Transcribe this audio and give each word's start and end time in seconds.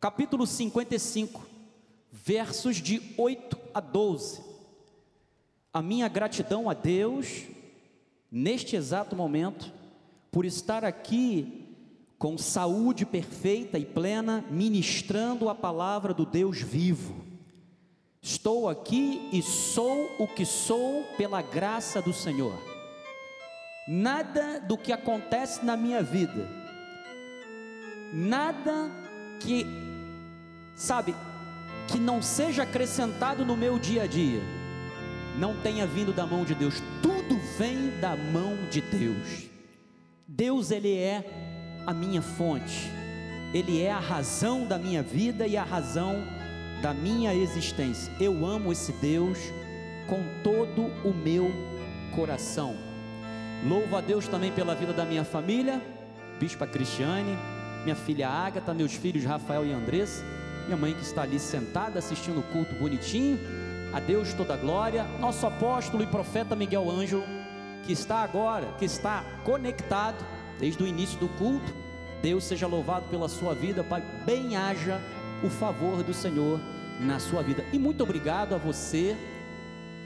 capítulo 0.00 0.46
55, 0.46 1.46
versos 2.10 2.76
de 2.76 3.02
8 3.18 3.58
a 3.74 3.80
12. 3.80 4.42
A 5.72 5.82
minha 5.82 6.08
gratidão 6.08 6.70
a 6.70 6.74
Deus, 6.74 7.42
neste 8.32 8.76
exato 8.76 9.14
momento, 9.14 9.70
por 10.32 10.46
estar 10.46 10.86
aqui 10.86 11.66
com 12.18 12.38
saúde 12.38 13.04
perfeita 13.04 13.78
e 13.78 13.84
plena, 13.84 14.44
ministrando 14.50 15.48
a 15.50 15.54
palavra 15.54 16.14
do 16.14 16.24
Deus 16.24 16.60
vivo. 16.60 17.22
Estou 18.22 18.68
aqui 18.68 19.28
e 19.32 19.42
sou 19.42 20.10
o 20.18 20.26
que 20.26 20.46
sou 20.46 21.04
pela 21.16 21.42
graça 21.42 22.00
do 22.00 22.12
Senhor. 22.12 22.58
Nada 23.86 24.60
do 24.60 24.78
que 24.78 24.92
acontece 24.92 25.64
na 25.64 25.76
minha 25.76 26.02
vida, 26.02 26.48
nada 28.12 28.90
que, 29.40 29.89
sabe, 30.80 31.14
que 31.86 31.98
não 31.98 32.22
seja 32.22 32.62
acrescentado 32.62 33.44
no 33.44 33.54
meu 33.54 33.78
dia 33.78 34.04
a 34.04 34.06
dia, 34.06 34.40
não 35.38 35.54
tenha 35.56 35.86
vindo 35.86 36.10
da 36.10 36.26
mão 36.26 36.42
de 36.42 36.54
Deus, 36.54 36.82
tudo 37.02 37.38
vem 37.58 37.90
da 38.00 38.16
mão 38.16 38.56
de 38.70 38.80
Deus. 38.80 39.50
Deus, 40.26 40.70
Ele 40.70 40.96
é 40.96 41.82
a 41.86 41.92
minha 41.92 42.22
fonte, 42.22 42.90
Ele 43.52 43.82
é 43.82 43.92
a 43.92 43.98
razão 43.98 44.64
da 44.64 44.78
minha 44.78 45.02
vida 45.02 45.46
e 45.46 45.54
a 45.54 45.62
razão 45.62 46.24
da 46.80 46.94
minha 46.94 47.34
existência. 47.34 48.10
Eu 48.18 48.46
amo 48.46 48.72
esse 48.72 48.92
Deus 48.92 49.38
com 50.06 50.22
todo 50.42 50.86
o 51.06 51.12
meu 51.12 51.52
coração. 52.14 52.74
Louvo 53.68 53.96
a 53.96 54.00
Deus 54.00 54.26
também 54.26 54.50
pela 54.50 54.74
vida 54.74 54.94
da 54.94 55.04
minha 55.04 55.24
família, 55.24 55.78
Bispa 56.38 56.66
Cristiane, 56.66 57.36
minha 57.84 57.96
filha 57.96 58.30
Ágata, 58.30 58.72
meus 58.72 58.94
filhos 58.94 59.24
Rafael 59.24 59.66
e 59.66 59.72
Andressa, 59.72 60.24
minha 60.70 60.80
mãe 60.80 60.94
que 60.94 61.02
está 61.02 61.22
ali 61.22 61.40
sentada 61.40 61.98
assistindo 61.98 62.38
o 62.38 62.42
culto 62.44 62.76
bonitinho. 62.76 63.40
A 63.92 63.98
Deus 63.98 64.32
toda 64.34 64.56
glória. 64.56 65.02
Nosso 65.18 65.44
apóstolo 65.44 66.00
e 66.00 66.06
profeta 66.06 66.54
Miguel 66.54 66.88
Ângelo, 66.88 67.24
que 67.84 67.92
está 67.92 68.18
agora, 68.18 68.68
que 68.78 68.84
está 68.84 69.24
conectado 69.44 70.24
desde 70.60 70.80
o 70.80 70.86
início 70.86 71.18
do 71.18 71.28
culto. 71.30 71.74
Deus 72.22 72.44
seja 72.44 72.68
louvado 72.68 73.06
pela 73.08 73.28
sua 73.28 73.52
vida, 73.52 73.82
Pai. 73.82 74.00
Bem 74.24 74.54
haja 74.54 75.00
o 75.42 75.50
favor 75.50 76.04
do 76.04 76.14
Senhor 76.14 76.60
na 77.00 77.18
sua 77.18 77.42
vida. 77.42 77.64
E 77.72 77.78
muito 77.78 78.04
obrigado 78.04 78.54
a 78.54 78.58
você. 78.58 79.16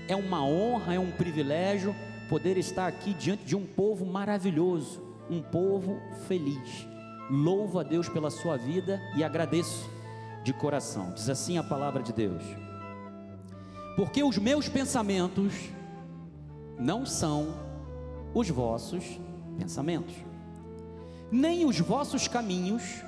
É 0.09 0.17
uma 0.17 0.43
honra, 0.43 0.95
é 0.95 0.99
um 0.99 1.11
privilégio 1.11 1.95
poder 2.27 2.57
estar 2.57 2.87
aqui 2.87 3.13
diante 3.13 3.45
de 3.45 3.55
um 3.55 3.67
povo 3.67 4.07
maravilhoso, 4.07 5.03
um 5.29 5.43
povo 5.43 6.01
feliz. 6.27 6.87
Louvo 7.31 7.79
a 7.79 7.83
Deus 7.83 8.09
pela 8.09 8.31
sua 8.31 8.57
vida 8.57 8.99
e 9.15 9.23
agradeço 9.23 9.94
de 10.45 10.53
coração. 10.53 11.11
Diz 11.13 11.29
assim 11.29 11.59
a 11.59 11.65
palavra 11.65 12.03
de 12.03 12.13
Deus: 12.13 12.43
Porque 13.97 14.23
os 14.23 14.39
meus 14.39 14.69
pensamentos 14.69 15.53
não 16.79 17.05
são 17.05 17.55
os 18.33 18.49
vossos 18.49 19.19
pensamentos, 19.59 20.15
nem 21.33 21.65
os 21.65 21.81
vossos 21.81 22.29
caminhos 22.29 23.03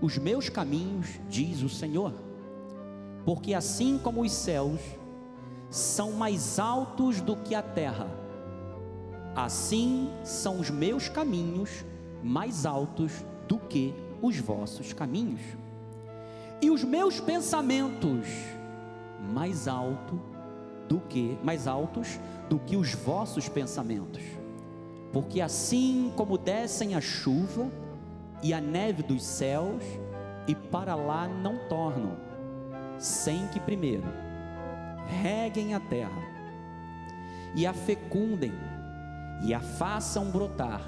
os 0.00 0.16
meus 0.16 0.48
caminhos, 0.48 1.20
diz 1.28 1.62
o 1.62 1.68
Senhor, 1.68 2.14
porque 3.24 3.52
assim 3.52 3.98
como 3.98 4.22
os 4.22 4.32
céus 4.32 4.80
são 5.68 6.12
mais 6.12 6.58
altos 6.58 7.20
do 7.20 7.36
que 7.36 7.54
a 7.54 7.62
terra, 7.62 8.08
assim 9.36 10.10
são 10.24 10.58
os 10.58 10.70
meus 10.70 11.08
caminhos 11.08 11.84
mais 12.22 12.64
altos 12.64 13.24
do 13.46 13.58
que 13.58 13.94
os 14.22 14.38
vossos 14.38 14.92
caminhos, 14.92 15.40
e 16.62 16.70
os 16.70 16.84
meus 16.84 17.20
pensamentos 17.20 18.26
mais 19.32 19.68
alto 19.68 20.20
do 20.88 21.00
que 21.00 21.38
mais 21.42 21.66
altos 21.66 22.18
do 22.48 22.58
que 22.58 22.76
os 22.76 22.94
vossos 22.94 23.48
pensamentos. 23.48 24.22
Porque 25.12 25.40
assim 25.40 26.12
como 26.16 26.36
descem 26.36 26.94
a 26.94 27.00
chuva 27.00 27.70
e 28.42 28.52
a 28.52 28.60
neve 28.60 29.02
dos 29.02 29.22
céus, 29.22 29.82
e 30.46 30.54
para 30.54 30.94
lá 30.94 31.28
não 31.28 31.58
tornam, 31.68 32.16
sem 32.98 33.46
que 33.48 33.60
primeiro 33.60 34.06
reguem 35.06 35.74
a 35.74 35.80
terra, 35.80 36.22
e 37.54 37.66
a 37.66 37.72
fecundem, 37.72 38.52
e 39.42 39.52
a 39.52 39.60
façam 39.60 40.30
brotar, 40.30 40.80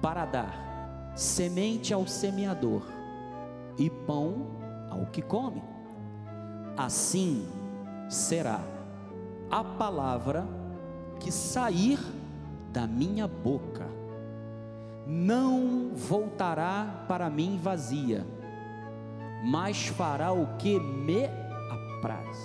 para 0.00 0.24
dar 0.24 1.12
semente 1.14 1.92
ao 1.92 2.06
semeador 2.06 2.82
e 3.78 3.88
pão 3.88 4.61
ao 4.92 5.06
que 5.06 5.22
come. 5.22 5.62
Assim 6.76 7.46
será 8.08 8.60
a 9.50 9.64
palavra 9.64 10.46
que 11.18 11.32
sair 11.32 11.98
da 12.72 12.86
minha 12.86 13.26
boca 13.28 13.86
não 15.06 15.90
voltará 15.94 17.04
para 17.08 17.28
mim 17.28 17.58
vazia, 17.60 18.26
mas 19.44 19.88
fará 19.88 20.32
o 20.32 20.56
que 20.56 20.78
me 20.78 21.26
apraz, 21.70 22.38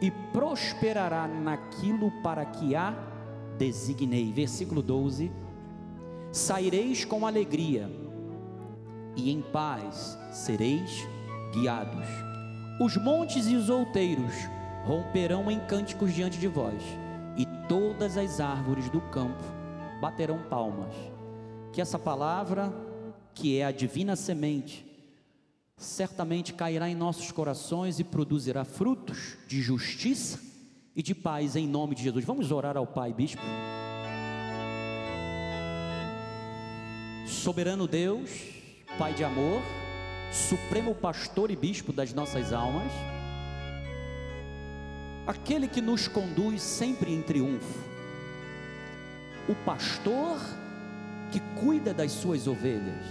e 0.00 0.10
prosperará 0.32 1.26
naquilo 1.26 2.10
para 2.22 2.44
que 2.44 2.76
a 2.76 2.94
designei. 3.56 4.32
Versículo 4.32 4.82
12: 4.82 5.32
Saireis 6.30 7.04
com 7.04 7.26
alegria, 7.26 7.90
e 9.16 9.32
em 9.32 9.40
paz 9.40 10.18
sereis 10.30 11.08
guiados. 11.52 12.06
Os 12.80 12.96
montes 12.96 13.46
e 13.46 13.56
os 13.56 13.68
outeiros 13.68 14.34
romperão 14.84 15.50
em 15.50 15.58
cânticos 15.60 16.14
diante 16.14 16.38
de 16.38 16.48
vós, 16.48 16.82
e 17.36 17.46
todas 17.68 18.16
as 18.16 18.40
árvores 18.40 18.88
do 18.88 19.00
campo 19.00 19.42
baterão 20.00 20.38
palmas 20.48 20.94
que 21.72 21.80
essa 21.80 21.98
palavra, 21.98 22.72
que 23.32 23.58
é 23.58 23.64
a 23.64 23.70
divina 23.70 24.16
semente, 24.16 24.84
certamente 25.76 26.52
cairá 26.52 26.90
em 26.90 26.94
nossos 26.94 27.30
corações 27.30 28.00
e 28.00 28.04
produzirá 28.04 28.64
frutos 28.64 29.36
de 29.46 29.62
justiça 29.62 30.40
e 30.96 31.02
de 31.02 31.14
paz 31.14 31.54
em 31.54 31.68
nome 31.68 31.94
de 31.94 32.02
Jesus. 32.02 32.24
Vamos 32.24 32.50
orar 32.50 32.76
ao 32.76 32.84
Pai, 32.84 33.12
bispo. 33.12 33.42
Soberano 37.26 37.86
Deus, 37.86 38.28
Pai 38.98 39.14
de 39.14 39.22
amor, 39.22 39.62
supremo 40.32 40.94
pastor 40.94 41.50
e 41.50 41.56
bispo 41.56 41.92
das 41.92 42.12
nossas 42.12 42.52
almas, 42.52 42.92
aquele 45.26 45.68
que 45.68 45.80
nos 45.80 46.08
conduz 46.08 46.62
sempre 46.62 47.12
em 47.12 47.22
triunfo, 47.22 47.78
o 49.48 49.54
pastor 49.54 50.38
que 51.30 51.40
cuida 51.60 51.92
das 51.92 52.12
suas 52.12 52.46
ovelhas, 52.46 53.04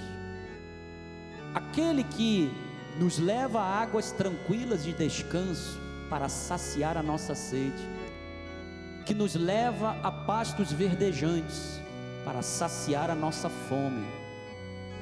aquele 1.54 2.04
que 2.04 2.52
nos 3.00 3.20
leva 3.20 3.60
a 3.60 3.82
águas 3.82 4.12
tranquilas 4.12 4.84
de 4.84 4.94
descanso 4.94 5.80
para 6.10 6.30
saciar 6.30 6.98
a 6.98 7.04
nossa 7.04 7.36
sede, 7.36 7.88
que 9.06 9.14
nos 9.14 9.36
leva 9.36 9.96
a 10.04 10.12
pastos 10.12 10.72
verdejantes 10.72 11.80
para 12.26 12.42
saciar 12.42 13.10
a 13.10 13.16
nossa 13.16 13.50
fome. 13.50 14.17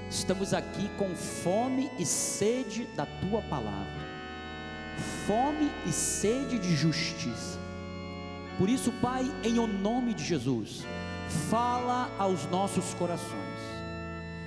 Estamos 0.09 0.53
aqui 0.53 0.89
com 0.97 1.15
fome 1.15 1.89
e 1.97 2.05
sede 2.05 2.85
da 2.95 3.05
tua 3.05 3.41
palavra, 3.41 4.05
fome 5.25 5.71
e 5.85 5.91
sede 5.91 6.59
de 6.59 6.75
justiça. 6.75 7.59
Por 8.57 8.69
isso, 8.69 8.91
Pai, 9.01 9.29
em 9.43 9.59
o 9.59 9.67
nome 9.67 10.13
de 10.13 10.23
Jesus, 10.23 10.85
fala 11.49 12.09
aos 12.17 12.45
nossos 12.45 12.93
corações. 12.93 13.35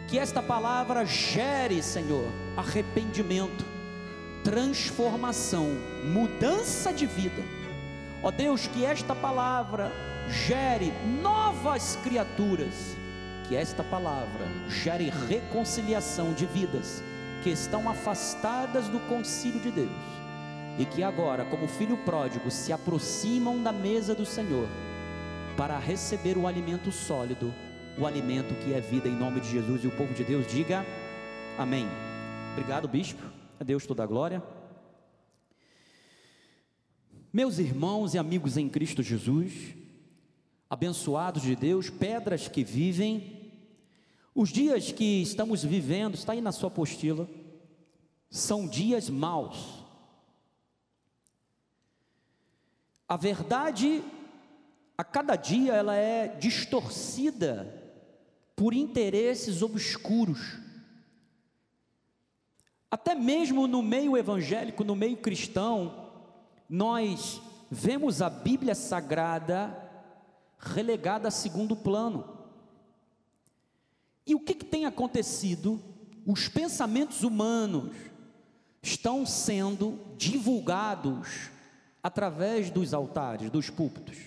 Que 0.07 0.19
esta 0.19 0.41
palavra 0.41 1.05
gere, 1.05 1.83
Senhor, 1.83 2.25
arrependimento, 2.57 3.65
transformação, 4.43 5.77
mudança 6.05 6.93
de 6.93 7.05
vida. 7.05 7.43
Ó 8.23 8.31
Deus, 8.31 8.67
que 8.69 8.85
esta 8.85 9.15
palavra 9.15 9.93
gere 10.29 10.93
novas 11.21 11.99
criaturas, 12.03 12.97
que 13.49 13.57
esta 13.57 13.83
palavra 13.83 14.47
gere 14.69 15.11
reconciliação 15.29 16.35
de 16.35 16.45
vidas 16.45 17.03
que 17.43 17.51
estão 17.51 17.89
afastadas 17.89 18.89
do 18.89 19.01
concílio 19.01 19.61
de 19.61 19.71
Deus 19.71 20.19
e 20.79 20.85
que 20.85 21.03
agora, 21.03 21.45
como 21.45 21.67
filho 21.67 21.97
pródigo, 21.99 22.51
se 22.51 22.73
aproximam 22.73 23.61
da 23.63 23.73
mesa 23.73 24.15
do 24.15 24.25
Senhor 24.25 24.69
para 25.57 25.77
receber 25.79 26.37
o 26.37 26.47
alimento 26.47 26.93
sólido, 26.93 27.53
o 27.99 28.07
alimento 28.07 28.55
que 28.63 28.73
é 28.73 28.81
vida 28.81 29.09
em 29.09 29.17
nome 29.17 29.41
de 29.41 29.51
Jesus. 29.51 29.83
E 29.83 29.89
o 29.89 29.97
povo 29.97 30.15
de 30.15 30.23
Deus 30.23 30.47
diga 30.47 30.87
amém. 31.59 31.89
Obrigado, 32.53 32.87
bispo. 32.87 33.23
A 33.59 33.65
Deus 33.65 33.87
toda 33.87 34.05
a 34.05 34.07
glória. 34.07 34.41
Meus 37.33 37.59
irmãos 37.59 38.15
e 38.15 38.19
amigos 38.19 38.57
em 38.57 38.69
Cristo 38.69 39.03
Jesus, 39.03 39.75
abençoados 40.71 41.43
de 41.43 41.57
Deus, 41.57 41.91
pedras 41.91 42.47
que 42.47 42.63
vivem, 42.63 43.38
os 44.41 44.51
dias 44.51 44.93
que 44.93 45.21
estamos 45.21 45.65
vivendo, 45.65 46.15
está 46.15 46.33
aí 46.33 46.41
na 46.41 46.53
sua 46.53 46.69
apostila, 46.69 47.29
são 48.31 48.69
dias 48.69 49.11
maus. 49.11 49.83
A 53.09 53.17
verdade, 53.17 54.01
a 54.97 55.03
cada 55.03 55.35
dia, 55.35 55.73
ela 55.73 55.97
é 55.97 56.29
distorcida 56.29 57.67
por 58.55 58.73
interesses 58.73 59.61
obscuros. 59.61 60.57
Até 62.89 63.17
mesmo 63.17 63.67
no 63.67 63.83
meio 63.83 64.17
evangélico, 64.17 64.85
no 64.85 64.95
meio 64.95 65.17
cristão, 65.17 66.13
nós 66.69 67.43
vemos 67.69 68.23
a 68.23 68.31
Bíblia 68.31 68.77
Sagrada 68.77 69.77
relegada 70.61 71.27
a 71.27 71.33
segundo 71.33 71.75
plano. 71.75 72.38
E 74.29 74.35
o 74.35 74.41
que, 74.41 74.53
que 74.53 74.65
tem 74.67 74.85
acontecido? 74.85 75.83
Os 76.27 76.49
pensamentos 76.49 77.23
humanos 77.23 77.97
estão 78.83 79.25
sendo 79.25 79.99
divulgados 80.19 81.51
através 82.03 82.71
dos 82.71 82.93
altares, 82.93 83.51
dos 83.51 83.71
púlpitos. 83.71 84.19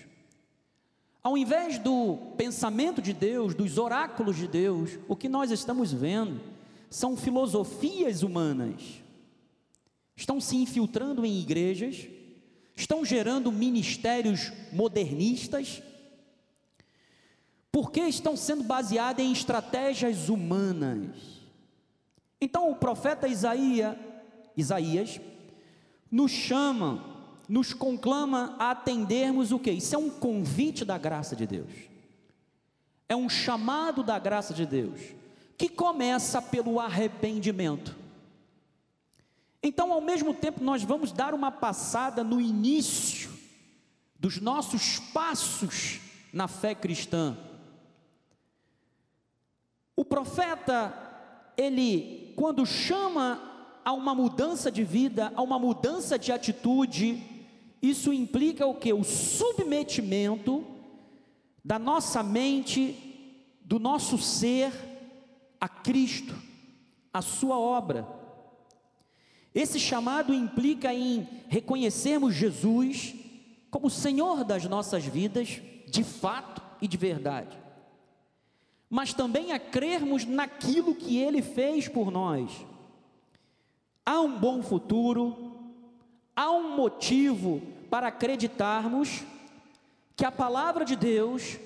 Ao 1.22 1.38
invés 1.38 1.78
do 1.78 2.16
pensamento 2.36 3.00
de 3.00 3.12
Deus, 3.12 3.54
dos 3.54 3.78
oráculos 3.78 4.36
de 4.36 4.48
Deus, 4.48 4.98
o 5.06 5.14
que 5.14 5.28
nós 5.28 5.52
estamos 5.52 5.92
vendo 5.92 6.40
são 6.90 7.16
filosofias 7.16 8.24
humanas. 8.24 8.82
Estão 10.16 10.40
se 10.40 10.56
infiltrando 10.56 11.24
em 11.24 11.38
igrejas, 11.38 12.08
estão 12.74 13.04
gerando 13.04 13.52
ministérios 13.52 14.52
modernistas, 14.72 15.80
porque 17.72 18.02
estão 18.02 18.36
sendo 18.36 18.62
baseadas 18.62 19.24
em 19.24 19.32
estratégias 19.32 20.28
humanas. 20.28 21.16
Então 22.38 22.70
o 22.70 22.76
profeta 22.76 23.26
Isaías, 23.26 23.96
Isaías 24.54 25.18
nos 26.10 26.30
chama, 26.30 27.02
nos 27.48 27.72
conclama 27.72 28.54
a 28.58 28.72
atendermos 28.72 29.52
o 29.52 29.58
que? 29.58 29.70
Isso 29.70 29.94
é 29.94 29.98
um 29.98 30.10
convite 30.10 30.84
da 30.84 30.98
graça 30.98 31.34
de 31.34 31.46
Deus. 31.46 31.70
É 33.08 33.16
um 33.16 33.28
chamado 33.28 34.02
da 34.02 34.18
graça 34.18 34.52
de 34.52 34.66
Deus, 34.66 35.00
que 35.56 35.68
começa 35.68 36.42
pelo 36.42 36.78
arrependimento. 36.78 37.96
Então, 39.62 39.92
ao 39.92 40.00
mesmo 40.00 40.34
tempo, 40.34 40.62
nós 40.62 40.82
vamos 40.82 41.12
dar 41.12 41.32
uma 41.32 41.50
passada 41.50 42.22
no 42.22 42.40
início 42.40 43.30
dos 44.18 44.40
nossos 44.40 44.98
passos 44.98 46.00
na 46.32 46.48
fé 46.48 46.74
cristã 46.74 47.36
o 49.96 50.04
profeta, 50.04 50.92
ele, 51.56 52.32
quando 52.36 52.64
chama 52.64 53.40
a 53.84 53.92
uma 53.92 54.14
mudança 54.14 54.70
de 54.70 54.84
vida, 54.84 55.32
a 55.34 55.42
uma 55.42 55.58
mudança 55.58 56.18
de 56.18 56.32
atitude, 56.32 57.22
isso 57.80 58.12
implica 58.12 58.66
o 58.66 58.74
que? 58.74 58.92
O 58.92 59.04
submetimento 59.04 60.64
da 61.64 61.78
nossa 61.78 62.22
mente, 62.22 62.96
do 63.62 63.78
nosso 63.78 64.16
ser 64.18 64.72
a 65.60 65.68
Cristo, 65.68 66.34
a 67.12 67.20
Sua 67.20 67.58
obra. 67.58 68.08
Esse 69.54 69.78
chamado 69.78 70.32
implica 70.32 70.94
em 70.94 71.28
reconhecermos 71.48 72.34
Jesus 72.34 73.14
como 73.70 73.90
Senhor 73.90 74.44
das 74.44 74.64
nossas 74.64 75.04
vidas, 75.04 75.60
de 75.86 76.02
fato 76.02 76.62
e 76.80 76.88
de 76.88 76.96
verdade 76.96 77.61
mas 78.92 79.14
também 79.14 79.52
a 79.52 79.58
crermos 79.58 80.26
naquilo 80.26 80.94
que 80.94 81.16
Ele 81.16 81.40
fez 81.40 81.88
por 81.88 82.10
nós. 82.10 82.52
Há 84.04 84.20
um 84.20 84.38
bom 84.38 84.62
futuro, 84.62 85.56
há 86.36 86.50
um 86.50 86.76
motivo 86.76 87.62
para 87.88 88.08
acreditarmos 88.08 89.22
que 90.14 90.26
a 90.26 90.30
palavra 90.30 90.84
de 90.84 90.94
Deus 90.94 91.56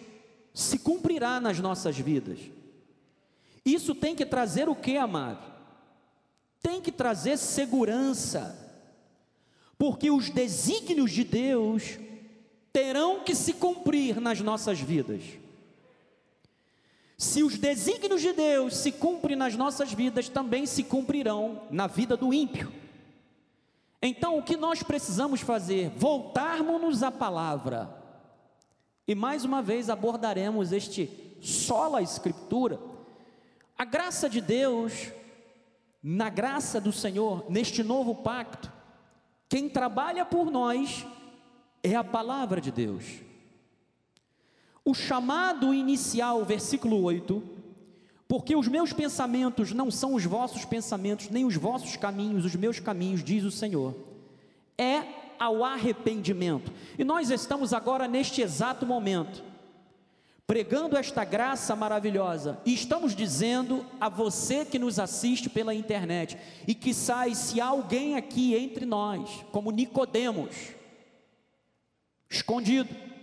se 0.54 0.78
cumprirá 0.78 1.40
nas 1.40 1.58
nossas 1.58 1.98
vidas. 1.98 2.38
Isso 3.64 3.92
tem 3.92 4.14
que 4.14 4.24
trazer 4.24 4.68
o 4.68 4.76
que, 4.76 4.96
amado? 4.96 5.52
Tem 6.62 6.80
que 6.80 6.92
trazer 6.92 7.38
segurança, 7.38 8.56
porque 9.76 10.12
os 10.12 10.30
desígnios 10.30 11.10
de 11.10 11.24
Deus 11.24 11.98
terão 12.72 13.24
que 13.24 13.34
se 13.34 13.52
cumprir 13.52 14.20
nas 14.20 14.40
nossas 14.40 14.78
vidas. 14.78 15.22
Se 17.18 17.42
os 17.42 17.56
desígnios 17.56 18.20
de 18.20 18.32
Deus 18.32 18.76
se 18.76 18.92
cumprem 18.92 19.36
nas 19.36 19.56
nossas 19.56 19.92
vidas, 19.92 20.28
também 20.28 20.66
se 20.66 20.82
cumprirão 20.82 21.62
na 21.70 21.86
vida 21.86 22.16
do 22.16 22.32
ímpio. 22.32 22.72
Então, 24.02 24.38
o 24.38 24.42
que 24.42 24.56
nós 24.56 24.82
precisamos 24.82 25.40
fazer? 25.40 25.90
Voltarmos-nos 25.96 27.02
à 27.02 27.10
palavra. 27.10 27.90
E 29.08 29.14
mais 29.14 29.44
uma 29.44 29.62
vez 29.62 29.88
abordaremos 29.88 30.72
este 30.72 31.10
sola 31.40 32.02
escritura. 32.02 32.78
A 33.78 33.84
graça 33.84 34.28
de 34.28 34.40
Deus, 34.40 35.10
na 36.02 36.28
graça 36.28 36.80
do 36.80 36.92
Senhor, 36.92 37.46
neste 37.48 37.82
novo 37.82 38.14
pacto, 38.14 38.70
quem 39.48 39.68
trabalha 39.68 40.24
por 40.24 40.50
nós 40.50 41.06
é 41.82 41.94
a 41.94 42.04
palavra 42.04 42.60
de 42.60 42.70
Deus. 42.70 43.25
O 44.86 44.94
chamado 44.94 45.74
inicial, 45.74 46.44
versículo 46.44 47.02
8, 47.02 47.42
porque 48.28 48.54
os 48.54 48.68
meus 48.68 48.92
pensamentos 48.92 49.72
não 49.72 49.90
são 49.90 50.14
os 50.14 50.24
vossos 50.24 50.64
pensamentos, 50.64 51.28
nem 51.28 51.44
os 51.44 51.56
vossos 51.56 51.96
caminhos, 51.96 52.44
os 52.44 52.54
meus 52.54 52.78
caminhos, 52.78 53.24
diz 53.24 53.42
o 53.42 53.50
Senhor, 53.50 53.96
é 54.78 55.02
ao 55.40 55.64
arrependimento. 55.64 56.72
E 56.96 57.02
nós 57.02 57.30
estamos 57.30 57.72
agora 57.72 58.06
neste 58.06 58.40
exato 58.40 58.86
momento, 58.86 59.42
pregando 60.46 60.96
esta 60.96 61.24
graça 61.24 61.74
maravilhosa, 61.74 62.60
e 62.64 62.72
estamos 62.72 63.12
dizendo 63.12 63.84
a 64.00 64.08
você 64.08 64.64
que 64.64 64.78
nos 64.78 65.00
assiste 65.00 65.50
pela 65.50 65.74
internet, 65.74 66.38
e 66.64 66.76
que 66.76 66.94
sai 66.94 67.34
se 67.34 67.60
alguém 67.60 68.14
aqui 68.14 68.54
entre 68.54 68.86
nós, 68.86 69.44
como 69.50 69.72
Nicodemos, 69.72 70.54
escondido, 72.30 73.15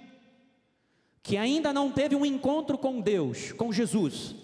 que 1.24 1.38
ainda 1.38 1.72
não 1.72 1.90
teve 1.90 2.18
um 2.18 2.26
encontro 2.26 2.78
com 2.78 3.00
Deus, 3.00 3.54
com 3.54 3.72
Jesus, 3.72 4.36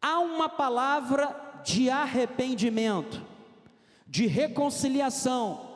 há 0.00 0.20
uma 0.20 0.48
palavra 0.48 1.34
de 1.64 1.90
arrependimento, 1.90 3.20
de 4.06 4.28
reconciliação. 4.28 5.68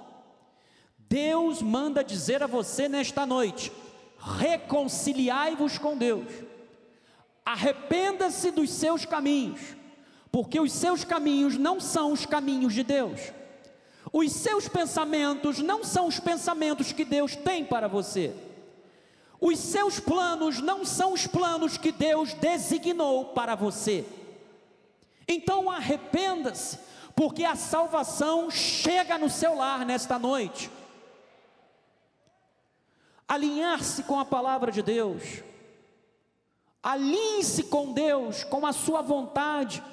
Deus 0.96 1.60
manda 1.60 2.04
dizer 2.04 2.40
a 2.40 2.46
você 2.46 2.88
nesta 2.88 3.26
noite: 3.26 3.72
reconciliai-vos 4.16 5.76
com 5.76 5.96
Deus, 5.98 6.28
arrependa-se 7.44 8.52
dos 8.52 8.70
seus 8.70 9.04
caminhos, 9.04 9.60
porque 10.30 10.60
os 10.60 10.72
seus 10.72 11.02
caminhos 11.02 11.58
não 11.58 11.80
são 11.80 12.12
os 12.12 12.25
caminhos 12.25 12.72
de 12.72 12.84
Deus, 12.84 13.20
os 14.12 14.30
seus 14.30 14.68
pensamentos 14.68 15.58
não 15.58 15.82
são 15.82 16.06
os 16.06 16.20
pensamentos 16.20 16.92
que 16.92 17.04
Deus 17.04 17.34
tem 17.34 17.64
para 17.64 17.88
você. 17.88 18.32
Os 19.46 19.58
seus 19.58 20.00
planos 20.00 20.58
não 20.60 20.86
são 20.86 21.12
os 21.12 21.26
planos 21.26 21.76
que 21.76 21.92
Deus 21.92 22.32
designou 22.32 23.26
para 23.26 23.54
você. 23.54 24.06
Então 25.28 25.70
arrependa-se, 25.70 26.78
porque 27.14 27.44
a 27.44 27.54
salvação 27.54 28.50
chega 28.50 29.18
no 29.18 29.28
seu 29.28 29.54
lar 29.54 29.84
nesta 29.84 30.18
noite. 30.18 30.70
Alinhar-se 33.28 34.04
com 34.04 34.18
a 34.18 34.24
palavra 34.24 34.72
de 34.72 34.80
Deus, 34.80 35.42
alinhe-se 36.82 37.64
com 37.64 37.92
Deus, 37.92 38.44
com 38.44 38.66
a 38.66 38.72
sua 38.72 39.02
vontade 39.02 39.84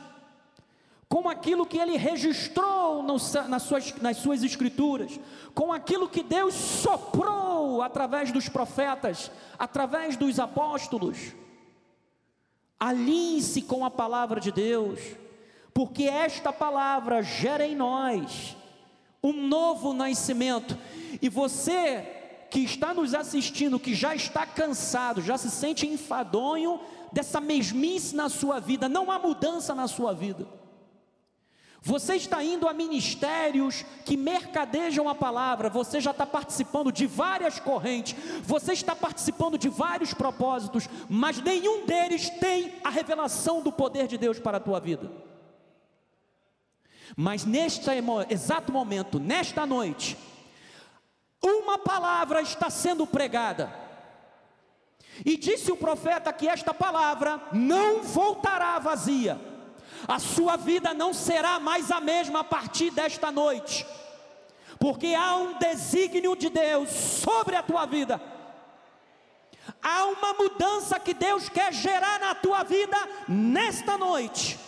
com 1.09 1.27
aquilo 1.27 1.65
que 1.65 1.77
ele 1.77 1.97
registrou 1.97 3.03
nas 3.03 3.63
suas, 3.63 3.93
nas 3.97 4.15
suas 4.15 4.43
escrituras, 4.43 5.19
com 5.53 5.73
aquilo 5.73 6.07
que 6.07 6.23
Deus 6.23 6.53
soprou 6.53 7.40
através 7.83 8.31
dos 8.31 8.47
profetas, 8.49 9.31
através 9.57 10.15
dos 10.15 10.39
apóstolos. 10.39 11.33
Alinhe-se 12.79 13.61
com 13.61 13.85
a 13.85 13.91
palavra 13.91 14.39
de 14.39 14.51
Deus, 14.51 14.99
porque 15.73 16.03
esta 16.03 16.51
palavra 16.51 17.21
gera 17.21 17.65
em 17.65 17.75
nós 17.75 18.55
um 19.23 19.33
novo 19.47 19.93
nascimento, 19.93 20.77
e 21.21 21.29
você 21.29 22.17
que 22.49 22.59
está 22.61 22.93
nos 22.93 23.13
assistindo, 23.13 23.79
que 23.79 23.93
já 23.93 24.15
está 24.15 24.45
cansado, 24.45 25.21
já 25.21 25.37
se 25.37 25.49
sente 25.49 25.87
enfadonho 25.87 26.79
dessa 27.11 27.39
mesmice 27.39 28.15
na 28.15 28.29
sua 28.29 28.59
vida, 28.59 28.89
não 28.89 29.11
há 29.11 29.19
mudança 29.19 29.75
na 29.75 29.87
sua 29.87 30.13
vida 30.13 30.60
você 31.83 32.15
está 32.15 32.43
indo 32.43 32.67
a 32.67 32.73
ministérios 32.73 33.83
que 34.05 34.15
mercadejam 34.15 35.09
a 35.09 35.15
palavra, 35.15 35.67
você 35.67 35.99
já 35.99 36.11
está 36.11 36.27
participando 36.27 36.91
de 36.91 37.07
várias 37.07 37.59
correntes, 37.59 38.15
você 38.43 38.73
está 38.73 38.95
participando 38.95 39.57
de 39.57 39.67
vários 39.67 40.13
propósitos, 40.13 40.87
mas 41.09 41.41
nenhum 41.41 41.87
deles 41.87 42.29
tem 42.29 42.75
a 42.83 42.89
revelação 42.91 43.63
do 43.63 43.71
poder 43.71 44.05
de 44.05 44.15
Deus 44.15 44.37
para 44.37 44.57
a 44.57 44.61
tua 44.61 44.79
vida. 44.79 45.11
Mas 47.17 47.45
neste 47.45 47.89
exato 48.29 48.71
momento, 48.71 49.19
nesta 49.19 49.65
noite, 49.65 50.15
uma 51.41 51.79
palavra 51.79 52.43
está 52.43 52.69
sendo 52.69 53.07
pregada. 53.07 53.73
E 55.25 55.35
disse 55.35 55.71
o 55.71 55.77
profeta 55.77 56.31
que 56.31 56.47
esta 56.47 56.75
palavra 56.75 57.41
não 57.51 58.03
voltará 58.03 58.77
vazia, 58.77 59.50
a 60.07 60.19
sua 60.19 60.57
vida 60.57 60.93
não 60.93 61.13
será 61.13 61.59
mais 61.59 61.91
a 61.91 61.99
mesma 61.99 62.39
a 62.41 62.43
partir 62.43 62.91
desta 62.91 63.31
noite, 63.31 63.85
porque 64.79 65.13
há 65.13 65.35
um 65.35 65.57
desígnio 65.57 66.35
de 66.35 66.49
Deus 66.49 66.89
sobre 66.89 67.55
a 67.55 67.63
tua 67.63 67.85
vida, 67.85 68.21
há 69.81 70.05
uma 70.05 70.33
mudança 70.33 70.99
que 70.99 71.13
Deus 71.13 71.49
quer 71.49 71.73
gerar 71.73 72.19
na 72.19 72.35
tua 72.35 72.63
vida 72.63 72.97
nesta 73.27 73.97
noite. 73.97 74.59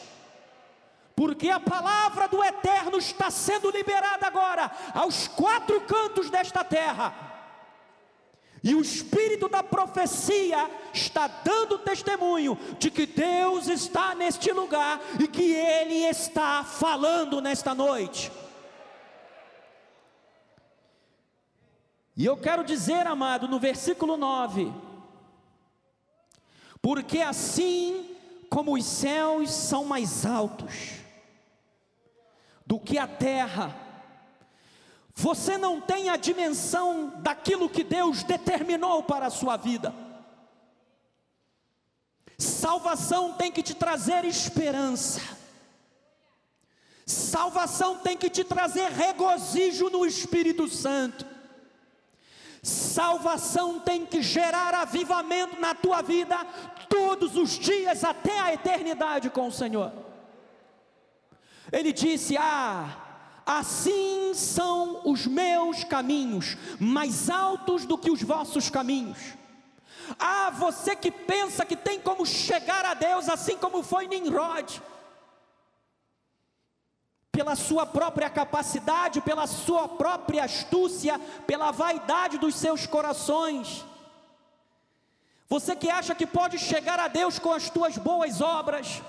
Porque 1.16 1.50
a 1.50 1.60
palavra 1.60 2.28
do 2.28 2.44
Eterno 2.44 2.98
está 2.98 3.30
sendo 3.30 3.70
liberada 3.70 4.25
agora 4.25 4.72
aos 4.96 5.28
quatro 5.28 5.80
cantos 5.82 6.30
desta 6.30 6.63
terra. 6.63 7.33
E 8.63 8.74
o 8.74 8.82
espírito 8.82 9.50
da 9.50 9.62
profecia 9.62 10.72
está 10.93 11.27
dando 11.27 11.79
testemunho 11.79 12.58
de 12.79 12.89
que 12.89 13.05
Deus 13.05 13.67
está 13.67 14.15
neste 14.15 14.53
lugar 14.53 15.01
e 15.20 15.27
que 15.27 15.51
Ele 15.51 16.05
está 16.05 16.63
falando 16.63 17.41
nesta 17.41 17.75
noite. 17.75 18.32
E 22.15 22.25
eu 22.25 22.38
quero 22.38 22.63
dizer, 22.63 23.05
amado, 23.05 23.50
no 23.50 23.60
versículo 23.60 24.15
9: 24.15 24.72
Porque 26.82 27.20
assim 27.20 28.15
como 28.50 28.75
os 28.75 28.86
céus 28.86 29.51
são 29.51 29.84
mais 29.84 30.25
altos 30.25 31.01
do 32.65 32.79
que 32.79 32.98
a 32.98 33.08
terra. 33.08 33.83
Você 35.15 35.58
não 35.58 35.79
tem 35.79 36.10
a 36.10 36.17
dimensão 36.17 37.13
daquilo 37.17 37.70
que 37.70 37.84
Deus 37.84 38.24
determinou 38.24 39.03
para 39.03 39.27
a 39.27 39.32
sua 39.32 39.58
vida. 39.58 39.93
Salvação 42.38 43.34
tem 43.34 43.51
que 43.51 43.62
te 43.62 43.75
trazer 43.75 44.25
esperança. 44.25 45.22
Salvação 47.05 47.98
tem 47.98 48.17
que 48.17 48.29
te 48.29 48.43
trazer 48.43 48.89
regozijo 48.89 49.89
no 49.89 50.05
Espírito 50.05 50.67
Santo. 50.67 51.25
Salvação 52.63 53.79
tem 53.79 54.05
que 54.05 54.22
gerar 54.22 54.74
avivamento 54.74 55.60
na 55.60 55.75
tua 55.75 56.01
vida 56.01 56.38
todos 56.88 57.36
os 57.36 57.51
dias 57.60 58.03
até 58.03 58.39
a 58.39 58.53
eternidade 58.53 59.29
com 59.29 59.48
o 59.48 59.51
Senhor. 59.51 59.91
Ele 61.72 61.91
disse: 61.91 62.38
Ah, 62.38 63.03
assim 63.46 64.34
são 64.34 65.02
os 65.06 65.28
meus 65.28 65.84
caminhos, 65.84 66.58
mais 66.80 67.30
altos 67.30 67.86
do 67.86 67.98
que 67.98 68.12
os 68.12 68.22
vossos 68.22 68.70
caminhos. 68.70 69.18
Ah, 70.20 70.50
você 70.50 70.96
que 70.96 71.12
pensa 71.12 71.66
que 71.66 71.76
tem 71.76 72.00
como 72.00 72.26
chegar 72.26 72.86
a 72.86 72.94
Deus, 72.94 73.30
assim 73.30 73.58
como 73.58 73.84
foi 73.84 74.08
Nimrod, 74.08 74.82
pela 77.32 77.56
sua 77.56 77.86
própria 77.86 78.30
capacidade, 78.30 79.22
pela 79.22 79.48
sua 79.48 79.88
própria 79.88 80.44
astúcia, 80.44 81.20
pela 81.48 81.72
vaidade 81.72 82.38
dos 82.38 82.56
seus 82.56 82.86
corações. 82.86 83.84
Você 85.50 85.76
que 85.76 85.90
acha 85.90 86.14
que 86.14 86.28
pode 86.28 86.60
chegar 86.60 87.00
a 87.00 87.08
Deus 87.08 87.40
com 87.40 87.52
as 87.52 87.70
tuas 87.70 87.98
boas 87.98 88.40
obras, 88.42 89.02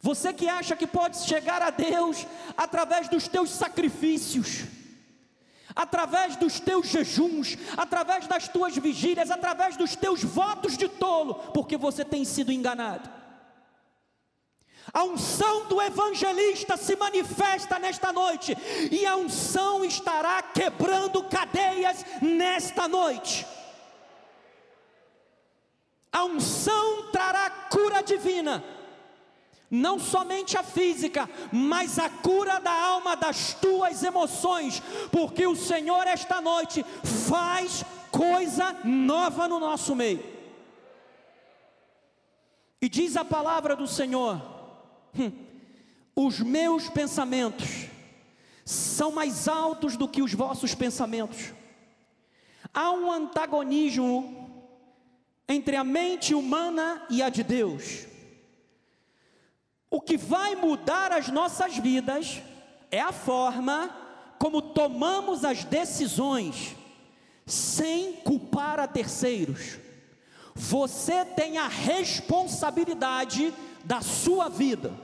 você 0.00 0.32
que 0.32 0.48
acha 0.48 0.74
que 0.74 0.86
pode 0.86 1.18
chegar 1.18 1.60
a 1.60 1.68
Deus 1.68 2.26
através 2.56 3.06
dos 3.08 3.28
teus 3.28 3.50
sacrifícios, 3.50 4.64
através 5.76 6.36
dos 6.36 6.58
teus 6.58 6.88
jejuns, 6.88 7.58
através 7.76 8.26
das 8.26 8.48
tuas 8.48 8.74
vigílias, 8.76 9.30
através 9.30 9.76
dos 9.76 9.94
teus 9.94 10.24
votos 10.24 10.78
de 10.78 10.88
tolo, 10.88 11.34
porque 11.52 11.76
você 11.76 12.02
tem 12.02 12.24
sido 12.24 12.50
enganado. 12.50 13.10
A 14.92 15.04
unção 15.04 15.66
do 15.66 15.80
evangelista 15.82 16.78
se 16.78 16.96
manifesta 16.96 17.78
nesta 17.78 18.10
noite, 18.10 18.56
e 18.90 19.04
a 19.04 19.16
unção 19.16 19.84
estará 19.84 20.42
quebrando 20.42 21.22
cadeias 21.24 22.04
nesta 22.22 22.88
noite. 22.88 23.46
A 26.10 26.24
unção 26.24 27.10
trará 27.12 27.50
cura 27.68 28.02
divina 28.02 28.64
não 29.70 30.00
somente 30.00 30.58
a 30.58 30.62
física, 30.64 31.30
mas 31.52 31.98
a 31.98 32.10
cura 32.10 32.58
da 32.58 32.72
alma, 32.72 33.14
das 33.14 33.54
tuas 33.54 34.02
emoções, 34.02 34.82
porque 35.12 35.46
o 35.46 35.54
Senhor 35.54 36.06
esta 36.08 36.40
noite 36.40 36.84
faz 37.28 37.84
coisa 38.10 38.76
nova 38.84 39.46
no 39.46 39.60
nosso 39.60 39.94
meio. 39.94 40.22
E 42.82 42.88
diz 42.88 43.16
a 43.16 43.24
palavra 43.24 43.76
do 43.76 43.86
Senhor: 43.86 44.42
hum, 45.16 45.30
os 46.16 46.40
meus 46.40 46.88
pensamentos 46.88 47.86
são 48.64 49.12
mais 49.12 49.46
altos 49.46 49.96
do 49.96 50.08
que 50.08 50.22
os 50.22 50.34
vossos 50.34 50.74
pensamentos. 50.74 51.52
Há 52.72 52.90
um 52.92 53.10
antagonismo 53.10 54.64
entre 55.48 55.76
a 55.76 55.84
mente 55.84 56.34
humana 56.34 57.04
e 57.10 57.22
a 57.22 57.28
de 57.28 57.42
Deus. 57.42 58.09
O 59.90 60.00
que 60.00 60.16
vai 60.16 60.54
mudar 60.54 61.10
as 61.10 61.28
nossas 61.28 61.76
vidas 61.76 62.40
é 62.92 63.00
a 63.00 63.10
forma 63.10 63.90
como 64.38 64.62
tomamos 64.62 65.44
as 65.44 65.64
decisões, 65.64 66.76
sem 67.44 68.12
culpar 68.14 68.78
a 68.78 68.86
terceiros. 68.86 69.78
Você 70.54 71.24
tem 71.24 71.58
a 71.58 71.66
responsabilidade 71.66 73.52
da 73.84 74.00
sua 74.00 74.48
vida. 74.48 74.94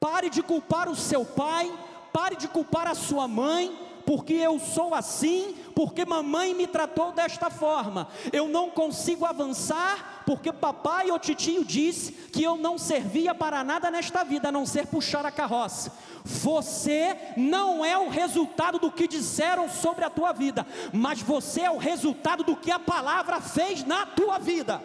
Pare 0.00 0.30
de 0.30 0.42
culpar 0.42 0.88
o 0.88 0.96
seu 0.96 1.24
pai, 1.24 1.70
pare 2.12 2.36
de 2.36 2.48
culpar 2.48 2.86
a 2.86 2.94
sua 2.94 3.28
mãe, 3.28 3.70
porque 4.06 4.34
eu 4.34 4.58
sou 4.58 4.94
assim, 4.94 5.54
porque 5.74 6.04
mamãe 6.04 6.54
me 6.54 6.66
tratou 6.66 7.12
desta 7.12 7.50
forma. 7.50 8.08
Eu 8.32 8.48
não 8.48 8.70
consigo 8.70 9.26
avançar 9.26 10.15
porque 10.26 10.52
papai 10.52 11.08
ou 11.12 11.20
titio 11.20 11.64
disse 11.64 12.10
que 12.10 12.42
eu 12.42 12.56
não 12.56 12.76
servia 12.76 13.32
para 13.32 13.62
nada 13.62 13.92
nesta 13.92 14.24
vida, 14.24 14.48
a 14.48 14.52
não 14.52 14.66
ser 14.66 14.88
puxar 14.88 15.24
a 15.24 15.30
carroça. 15.30 15.96
Você 16.24 17.16
não 17.36 17.84
é 17.84 17.96
o 17.96 18.08
resultado 18.08 18.80
do 18.80 18.90
que 18.90 19.06
disseram 19.06 19.68
sobre 19.70 20.04
a 20.04 20.10
tua 20.10 20.32
vida, 20.32 20.66
mas 20.92 21.22
você 21.22 21.60
é 21.60 21.70
o 21.70 21.78
resultado 21.78 22.42
do 22.42 22.56
que 22.56 22.72
a 22.72 22.78
palavra 22.80 23.40
fez 23.40 23.84
na 23.84 24.04
tua 24.04 24.36
vida. 24.38 24.82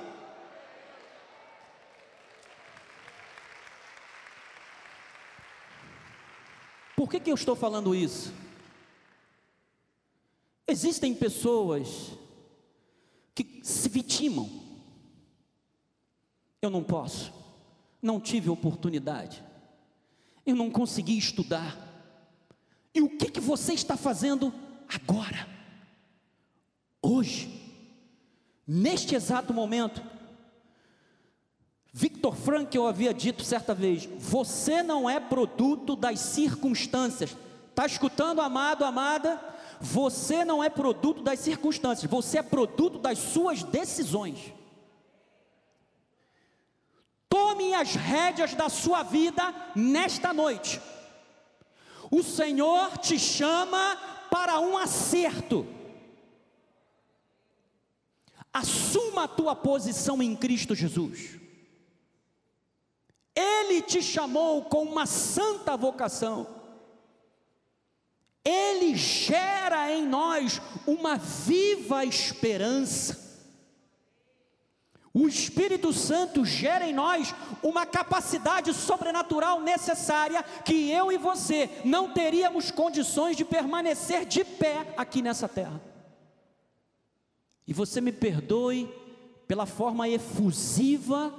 Por 6.96 7.10
que, 7.10 7.20
que 7.20 7.32
eu 7.32 7.36
estou 7.36 7.56
falando 7.56 7.96
isso? 7.96 8.32
Existem 10.68 11.16
pessoas 11.16 12.12
que 13.34 13.62
se 13.64 13.90
vitimam. 13.90 14.71
Eu 16.62 16.70
não 16.70 16.84
posso, 16.84 17.34
não 18.02 18.20
tive 18.20 18.50
oportunidade, 18.50 19.44
eu 20.46 20.56
não 20.56 20.70
consegui 20.70 21.18
estudar. 21.18 21.76
E 22.94 23.02
o 23.02 23.18
que, 23.18 23.32
que 23.32 23.40
você 23.40 23.74
está 23.74 23.98
fazendo 23.98 24.54
agora? 24.88 25.48
Hoje, 27.02 27.50
neste 28.68 29.16
exato 29.16 29.54
momento, 29.54 30.04
Victor 31.92 32.36
Frankl 32.36 32.86
havia 32.86 33.14
dito 33.14 33.44
certa 33.44 33.74
vez: 33.74 34.06
Você 34.20 34.84
não 34.84 35.10
é 35.10 35.20
produto 35.20 35.96
das 35.96 36.20
circunstâncias. 36.20 37.36
Está 37.70 37.86
escutando, 37.86 38.40
amado, 38.40 38.86
amada? 38.86 39.42
Você 39.80 40.46
não 40.46 40.64
é 40.64 40.70
produto 40.70 41.24
das 41.24 41.40
circunstâncias, 41.40 42.10
você 42.10 42.38
é 42.38 42.44
produto 42.44 43.00
das 43.00 43.18
suas 43.18 43.64
decisões. 43.64 44.54
Tome 47.32 47.74
as 47.74 47.96
rédeas 47.96 48.54
da 48.54 48.68
sua 48.68 49.04
vida 49.04 49.56
nesta 49.74 50.34
noite. 50.34 50.82
O 52.12 52.22
Senhor 52.22 52.98
te 52.98 53.18
chama 53.18 53.98
para 54.30 54.60
um 54.60 54.78
acerto. 54.78 55.66
Assuma 58.52 59.24
a 59.24 59.28
tua 59.30 59.56
posição 59.56 60.22
em 60.22 60.36
Cristo 60.36 60.76
Jesus. 60.76 61.40
Ele 63.34 63.82
te 63.82 64.02
chamou 64.04 64.66
com 64.66 64.84
uma 64.84 65.06
santa 65.06 65.78
vocação. 65.78 66.46
Ele 68.44 68.94
gera 68.94 69.90
em 69.90 70.06
nós 70.06 70.62
uma 70.86 71.16
viva 71.16 72.04
esperança. 72.04 73.31
O 75.14 75.28
Espírito 75.28 75.92
Santo 75.92 76.46
gera 76.46 76.88
em 76.88 76.94
nós 76.94 77.36
uma 77.62 77.86
capacidade 77.86 78.74
sobrenatural 78.74 79.60
necessária 79.60 80.42
que 80.64 80.90
eu 80.90 81.12
e 81.12 81.18
você 81.18 81.70
não 81.84 82.14
teríamos 82.14 82.72
condições 82.72 83.36
de 83.36 83.44
permanecer 83.44 84.26
de 84.26 84.46
pé 84.46 84.94
aqui 84.96 85.22
nessa 85.22 85.50
terra. 85.50 85.82
E 87.68 87.74
você 87.74 88.00
me 88.00 88.14
perdoe 88.14 88.90
pela 89.48 89.66
forma 89.66 90.08
efusiva 90.08 91.34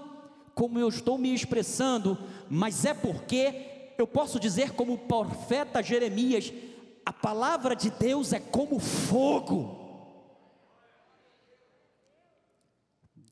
como 0.55 0.79
eu 0.79 0.89
estou 0.89 1.17
me 1.17 1.33
expressando, 1.35 2.19
mas 2.51 2.85
é 2.85 2.93
porque 2.93 3.95
eu 3.97 4.07
posso 4.07 4.39
dizer, 4.39 4.73
como 4.73 4.95
o 4.95 4.99
profeta 4.99 5.83
Jeremias, 5.83 6.53
a 7.07 7.13
palavra 7.13 7.75
de 7.75 7.91
Deus 7.91 8.35
é 8.35 8.39
como 8.39 8.79
fogo 8.79 9.82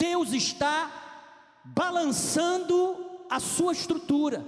Deus 0.00 0.32
está 0.32 0.90
balançando 1.62 3.20
a 3.28 3.38
sua 3.38 3.74
estrutura. 3.74 4.42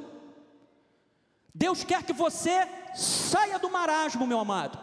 Deus 1.55 1.85
quer 1.85 2.03
que 2.03 2.13
você 2.15 2.67
saia 2.95 3.59
do 3.59 3.69
marasmo, 3.69 4.27
meu 4.27 4.39
amado. 4.39 4.79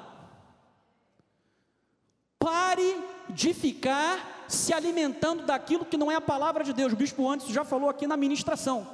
Pare 2.37 3.03
de 3.31 3.51
ficar 3.51 4.45
se 4.47 4.71
alimentando 4.71 5.43
daquilo 5.43 5.83
que 5.83 5.97
não 5.97 6.11
é 6.11 6.15
a 6.15 6.21
palavra 6.21 6.63
de 6.63 6.71
Deus. 6.71 6.93
O 6.93 6.95
bispo 6.95 7.27
antes 7.27 7.47
já 7.47 7.65
falou 7.65 7.89
aqui 7.89 8.05
na 8.05 8.15
ministração. 8.15 8.87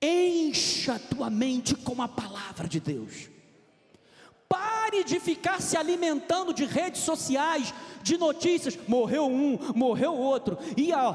Encha 0.00 0.96
tua 1.10 1.28
mente 1.28 1.74
com 1.74 2.00
a 2.00 2.06
palavra 2.06 2.68
de 2.68 2.78
Deus. 2.78 3.28
Pare 4.88 5.04
de 5.04 5.20
ficar 5.20 5.60
se 5.60 5.76
alimentando 5.76 6.54
de 6.54 6.64
redes 6.64 7.02
sociais, 7.02 7.74
de 8.02 8.16
notícias. 8.16 8.78
Morreu 8.88 9.26
um, 9.26 9.58
morreu 9.74 10.14
outro. 10.16 10.56
E 10.78 10.94
ó, 10.94 11.14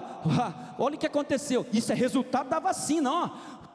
olha 0.77 0.95
o 0.95 0.99
que 0.99 1.07
aconteceu. 1.07 1.65
Isso 1.73 1.91
é 1.91 1.95
resultado 1.95 2.49
da 2.49 2.59
vacina, 2.59 3.11
ó. 3.11 3.29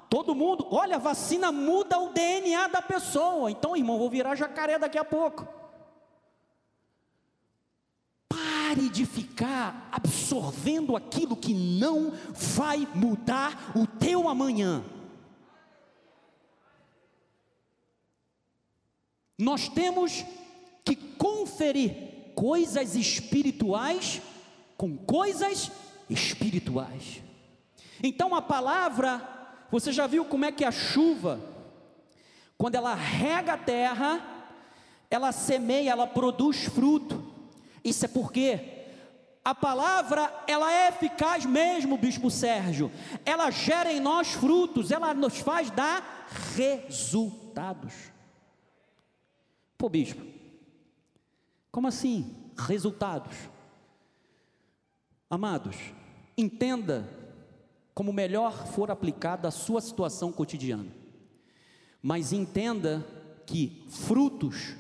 Todo 0.09 0.37
mundo, 0.37 0.69
olha, 0.71 0.97
a 0.97 1.01
vacina 1.01 1.51
muda 1.51 1.99
o 1.99 2.11
DNA 2.11 2.69
da 2.69 2.81
pessoa. 2.81 3.51
Então, 3.51 3.77
irmão, 3.77 3.99
vou 3.99 4.09
virar 4.09 4.37
jacaré 4.37 4.79
daqui 4.79 4.99
a 4.99 5.05
pouco. 5.05 5.49
Pare 8.29 8.89
de 8.89 9.05
ficar 9.05 9.89
absorvendo 9.91 10.95
aquilo 10.95 11.35
que 11.35 11.53
não 11.53 12.13
vai 12.33 12.87
mudar 12.95 13.73
o 13.75 13.85
teu 13.85 14.29
amanhã. 14.29 14.85
Nós 19.39 19.69
temos 19.69 20.25
que 20.85 20.97
conferir 20.97 22.33
coisas 22.35 22.97
espirituais 22.97 24.21
com 24.77 24.97
coisas 24.97 25.71
espirituais. 26.11 27.23
Então 28.03 28.35
a 28.35 28.43
palavra, 28.43 29.23
você 29.71 29.93
já 29.93 30.07
viu 30.07 30.25
como 30.25 30.45
é 30.45 30.53
que 30.53 30.65
a 30.65 30.71
chuva, 30.71 31.41
quando 32.57 32.75
ela 32.75 32.95
rega 32.95 33.55
a 33.55 33.59
terra, 33.59 34.21
ela 35.11 35.33
semeia, 35.33 35.91
ela 35.91 36.07
produz 36.07 36.65
fruto. 36.65 37.33
Isso 37.85 38.05
é 38.05 38.09
porque 38.09 38.79
a 39.45 39.55
palavra, 39.55 40.33
ela 40.47 40.73
é 40.73 40.89
eficaz 40.89 41.47
mesmo, 41.47 41.97
bispo 41.97 42.31
Sérgio. 42.31 42.91
Ela 43.25 43.51
gera 43.51 43.93
em 43.93 44.01
nós 44.01 44.29
frutos, 44.29 44.91
ela 44.91 45.15
nos 45.15 45.39
faz 45.39 45.71
dar 45.71 46.29
resultados. 46.55 47.95
Pô, 49.79 49.89
bispo, 49.89 50.21
como 51.71 51.87
assim? 51.87 52.35
Resultados. 52.59 53.37
Amados, 55.31 55.77
entenda 56.37 57.09
como 57.95 58.13
melhor 58.13 58.67
for 58.67 58.91
aplicada 58.91 59.47
a 59.47 59.53
sua 59.53 59.81
situação 59.81 60.33
cotidiana, 60.33 60.91
mas 62.03 62.33
entenda 62.33 63.07
que 63.47 63.85
frutos 63.89 64.75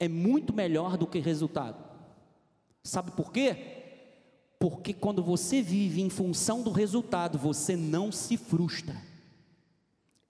é 0.00 0.08
muito 0.08 0.54
melhor 0.54 0.96
do 0.96 1.06
que 1.06 1.18
resultado. 1.18 1.84
Sabe 2.82 3.10
por 3.10 3.30
quê? 3.30 3.74
Porque 4.58 4.94
quando 4.94 5.22
você 5.22 5.60
vive 5.60 6.00
em 6.00 6.08
função 6.08 6.62
do 6.62 6.70
resultado, 6.70 7.36
você 7.36 7.76
não 7.76 8.10
se 8.10 8.38
frustra. 8.38 8.96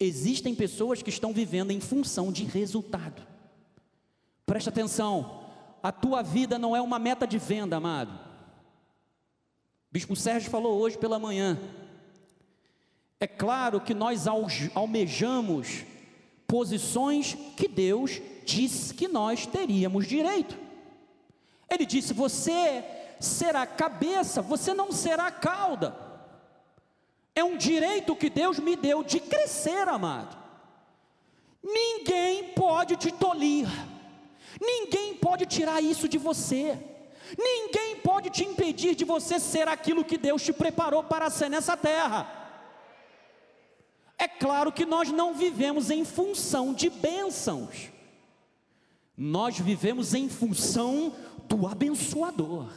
Existem 0.01 0.57
pessoas 0.57 1.03
que 1.03 1.11
estão 1.11 1.33
vivendo 1.33 1.71
em 1.71 1.81
função 1.81 2.33
de 2.33 2.45
resultado. 2.45 3.36
Preste 4.47 4.69
atenção, 4.69 5.43
a 5.83 5.91
tua 5.91 6.23
vida 6.23 6.57
não 6.57 6.75
é 6.77 6.81
uma 6.81 7.01
meta 7.01 7.27
de 7.27 7.37
venda, 7.37 7.77
amado. 7.77 8.17
Bispo 9.91 10.15
Sérgio 10.15 10.51
falou 10.51 10.79
hoje 10.79 10.97
pela 10.97 11.19
manhã. 11.19 11.59
É 13.19 13.27
claro 13.27 13.81
que 13.81 13.93
nós 13.93 14.27
almejamos 14.75 15.85
posições 16.47 17.37
que 17.57 17.67
Deus 17.67 18.21
disse 18.45 18.95
que 18.95 19.09
nós 19.09 19.47
teríamos 19.47 20.07
direito. 20.07 20.57
Ele 21.69 21.85
disse: 21.85 22.15
Você 22.15 22.85
será 23.19 23.67
cabeça, 23.67 24.41
você 24.41 24.73
não 24.73 24.93
será 24.93 25.31
cauda. 25.31 25.97
É 27.35 27.43
um 27.43 27.57
direito 27.57 28.15
que 28.15 28.31
Deus 28.31 28.59
me 28.59 28.77
deu 28.77 29.03
de 29.03 29.19
crescer, 29.19 29.89
amado. 29.89 30.37
Ninguém 31.63 32.53
pode 32.53 32.97
te 32.97 33.11
tolir. 33.11 33.67
Ninguém 34.61 35.15
pode 35.15 35.47
tirar 35.47 35.83
isso 35.83 36.09
de 36.09 36.19
você. 36.19 36.79
Ninguém 37.37 37.97
pode 37.97 38.31
te 38.31 38.45
impedir 38.45 38.95
de 38.95 39.05
você 39.05 39.41
ser 39.41 39.69
aquilo 39.69 40.05
que 40.05 40.17
Deus 40.17 40.43
te 40.43 40.53
preparou 40.53 41.03
para 41.03 41.29
ser 41.31 41.49
nessa 41.49 41.77
terra. 41.77 42.45
É 44.19 44.29
claro 44.29 44.73
que 44.73 44.87
nós 44.87 45.11
não 45.11 45.35
vivemos 45.35 45.91
em 45.91 46.05
função 46.05 46.73
de 46.73 46.89
bênçãos, 46.89 47.91
nós 49.17 49.59
vivemos 49.59 50.15
em 50.15 50.29
função 50.29 51.15
do 51.45 51.67
abençoador, 51.67 52.69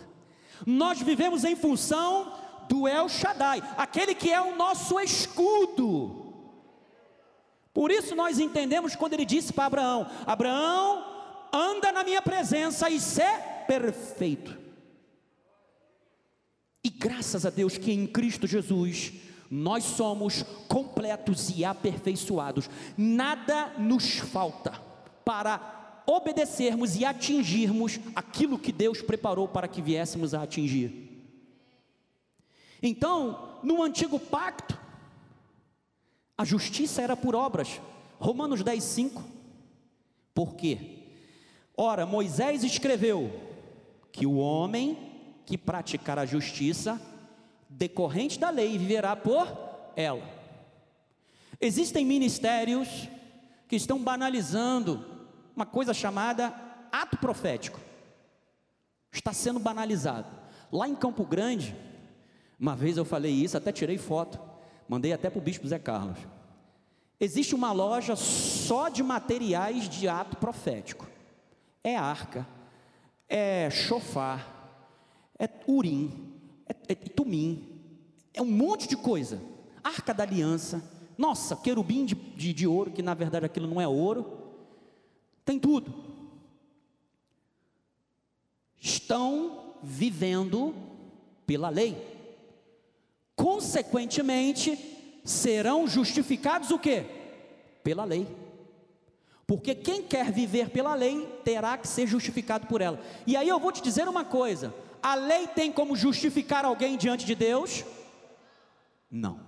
nós 0.66 1.02
vivemos 1.02 1.46
em 1.46 1.56
função 1.56 2.34
do 2.68 2.88
El 2.88 3.08
Shaddai, 3.08 3.64
aquele 3.78 4.14
que 4.14 4.32
é 4.32 4.42
o 4.42 4.56
nosso 4.56 5.00
escudo. 5.00 6.26
Por 7.74 7.90
isso 7.90 8.16
nós 8.16 8.40
entendemos 8.40 8.96
quando 8.96 9.14
ele 9.14 9.26
disse 9.26 9.54
para 9.54 9.66
Abraão: 9.66 10.08
Abraão, 10.26 11.09
anda 11.54 11.92
na 11.92 12.04
minha 12.04 12.22
presença 12.22 12.90
e 12.90 13.00
ser 13.00 13.66
perfeito. 13.68 14.58
E 16.84 16.90
graças 16.90 17.46
a 17.46 17.50
Deus 17.50 17.78
que 17.78 17.92
em 17.92 18.08
Cristo 18.08 18.48
Jesus 18.48 19.14
nós 19.50 19.84
somos 19.84 20.44
completos 20.68 21.50
e 21.50 21.66
aperfeiçoados. 21.66 22.70
Nada 22.98 23.74
nos 23.78 24.18
falta 24.18 24.72
para 25.26 26.02
obedecermos 26.06 26.96
e 26.96 27.06
atingirmos 27.06 28.00
aquilo 28.16 28.60
que 28.60 28.72
Deus 28.72 29.02
preparou 29.02 29.48
para 29.48 29.68
que 29.68 29.82
viéssemos 29.82 30.34
a 30.34 30.44
atingir. 30.44 31.08
Então, 32.82 33.60
no 33.64 33.84
antigo 33.84 34.20
pacto, 34.20 34.78
a 36.38 36.46
justiça 36.46 37.02
era 37.02 37.18
por 37.18 37.36
obras. 37.36 37.82
Romanos 38.20 38.64
10, 38.64 38.84
5. 38.84 39.24
Por 40.34 40.56
quê? 40.56 40.99
Ora, 41.82 42.06
Moisés 42.06 42.62
escreveu 42.66 43.32
que 44.12 44.28
o 44.28 44.36
homem 44.36 44.98
que 45.46 45.58
praticar 45.58 46.20
a 46.20 46.26
justiça, 46.26 47.02
decorrente 47.70 48.38
da 48.38 48.50
lei, 48.50 48.78
viverá 48.78 49.16
por 49.16 49.48
ela. 49.96 50.22
Existem 51.58 52.04
ministérios 52.04 53.08
que 53.66 53.78
estão 53.78 53.98
banalizando 53.98 55.06
uma 55.56 55.66
coisa 55.66 55.94
chamada 55.94 56.54
ato 56.92 57.16
profético. 57.16 57.80
Está 59.10 59.32
sendo 59.32 59.58
banalizado. 59.58 60.28
Lá 60.70 60.86
em 60.86 60.96
Campo 60.98 61.24
Grande, 61.24 61.74
uma 62.60 62.76
vez 62.76 62.98
eu 62.98 63.06
falei 63.06 63.32
isso, 63.32 63.56
até 63.56 63.72
tirei 63.72 63.98
foto, 63.98 64.38
mandei 64.86 65.14
até 65.14 65.30
para 65.30 65.40
o 65.40 65.42
bispo 65.42 65.66
Zé 65.66 65.80
Carlos. 65.80 66.20
Existe 67.18 67.56
uma 67.56 67.72
loja 67.72 68.18
só 68.18 68.90
de 68.90 69.02
materiais 69.02 69.88
de 69.88 70.10
ato 70.10 70.36
profético 70.36 71.09
é 71.84 71.96
arca, 71.96 72.48
é 73.28 73.70
chofar, 73.70 74.60
é 75.38 75.50
urim, 75.68 76.34
é, 76.68 76.76
é 76.92 76.96
tumim, 76.96 77.82
é 78.34 78.42
um 78.42 78.52
monte 78.52 78.88
de 78.88 78.98
coisa. 78.98 79.42
Arca 79.84 80.14
da 80.14 80.24
aliança, 80.24 80.84
nossa, 81.18 81.56
querubim 81.56 82.06
de, 82.06 82.16
de, 82.16 82.54
de 82.54 82.68
ouro, 82.68 82.92
que 82.92 83.02
na 83.02 83.14
verdade 83.14 83.46
aquilo 83.46 83.68
não 83.68 83.80
é 83.82 83.88
ouro, 83.88 84.40
tem 85.46 85.60
tudo. 85.60 85.94
Estão 88.80 89.76
vivendo 89.82 90.74
pela 91.46 91.70
lei. 91.70 91.98
Consequentemente, 93.36 94.78
serão 95.24 95.88
justificados 95.88 96.72
o 96.72 96.80
quê? 96.80 97.06
Pela 97.84 98.04
lei. 98.04 98.28
Porque 99.50 99.74
quem 99.74 100.04
quer 100.04 100.32
viver 100.32 100.70
pela 100.70 100.94
lei 100.94 101.26
terá 101.44 101.76
que 101.76 101.88
ser 101.88 102.06
justificado 102.06 102.68
por 102.68 102.82
ela. 102.82 103.02
E 103.26 103.36
aí 103.36 103.50
eu 103.50 103.60
vou 103.60 103.72
te 103.72 103.82
dizer 103.82 104.08
uma 104.08 104.24
coisa: 104.24 104.72
A 105.02 105.16
lei 105.16 105.48
tem 105.48 105.72
como 105.72 105.96
justificar 105.96 106.66
alguém 106.66 106.96
diante 106.96 107.26
de 107.26 107.34
Deus? 107.34 107.84
Não. 109.10 109.40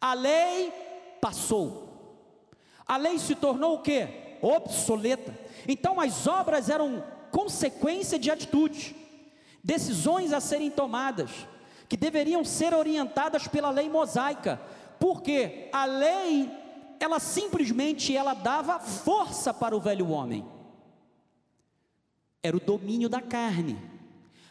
A 0.00 0.14
lei 0.14 0.72
passou. 1.20 2.38
A 2.86 2.96
lei 2.96 3.18
se 3.18 3.34
tornou 3.34 3.74
o 3.74 3.82
que? 3.82 4.06
Obsoleta. 4.40 5.36
Então 5.66 6.00
as 6.00 6.28
obras 6.28 6.70
eram 6.70 7.02
consequência 7.32 8.20
de 8.20 8.30
atitudes, 8.30 8.94
decisões 9.64 10.32
a 10.32 10.38
serem 10.38 10.70
tomadas, 10.70 11.32
que 11.88 11.96
deveriam 11.96 12.44
ser 12.44 12.72
orientadas 12.72 13.48
pela 13.48 13.70
lei 13.70 13.88
mosaica, 13.88 14.60
porque 15.00 15.68
a 15.72 15.86
lei, 15.86 16.48
ela 17.00 17.18
simplesmente 17.18 18.14
ela 18.14 18.34
dava 18.34 18.78
força 18.78 19.52
para 19.52 19.76
o 19.76 19.80
velho 19.80 20.08
homem. 20.08 20.46
Era 22.42 22.56
o 22.56 22.60
domínio 22.60 23.08
da 23.08 23.20
carne. 23.20 23.78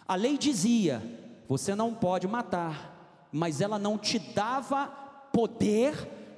A 0.07 0.15
lei 0.15 0.37
dizia: 0.37 1.01
você 1.47 1.75
não 1.75 1.93
pode 1.93 2.27
matar, 2.27 3.27
mas 3.31 3.61
ela 3.61 3.79
não 3.79 3.97
te 3.97 4.19
dava 4.19 4.87
poder 5.31 5.95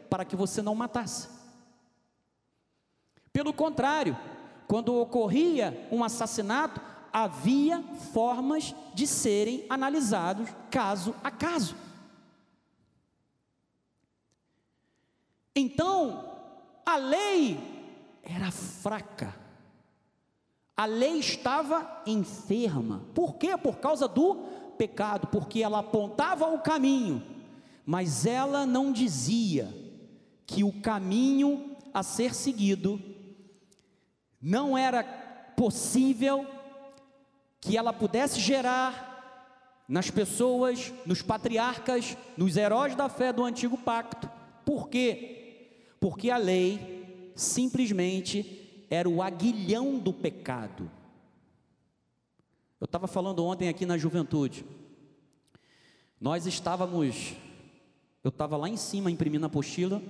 para 0.09 0.25
que 0.25 0.35
você 0.35 0.61
não 0.61 0.75
matasse. 0.75 1.29
Pelo 3.31 3.53
contrário, 3.53 4.17
quando 4.67 4.95
ocorria 4.95 5.87
um 5.91 6.03
assassinato, 6.03 6.81
havia 7.13 7.81
formas 8.11 8.75
de 8.93 9.07
serem 9.07 9.65
analisados 9.69 10.49
caso 10.69 11.15
a 11.23 11.31
caso. 11.31 11.75
Então, 15.59 16.35
a 16.85 16.97
lei 16.97 17.57
era 18.21 18.51
fraca. 18.51 19.35
A 20.75 20.85
lei 20.85 21.17
estava 21.17 22.03
enferma. 22.05 23.01
Por 23.15 23.37
quê? 23.37 23.57
Por 23.57 23.77
causa 23.77 24.07
do 24.07 24.35
pecado, 24.77 25.25
porque 25.27 25.63
ela 25.63 25.79
apontava 25.79 26.45
o 26.53 26.59
caminho, 26.59 27.23
mas 27.83 28.27
ela 28.27 28.67
não 28.67 28.91
dizia 28.91 29.73
que 30.45 30.63
o 30.63 30.79
caminho 30.79 31.75
a 31.91 32.03
ser 32.03 32.35
seguido 32.35 33.01
não 34.39 34.77
era 34.77 35.03
possível 35.55 36.45
que 37.59 37.75
ela 37.75 37.91
pudesse 37.91 38.39
gerar 38.39 39.83
nas 39.87 40.11
pessoas, 40.11 40.93
nos 41.03 41.23
patriarcas, 41.23 42.15
nos 42.37 42.55
heróis 42.55 42.95
da 42.95 43.09
fé 43.09 43.33
do 43.33 43.43
antigo 43.43 43.75
pacto. 43.75 44.29
Por 44.63 44.89
quê? 44.89 45.36
Porque 45.99 46.29
a 46.29 46.37
lei 46.37 47.31
simplesmente 47.35 48.85
era 48.89 49.07
o 49.07 49.21
aguilhão 49.21 49.97
do 49.97 50.13
pecado. 50.13 50.89
Eu 52.79 52.85
estava 52.85 53.07
falando 53.07 53.43
ontem 53.43 53.69
aqui 53.69 53.85
na 53.85 53.97
juventude. 53.97 54.65
Nós 56.19 56.45
estávamos, 56.45 57.33
eu 58.23 58.29
estava 58.29 58.57
lá 58.57 58.69
em 58.69 58.77
cima 58.77 59.11
imprimindo 59.11 59.45
a 59.45 59.47
apostila 59.47 60.01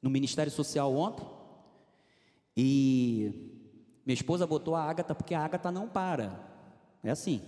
no 0.00 0.10
Ministério 0.10 0.52
Social 0.52 0.94
ontem. 0.94 1.26
E 2.56 3.60
minha 4.04 4.14
esposa 4.14 4.46
botou 4.46 4.74
a 4.74 4.82
Ágata 4.82 5.14
porque 5.14 5.34
a 5.34 5.44
Ágata 5.44 5.70
não 5.70 5.88
para. 5.88 6.40
É 7.02 7.10
assim. 7.10 7.42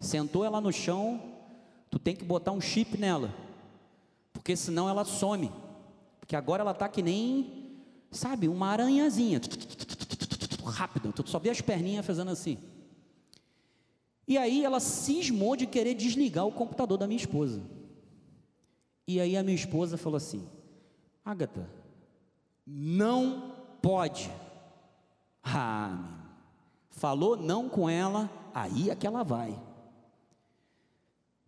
Sentou 0.00 0.44
ela 0.44 0.60
no 0.60 0.72
chão, 0.72 1.22
tu 1.90 1.98
tem 1.98 2.16
que 2.16 2.24
botar 2.24 2.52
um 2.52 2.60
chip 2.60 2.98
nela. 2.98 3.32
Porque 4.32 4.56
senão 4.56 4.88
ela 4.88 5.04
some. 5.04 5.50
Porque 6.32 6.38
agora 6.38 6.62
ela 6.62 6.72
tá 6.72 6.88
que 6.88 7.02
nem, 7.02 7.76
sabe, 8.10 8.48
uma 8.48 8.68
aranhazinha. 8.68 9.38
Rápido, 10.64 11.12
só 11.28 11.38
vê 11.38 11.50
as 11.50 11.60
perninhas 11.60 12.06
fazendo 12.06 12.30
assim. 12.30 12.56
E 14.26 14.38
aí 14.38 14.64
ela 14.64 14.80
cismou 14.80 15.54
de 15.56 15.66
querer 15.66 15.92
desligar 15.92 16.46
o 16.46 16.52
computador 16.52 16.96
da 16.96 17.06
minha 17.06 17.20
esposa. 17.20 17.60
E 19.06 19.20
aí 19.20 19.36
a 19.36 19.42
minha 19.42 19.54
esposa 19.54 19.98
falou 19.98 20.16
assim: 20.16 20.48
Agatha, 21.22 21.68
não 22.66 23.52
pode. 23.82 24.32
Ah, 25.44 25.98
falou 26.88 27.36
não 27.36 27.68
com 27.68 27.90
ela, 27.90 28.30
aí 28.54 28.88
é 28.88 28.96
que 28.96 29.06
ela 29.06 29.22
vai. 29.22 29.54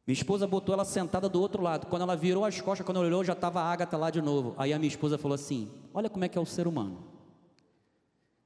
Minha 0.07 0.15
esposa 0.15 0.47
botou 0.47 0.75
ela 0.75 0.85
sentada 0.85 1.29
do 1.29 1.41
outro 1.41 1.63
lado. 1.63 1.87
Quando 1.87 2.03
ela 2.03 2.17
virou 2.17 2.45
as 2.45 2.61
costas, 2.61 2.85
quando 2.85 2.99
ela 2.99 3.07
olhou, 3.07 3.25
já 3.25 3.33
estava 3.33 3.61
a 3.61 3.73
Agatha 3.73 3.97
lá 3.97 4.11
de 4.11 4.21
novo. 4.21 4.55
Aí 4.59 4.73
a 4.73 4.79
minha 4.79 4.89
esposa 4.89 5.17
falou 5.17 5.35
assim: 5.35 5.71
Olha 5.93 6.11
como 6.11 6.25
é 6.25 6.29
que 6.29 6.37
é 6.37 6.41
o 6.41 6.47
ser 6.47 6.67
humano. 6.67 6.99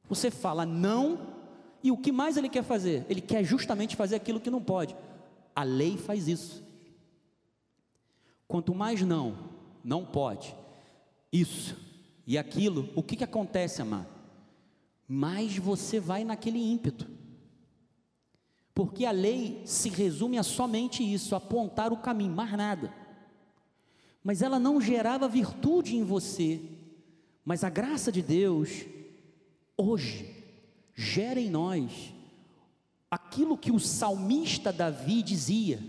Você 0.09 0.31
fala 0.31 0.65
não, 0.65 1.35
e 1.83 1.91
o 1.91 1.97
que 1.97 2.13
mais 2.13 2.37
ele 2.37 2.49
quer 2.49 2.63
fazer? 2.63 3.05
Ele 3.09 3.21
quer 3.21 3.45
justamente 3.45 3.97
fazer 3.97 4.17
aquilo 4.17 4.41
que 4.41 4.51
não 4.51 4.63
pode. 4.63 4.97
A 5.55 5.65
lei 5.65 5.97
faz 5.97 6.29
isso. 6.29 6.63
Quanto 8.47 8.75
mais 8.75 9.03
não, 9.03 9.37
não 9.85 10.05
pode, 10.05 10.57
isso 11.31 11.77
e 12.27 12.39
aquilo, 12.39 12.89
o 12.95 13.03
que, 13.03 13.17
que 13.17 13.25
acontece, 13.25 13.83
amado? 13.83 14.19
mais 15.09 15.57
você 15.57 15.99
vai 15.99 16.23
naquele 16.23 16.59
ímpeto. 16.59 17.09
Porque 18.79 19.05
a 19.05 19.11
lei 19.11 19.61
se 19.65 19.89
resume 19.89 20.39
a 20.39 20.45
somente 20.45 21.03
isso, 21.03 21.35
apontar 21.35 21.93
o 21.93 21.97
caminho, 21.97 22.33
mais 22.33 22.53
nada. 22.53 22.95
Mas 24.23 24.41
ela 24.41 24.61
não 24.61 24.81
gerava 24.81 25.27
virtude 25.27 25.97
em 25.97 26.05
você. 26.05 26.63
Mas 27.45 27.65
a 27.65 27.71
graça 27.71 28.13
de 28.13 28.23
Deus, 28.23 28.85
hoje, 29.77 30.33
gera 30.95 31.41
em 31.41 31.51
nós 31.51 32.15
aquilo 33.11 33.59
que 33.59 33.73
o 33.73 33.81
salmista 33.81 34.73
Davi 34.73 35.25
dizia: 35.25 35.83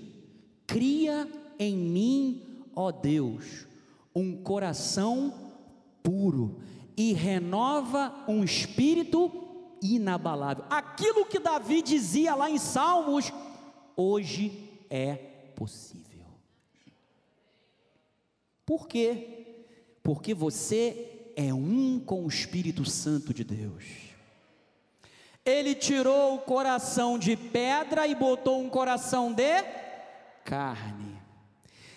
cria 0.65 1.31
em 1.59 1.77
mim, 1.77 2.41
ó 2.75 2.91
Deus, 2.91 3.67
um 4.15 4.35
coração 4.35 5.31
puro 6.01 6.59
e 6.97 7.13
renova 7.13 8.15
um 8.27 8.43
espírito 8.43 9.48
inabalável. 9.81 10.65
Aquilo 10.69 11.25
que 11.25 11.39
Davi 11.39 11.81
dizia 11.81 12.35
lá 12.35 12.49
em 12.49 12.57
Salmos, 12.57 13.31
hoje 13.95 14.69
é 14.89 15.15
possível. 15.55 16.25
Por 18.65 18.87
quê? 18.87 19.65
Porque 20.03 20.33
você 20.33 21.31
é 21.35 21.53
um 21.53 21.99
com 21.99 22.25
o 22.25 22.27
Espírito 22.27 22.85
Santo 22.85 23.33
de 23.33 23.43
Deus. 23.43 23.83
Ele 25.43 25.73
tirou 25.73 26.35
o 26.35 26.39
coração 26.39 27.17
de 27.17 27.35
pedra 27.35 28.05
e 28.05 28.13
botou 28.13 28.61
um 28.61 28.69
coração 28.69 29.33
de 29.33 29.63
carne. 30.43 31.17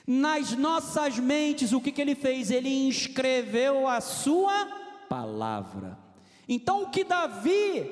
Nas 0.07 0.53
nossas 0.53 1.19
mentes, 1.19 1.73
o 1.73 1.81
que, 1.81 1.93
que 1.93 2.01
ele 2.01 2.15
fez? 2.15 2.51
Ele 2.51 2.87
inscreveu 2.87 3.87
a 3.87 4.01
sua 4.01 4.67
palavra. 5.09 5.99
Então, 6.49 6.83
o 6.83 6.91
que 6.91 7.05
Davi 7.05 7.91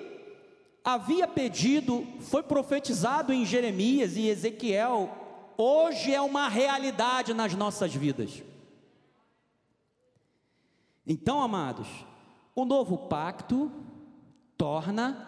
havia 0.85 1.29
pedido 1.29 2.07
foi 2.21 2.43
profetizado 2.43 3.33
em 3.33 3.45
Jeremias 3.45 4.17
e 4.17 4.29
Ezequiel, 4.29 5.11
hoje 5.57 6.13
é 6.13 6.21
uma 6.21 6.49
realidade 6.49 7.35
nas 7.35 7.55
nossas 7.55 7.95
vidas. 7.95 8.43
Então, 11.07 11.41
amados, 11.41 11.89
o 12.55 12.65
novo 12.65 12.97
pacto 12.97 13.71
torna 14.57 15.27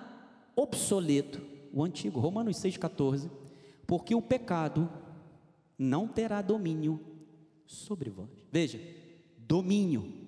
obsoleto 0.55 1.41
o 1.73 1.83
antigo, 1.83 2.21
Romanos 2.21 2.57
6,14, 2.59 3.31
porque 3.87 4.15
o 4.15 4.23
pecado 4.23 4.91
não 5.79 6.07
terá 6.07 6.43
domínio 6.43 7.01
sobre 7.67 8.11
vós. 8.11 8.29
Veja, 8.51 8.79
domínio 9.39 10.22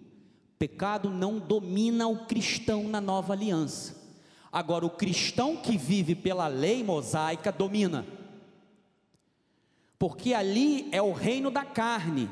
Pecado 0.59 1.11
não 1.11 1.39
domina 1.39 2.07
o 2.07 2.27
cristão 2.27 2.85
na 2.85 3.01
nova 3.01 3.33
aliança. 3.33 4.03
Agora, 4.53 4.87
o 4.87 4.91
cristão 4.91 5.57
que 5.57 5.77
vive 5.77 6.15
pela 6.15 6.47
lei 6.47 6.85
mosaica 6.85 7.51
domina, 7.51 8.07
porque 9.99 10.33
ali 10.33 10.89
é 10.93 11.03
o 11.03 11.13
reino 11.13 11.51
da 11.51 11.65
carne. 11.65 12.31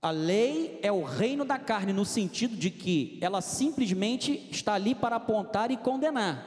A 0.00 0.10
lei 0.10 0.78
é 0.82 0.90
o 0.90 1.02
reino 1.02 1.44
da 1.44 1.58
carne, 1.58 1.92
no 1.92 2.04
sentido 2.04 2.56
de 2.56 2.70
que 2.70 3.18
ela 3.20 3.40
simplesmente 3.40 4.48
está 4.50 4.74
ali 4.74 4.94
para 4.94 5.16
apontar 5.16 5.70
e 5.70 5.76
condenar. 5.76 6.46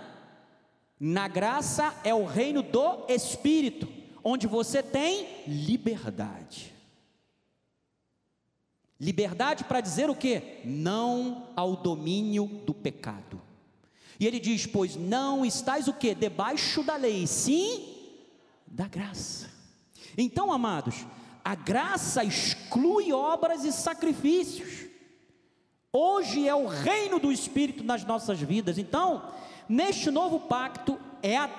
Na 1.00 1.28
graça 1.28 1.94
é 2.04 2.14
o 2.16 2.26
reino 2.26 2.64
do 2.64 3.06
Espírito, 3.10 3.88
onde 4.24 4.48
você 4.48 4.82
tem 4.82 5.28
liberdade. 5.46 6.73
Liberdade 9.00 9.64
para 9.64 9.82
dizer 9.82 10.10
o 10.10 10.16
que? 10.16 10.62
Não 10.64 11.48
ao 11.56 11.76
domínio 11.76 12.46
do 12.66 12.74
pecado. 12.74 13.42
E 14.20 14.28
ele 14.28 14.40
diz: 14.40 14.66
Pois 14.66 14.96
não 14.96 15.46
estáis 15.46 15.88
o 15.88 15.94
que? 15.94 16.16
Debaixo 16.16 16.84
da 16.84 16.96
lei, 16.96 17.28
sim 17.28 17.90
da 18.68 18.88
graça. 18.88 19.50
Então, 20.18 20.52
amados, 20.52 21.06
a 21.44 21.56
graça 21.56 22.24
exclui 22.24 23.12
obras 23.12 23.64
e 23.64 23.72
sacrifícios. 23.72 24.88
Hoje 25.92 26.48
é 26.48 26.56
o 26.56 26.66
reino 26.66 27.20
do 27.20 27.32
Espírito 27.32 27.84
nas 27.84 28.04
nossas 28.04 28.40
vidas. 28.40 28.78
Então, 28.78 29.30
neste 29.70 30.10
novo 30.10 30.40
pacto 30.40 31.00
é 31.22 31.38
a, 31.38 31.50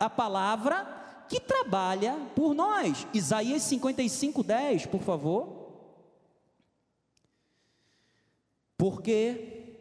a 0.00 0.10
palavra 0.10 1.24
que 1.28 1.38
trabalha 1.38 2.16
por 2.34 2.54
nós. 2.54 3.06
Isaías 3.14 3.62
55, 3.62 4.42
10, 4.42 4.86
por 4.86 5.00
favor. 5.00 5.63
Porque 8.84 9.78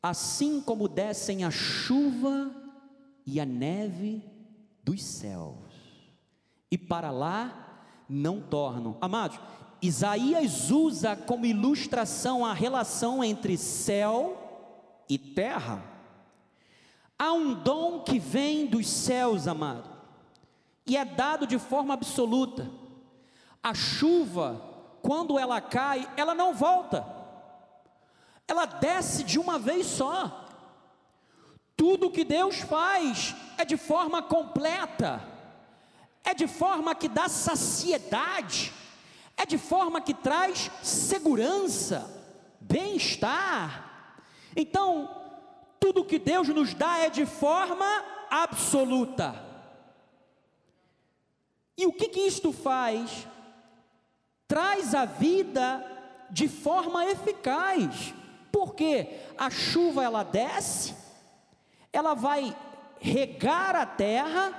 assim 0.00 0.60
como 0.60 0.86
descem 0.86 1.42
a 1.42 1.50
chuva 1.50 2.54
e 3.26 3.40
a 3.40 3.44
neve 3.44 4.22
dos 4.84 5.02
céus, 5.02 5.56
e 6.70 6.78
para 6.78 7.10
lá 7.10 7.82
não 8.08 8.40
tornam. 8.40 8.96
Amados, 9.00 9.40
Isaías 9.82 10.70
usa 10.70 11.16
como 11.16 11.46
ilustração 11.46 12.46
a 12.46 12.54
relação 12.54 13.24
entre 13.24 13.58
céu 13.58 15.02
e 15.08 15.18
terra. 15.18 15.82
Há 17.18 17.32
um 17.32 17.54
dom 17.54 18.04
que 18.04 18.20
vem 18.20 18.66
dos 18.66 18.86
céus, 18.86 19.48
amado, 19.48 19.90
e 20.86 20.96
é 20.96 21.04
dado 21.04 21.44
de 21.44 21.58
forma 21.58 21.92
absoluta. 21.92 22.70
A 23.60 23.74
chuva, 23.74 24.62
quando 25.02 25.36
ela 25.36 25.60
cai, 25.60 26.08
ela 26.16 26.36
não 26.36 26.54
volta, 26.54 27.17
ela 28.48 28.64
desce 28.64 29.22
de 29.22 29.38
uma 29.38 29.58
vez 29.58 29.86
só. 29.86 30.46
Tudo 31.76 32.10
que 32.10 32.24
Deus 32.24 32.56
faz 32.60 33.36
é 33.58 33.64
de 33.64 33.76
forma 33.76 34.22
completa, 34.22 35.22
é 36.24 36.34
de 36.34 36.48
forma 36.48 36.94
que 36.94 37.08
dá 37.08 37.28
saciedade, 37.28 38.72
é 39.36 39.46
de 39.46 39.58
forma 39.58 40.00
que 40.00 40.14
traz 40.14 40.70
segurança, 40.82 42.10
bem-estar. 42.58 44.16
Então, 44.56 45.14
tudo 45.78 46.04
que 46.04 46.18
Deus 46.18 46.48
nos 46.48 46.74
dá 46.74 46.98
é 46.98 47.10
de 47.10 47.26
forma 47.26 47.86
absoluta. 48.30 49.44
E 51.76 51.86
o 51.86 51.92
que, 51.92 52.08
que 52.08 52.20
isto 52.20 52.52
faz? 52.52 53.28
Traz 54.48 54.94
a 54.94 55.04
vida 55.04 55.84
de 56.30 56.48
forma 56.48 57.06
eficaz, 57.06 58.12
porque 58.58 59.20
a 59.38 59.48
chuva 59.50 60.02
ela 60.02 60.24
desce, 60.24 60.92
ela 61.92 62.12
vai 62.12 62.56
regar 62.98 63.76
a 63.76 63.86
terra, 63.86 64.52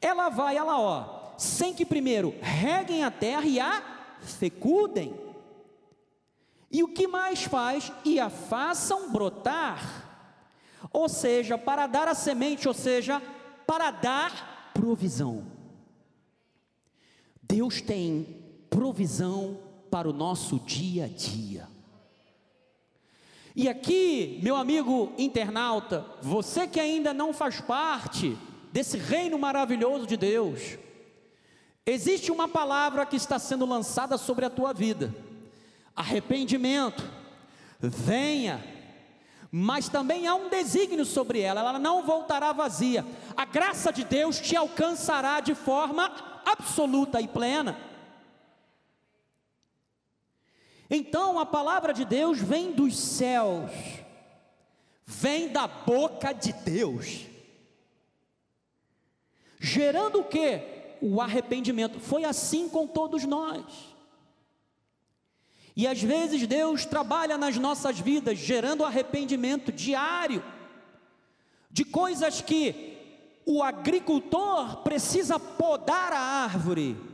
ela 0.00 0.30
vai, 0.30 0.56
ela 0.56 0.80
ó, 0.80 1.34
sem 1.36 1.74
que 1.74 1.84
primeiro 1.84 2.34
reguem 2.40 3.04
a 3.04 3.10
terra 3.10 3.44
e 3.44 3.60
a 3.60 3.82
fecudem. 4.22 5.14
E 6.70 6.82
o 6.82 6.88
que 6.88 7.06
mais 7.06 7.42
faz? 7.42 7.92
E 8.02 8.18
a 8.18 8.30
façam 8.30 9.12
brotar. 9.12 10.08
Ou 10.90 11.06
seja, 11.06 11.58
para 11.58 11.86
dar 11.86 12.08
a 12.08 12.14
semente, 12.14 12.66
ou 12.66 12.72
seja, 12.72 13.20
para 13.66 13.90
dar 13.90 14.70
provisão. 14.72 15.44
Deus 17.42 17.82
tem 17.82 18.42
provisão 18.70 19.58
para 19.90 20.08
o 20.08 20.14
nosso 20.14 20.58
dia 20.60 21.04
a 21.04 21.08
dia. 21.08 21.79
E 23.54 23.68
aqui, 23.68 24.38
meu 24.42 24.54
amigo 24.54 25.12
internauta, 25.18 26.04
você 26.22 26.66
que 26.66 26.78
ainda 26.78 27.12
não 27.12 27.32
faz 27.32 27.60
parte 27.60 28.36
desse 28.72 28.96
reino 28.96 29.38
maravilhoso 29.38 30.06
de 30.06 30.16
Deus, 30.16 30.78
existe 31.84 32.30
uma 32.30 32.46
palavra 32.46 33.04
que 33.04 33.16
está 33.16 33.38
sendo 33.38 33.66
lançada 33.66 34.16
sobre 34.16 34.44
a 34.44 34.50
tua 34.50 34.72
vida: 34.72 35.12
arrependimento, 35.96 37.02
venha, 37.80 38.62
mas 39.50 39.88
também 39.88 40.28
há 40.28 40.34
um 40.34 40.48
desígnio 40.48 41.04
sobre 41.04 41.40
ela, 41.40 41.60
ela 41.60 41.78
não 41.78 42.04
voltará 42.04 42.52
vazia, 42.52 43.04
a 43.36 43.44
graça 43.44 43.92
de 43.92 44.04
Deus 44.04 44.38
te 44.38 44.54
alcançará 44.54 45.40
de 45.40 45.56
forma 45.56 46.10
absoluta 46.46 47.20
e 47.20 47.26
plena. 47.26 47.89
Então 50.90 51.38
a 51.38 51.46
palavra 51.46 51.94
de 51.94 52.04
Deus 52.04 52.40
vem 52.40 52.72
dos 52.72 52.98
céus, 52.98 53.70
vem 55.06 55.48
da 55.48 55.68
boca 55.68 56.32
de 56.32 56.52
Deus, 56.52 57.26
gerando 59.60 60.20
o 60.20 60.24
que? 60.24 60.60
O 61.00 61.20
arrependimento. 61.20 62.00
Foi 62.00 62.24
assim 62.24 62.68
com 62.68 62.88
todos 62.88 63.24
nós. 63.24 63.64
E 65.76 65.86
às 65.86 66.02
vezes 66.02 66.46
Deus 66.46 66.84
trabalha 66.84 67.38
nas 67.38 67.56
nossas 67.56 68.00
vidas, 68.00 68.36
gerando 68.36 68.84
arrependimento 68.84 69.70
diário, 69.70 70.42
de 71.70 71.84
coisas 71.84 72.40
que 72.40 72.98
o 73.46 73.62
agricultor 73.62 74.78
precisa 74.78 75.38
podar 75.38 76.12
a 76.12 76.18
árvore 76.18 77.09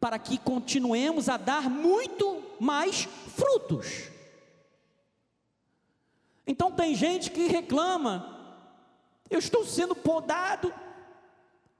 para 0.00 0.18
que 0.18 0.38
continuemos 0.38 1.28
a 1.28 1.36
dar 1.36 1.68
muito 1.70 2.42
mais 2.60 3.08
frutos. 3.34 4.10
Então 6.46 6.70
tem 6.70 6.94
gente 6.94 7.30
que 7.30 7.46
reclama: 7.46 8.36
eu 9.28 9.38
estou 9.38 9.64
sendo 9.64 9.94
podado, 9.94 10.72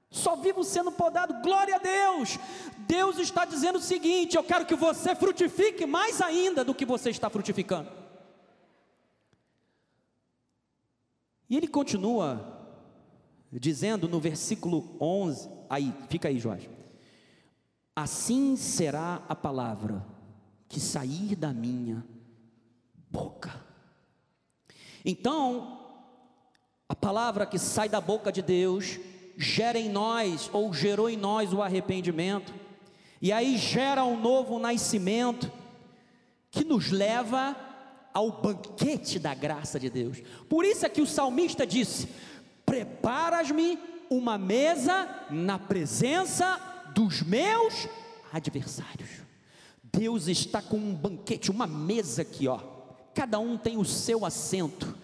só 0.09 0.35
vivo 0.35 0.63
sendo 0.63 0.91
podado, 0.91 1.41
glória 1.41 1.75
a 1.75 1.79
Deus. 1.79 2.37
Deus 2.79 3.17
está 3.17 3.45
dizendo 3.45 3.77
o 3.77 3.81
seguinte: 3.81 4.35
eu 4.35 4.43
quero 4.43 4.65
que 4.65 4.75
você 4.75 5.15
frutifique 5.15 5.85
mais 5.85 6.21
ainda 6.21 6.63
do 6.63 6.75
que 6.75 6.85
você 6.85 7.09
está 7.09 7.29
frutificando. 7.29 7.89
E 11.49 11.55
ele 11.55 11.67
continua 11.67 12.57
dizendo 13.51 14.09
no 14.09 14.19
versículo 14.19 14.97
11, 14.99 15.49
aí, 15.69 15.93
fica 16.09 16.27
aí, 16.27 16.37
Jorge. 16.37 16.76
Assim 17.97 18.55
será 18.55 19.23
a 19.27 19.33
palavra 19.33 20.05
que 20.69 20.79
sair 20.79 21.35
da 21.35 21.51
minha 21.51 22.05
boca. 23.09 23.59
Então, 25.03 25.79
a 26.87 26.93
palavra 26.93 27.43
que 27.43 27.57
sai 27.57 27.89
da 27.89 27.99
boca 27.99 28.31
de 28.31 28.43
Deus 28.43 28.99
gera 29.35 29.79
em 29.79 29.89
nós, 29.89 30.47
ou 30.53 30.71
gerou 30.71 31.09
em 31.09 31.17
nós 31.17 31.51
o 31.51 31.63
arrependimento, 31.63 32.53
e 33.19 33.31
aí 33.31 33.57
gera 33.57 34.03
um 34.03 34.21
novo 34.21 34.59
nascimento, 34.59 35.51
que 36.51 36.63
nos 36.63 36.91
leva 36.91 37.55
ao 38.13 38.31
banquete 38.31 39.17
da 39.17 39.33
graça 39.33 39.79
de 39.79 39.89
Deus. 39.89 40.21
Por 40.47 40.63
isso 40.65 40.85
é 40.85 40.89
que 40.89 41.01
o 41.01 41.07
salmista 41.07 41.65
disse: 41.65 42.07
Preparas-me 42.63 43.79
uma 44.07 44.37
mesa 44.37 45.25
na 45.31 45.57
presença 45.57 46.76
dos 46.97 47.21
meus 47.21 47.87
adversários. 48.33 49.09
Deus 49.83 50.27
está 50.27 50.63
com 50.63 50.77
um 50.77 50.95
banquete, 50.95 51.51
uma 51.51 51.67
mesa 51.67 52.23
aqui, 52.23 52.47
ó. 52.47 52.59
Cada 53.13 53.37
um 53.37 53.55
tem 53.55 53.77
o 53.77 53.85
seu 53.85 54.25
assento. 54.25 54.97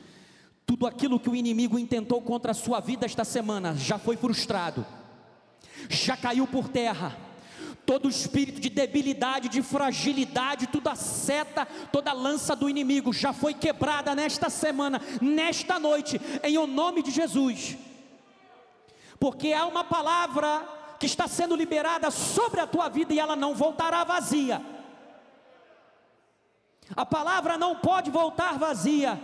Tudo 0.66 0.88
aquilo 0.88 1.20
que 1.20 1.30
o 1.30 1.36
inimigo 1.36 1.78
intentou 1.78 2.20
contra 2.20 2.50
a 2.50 2.56
sua 2.56 2.80
vida 2.80 3.06
esta 3.06 3.24
semana 3.24 3.76
já 3.76 4.00
foi 4.00 4.18
frustrado, 4.18 4.84
já 5.88 6.18
caiu 6.18 6.48
por 6.48 6.68
terra. 6.68 7.16
Todo 7.86 8.10
espírito 8.10 8.60
de 8.60 8.70
debilidade, 8.72 9.48
de 9.48 9.62
fragilidade, 9.62 10.68
toda 10.68 10.96
seta, 10.96 11.68
toda 11.92 12.12
lança 12.12 12.56
do 12.56 12.68
inimigo 12.68 13.14
já 13.14 13.34
foi 13.34 13.54
quebrada 13.54 14.16
nesta 14.16 14.50
semana, 14.50 15.00
nesta 15.22 15.78
noite, 15.78 16.20
em 16.44 16.58
o 16.58 16.66
nome 16.66 17.04
de 17.04 17.12
Jesus. 17.12 17.78
Porque 19.20 19.54
há 19.54 19.68
uma 19.68 19.84
palavra 19.84 20.82
que 21.04 21.08
está 21.08 21.28
sendo 21.28 21.54
liberada 21.54 22.10
sobre 22.10 22.62
a 22.62 22.66
tua 22.66 22.88
vida 22.88 23.14
e 23.14 23.20
ela 23.20 23.36
não 23.36 23.54
voltará 23.54 24.06
vazia. 24.06 24.62
A 26.96 27.06
palavra 27.06 27.58
não 27.58 27.76
pode 27.76 28.10
voltar 28.10 28.58
vazia. 28.58 29.20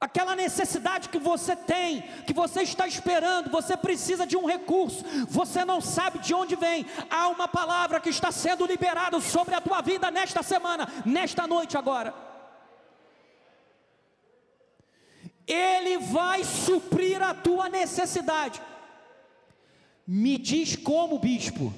Aquela 0.00 0.34
necessidade 0.34 1.10
que 1.10 1.18
você 1.18 1.54
tem, 1.54 2.00
que 2.26 2.32
você 2.32 2.62
está 2.62 2.86
esperando, 2.86 3.50
você 3.50 3.76
precisa 3.76 4.26
de 4.26 4.38
um 4.38 4.46
recurso, 4.46 5.04
você 5.28 5.66
não 5.66 5.82
sabe 5.82 6.20
de 6.20 6.32
onde 6.32 6.56
vem. 6.56 6.86
Há 7.10 7.28
uma 7.28 7.46
palavra 7.46 8.00
que 8.00 8.08
está 8.08 8.32
sendo 8.32 8.64
liberada 8.64 9.20
sobre 9.20 9.54
a 9.54 9.60
tua 9.60 9.82
vida 9.82 10.10
nesta 10.10 10.42
semana, 10.42 10.88
nesta 11.04 11.46
noite 11.46 11.76
agora. 11.76 12.14
Ele 15.46 15.98
vai 15.98 16.42
suprir 16.42 17.22
a 17.22 17.34
tua 17.34 17.68
necessidade. 17.68 18.62
Me 20.08 20.38
diz 20.38 20.74
como, 20.74 21.18
bispo? 21.18 21.72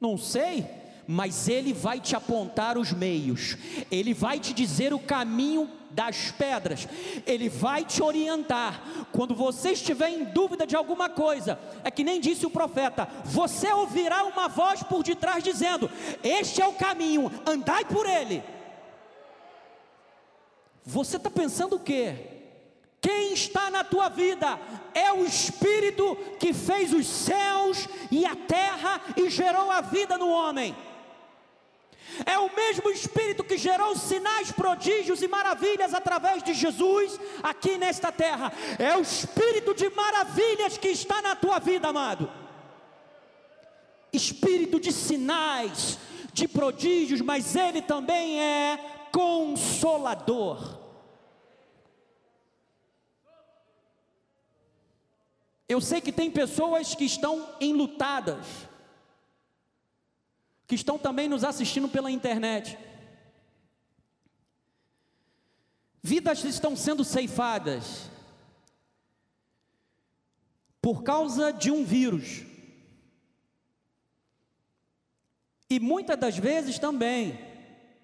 Não 0.00 0.16
sei 0.16 0.80
mas 1.12 1.48
Ele 1.48 1.72
vai 1.72 1.98
te 1.98 2.14
apontar 2.14 2.78
os 2.78 2.92
meios, 2.92 3.56
Ele 3.90 4.14
vai 4.14 4.38
te 4.38 4.54
dizer 4.54 4.94
o 4.94 4.98
caminho 5.00 5.68
das 5.90 6.30
pedras, 6.30 6.86
Ele 7.26 7.48
vai 7.48 7.84
te 7.84 8.00
orientar. 8.00 8.80
Quando 9.10 9.34
você 9.34 9.72
estiver 9.72 10.08
em 10.08 10.22
dúvida 10.22 10.64
de 10.64 10.76
alguma 10.76 11.08
coisa, 11.08 11.58
é 11.82 11.90
que 11.90 12.04
nem 12.04 12.20
disse 12.20 12.46
o 12.46 12.50
profeta: 12.50 13.08
você 13.24 13.72
ouvirá 13.72 14.22
uma 14.22 14.46
voz 14.46 14.84
por 14.84 15.02
detrás 15.02 15.42
dizendo: 15.42 15.90
Este 16.22 16.62
é 16.62 16.66
o 16.68 16.74
caminho, 16.74 17.28
andai 17.44 17.84
por 17.84 18.06
ele. 18.06 18.40
Você 20.84 21.16
está 21.16 21.28
pensando 21.28 21.74
o 21.74 21.80
quê? 21.80 22.39
Quem 23.00 23.32
está 23.32 23.70
na 23.70 23.82
tua 23.82 24.08
vida 24.08 24.58
é 24.92 25.10
o 25.12 25.24
Espírito 25.24 26.16
que 26.38 26.52
fez 26.52 26.92
os 26.92 27.06
céus 27.06 27.88
e 28.10 28.26
a 28.26 28.36
terra 28.36 29.00
e 29.16 29.30
gerou 29.30 29.70
a 29.70 29.80
vida 29.80 30.18
no 30.18 30.28
homem. 30.28 30.76
É 32.26 32.38
o 32.38 32.54
mesmo 32.54 32.90
Espírito 32.90 33.44
que 33.44 33.56
gerou 33.56 33.96
sinais, 33.96 34.52
prodígios 34.52 35.22
e 35.22 35.28
maravilhas 35.28 35.94
através 35.94 36.42
de 36.42 36.52
Jesus 36.52 37.18
aqui 37.42 37.78
nesta 37.78 38.12
terra. 38.12 38.52
É 38.78 38.96
o 38.96 39.00
Espírito 39.00 39.74
de 39.74 39.88
maravilhas 39.90 40.76
que 40.76 40.88
está 40.88 41.22
na 41.22 41.34
tua 41.34 41.58
vida, 41.58 41.88
amado. 41.88 42.30
Espírito 44.12 44.80
de 44.80 44.92
sinais, 44.92 45.98
de 46.32 46.48
prodígios, 46.48 47.20
mas 47.20 47.56
Ele 47.56 47.80
também 47.80 48.40
é 48.40 48.78
consolador. 49.12 50.79
Eu 55.70 55.80
sei 55.80 56.00
que 56.00 56.10
tem 56.10 56.28
pessoas 56.32 56.96
que 56.96 57.04
estão 57.04 57.48
enlutadas, 57.60 58.44
que 60.66 60.74
estão 60.74 60.98
também 60.98 61.28
nos 61.28 61.44
assistindo 61.44 61.88
pela 61.88 62.10
internet. 62.10 62.76
Vidas 66.02 66.42
estão 66.42 66.74
sendo 66.74 67.04
ceifadas 67.04 68.10
por 70.82 71.04
causa 71.04 71.52
de 71.52 71.70
um 71.70 71.84
vírus. 71.84 72.44
E 75.70 75.78
muitas 75.78 76.18
das 76.18 76.36
vezes 76.36 76.80
também 76.80 77.38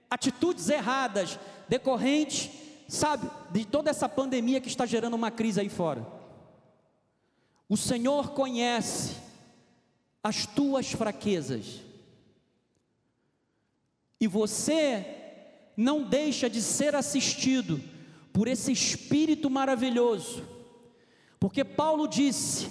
atitudes 0.08 0.68
erradas 0.68 1.36
decorrentes, 1.68 2.48
sabe, 2.88 3.28
de 3.50 3.64
toda 3.64 3.90
essa 3.90 4.08
pandemia 4.08 4.60
que 4.60 4.68
está 4.68 4.86
gerando 4.86 5.14
uma 5.14 5.32
crise 5.32 5.60
aí 5.60 5.68
fora. 5.68 6.15
O 7.68 7.76
Senhor 7.76 8.30
conhece 8.30 9.16
as 10.22 10.46
tuas 10.46 10.90
fraquezas. 10.92 11.80
E 14.20 14.26
você 14.26 15.04
não 15.76 16.02
deixa 16.02 16.48
de 16.48 16.62
ser 16.62 16.94
assistido 16.94 17.80
por 18.32 18.48
esse 18.48 18.72
Espírito 18.72 19.50
maravilhoso. 19.50 20.42
Porque 21.38 21.64
Paulo 21.64 22.08
disse 22.08 22.68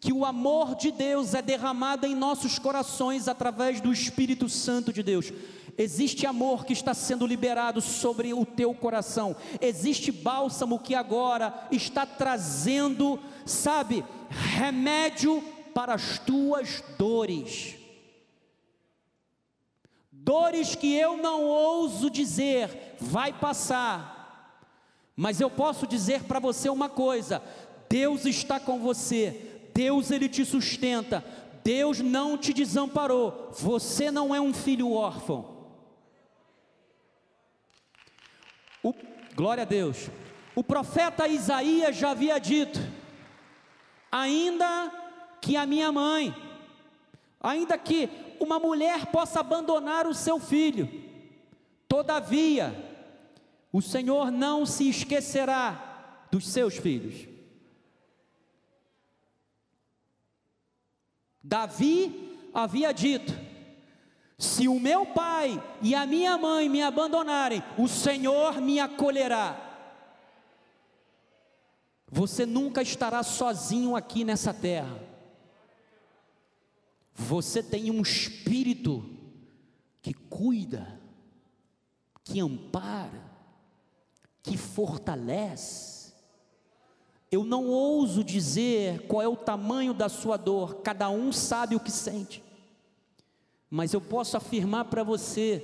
que 0.00 0.12
o 0.12 0.24
amor 0.24 0.74
de 0.76 0.92
Deus 0.92 1.34
é 1.34 1.42
derramado 1.42 2.06
em 2.06 2.14
nossos 2.14 2.58
corações 2.58 3.26
através 3.26 3.80
do 3.80 3.92
Espírito 3.92 4.48
Santo 4.48 4.92
de 4.92 5.02
Deus. 5.02 5.32
Existe 5.78 6.26
amor 6.26 6.64
que 6.64 6.72
está 6.72 6.94
sendo 6.94 7.26
liberado 7.26 7.80
sobre 7.82 8.32
o 8.32 8.46
teu 8.46 8.72
coração. 8.72 9.36
Existe 9.60 10.10
bálsamo 10.10 10.78
que 10.78 10.94
agora 10.94 11.68
está 11.70 12.06
trazendo, 12.06 13.20
sabe, 13.44 14.02
remédio 14.30 15.42
para 15.74 15.94
as 15.94 16.18
tuas 16.18 16.82
dores. 16.96 17.76
Dores 20.10 20.74
que 20.74 20.94
eu 20.94 21.18
não 21.18 21.44
ouso 21.44 22.08
dizer, 22.08 22.96
vai 22.98 23.32
passar. 23.32 24.16
Mas 25.14 25.40
eu 25.40 25.50
posso 25.50 25.86
dizer 25.86 26.24
para 26.24 26.40
você 26.40 26.70
uma 26.70 26.88
coisa: 26.88 27.42
Deus 27.88 28.24
está 28.24 28.58
com 28.58 28.80
você. 28.80 29.68
Deus 29.74 30.10
ele 30.10 30.28
te 30.28 30.44
sustenta. 30.44 31.22
Deus 31.62 32.00
não 32.00 32.38
te 32.38 32.54
desamparou. 32.54 33.50
Você 33.58 34.10
não 34.10 34.34
é 34.34 34.40
um 34.40 34.54
filho 34.54 34.92
órfão. 34.92 35.55
O, 38.86 38.94
glória 39.34 39.62
a 39.62 39.66
Deus. 39.66 40.08
O 40.54 40.62
profeta 40.62 41.26
Isaías 41.26 41.96
já 41.96 42.10
havia 42.10 42.38
dito: 42.38 42.78
ainda 44.12 44.92
que 45.40 45.56
a 45.56 45.66
minha 45.66 45.90
mãe, 45.90 46.32
ainda 47.40 47.76
que 47.76 48.08
uma 48.38 48.60
mulher 48.60 49.06
possa 49.06 49.40
abandonar 49.40 50.06
o 50.06 50.14
seu 50.14 50.38
filho, 50.38 50.88
todavia, 51.88 52.72
o 53.72 53.82
Senhor 53.82 54.30
não 54.30 54.64
se 54.64 54.88
esquecerá 54.88 56.26
dos 56.30 56.46
seus 56.46 56.76
filhos. 56.76 57.26
Davi 61.42 62.38
havia 62.54 62.92
dito: 62.92 63.32
se 64.38 64.68
o 64.68 64.78
meu 64.78 65.06
pai 65.06 65.62
e 65.80 65.94
a 65.94 66.04
minha 66.04 66.36
mãe 66.36 66.68
me 66.68 66.82
abandonarem, 66.82 67.62
o 67.78 67.88
Senhor 67.88 68.60
me 68.60 68.78
acolherá. 68.78 69.62
Você 72.10 72.44
nunca 72.44 72.82
estará 72.82 73.22
sozinho 73.22 73.96
aqui 73.96 74.24
nessa 74.24 74.52
terra. 74.52 75.00
Você 77.14 77.62
tem 77.62 77.90
um 77.90 78.02
espírito 78.02 79.08
que 80.02 80.12
cuida, 80.12 81.00
que 82.22 82.38
ampara, 82.38 83.24
que 84.42 84.56
fortalece. 84.56 86.12
Eu 87.32 87.42
não 87.42 87.66
ouso 87.66 88.22
dizer 88.22 89.06
qual 89.06 89.22
é 89.22 89.26
o 89.26 89.34
tamanho 89.34 89.94
da 89.94 90.10
sua 90.10 90.36
dor, 90.36 90.82
cada 90.82 91.08
um 91.08 91.32
sabe 91.32 91.74
o 91.74 91.80
que 91.80 91.90
sente. 91.90 92.45
Mas 93.70 93.92
eu 93.92 94.00
posso 94.00 94.36
afirmar 94.36 94.84
para 94.86 95.02
você 95.02 95.62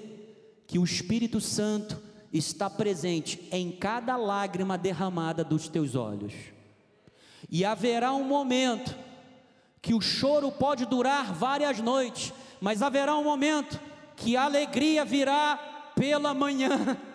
que 0.66 0.78
o 0.78 0.84
Espírito 0.84 1.40
Santo 1.40 2.00
está 2.32 2.68
presente 2.68 3.46
em 3.52 3.70
cada 3.70 4.16
lágrima 4.16 4.78
derramada 4.78 5.44
dos 5.44 5.68
teus 5.68 5.94
olhos. 5.94 6.32
E 7.50 7.64
haverá 7.64 8.12
um 8.12 8.24
momento 8.24 8.96
que 9.80 9.94
o 9.94 10.00
choro 10.00 10.50
pode 10.50 10.86
durar 10.86 11.32
várias 11.34 11.78
noites, 11.80 12.32
mas 12.60 12.80
haverá 12.82 13.16
um 13.16 13.24
momento 13.24 13.78
que 14.16 14.36
a 14.36 14.44
alegria 14.44 15.04
virá 15.04 15.56
pela 15.94 16.32
manhã. 16.32 16.96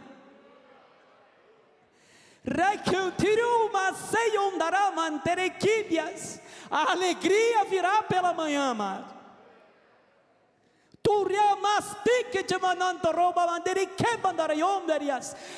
A 6.72 6.92
alegria 6.92 7.66
virá 7.66 8.04
pela 8.04 8.34
manhã, 8.34 8.70
amado. 8.70 9.17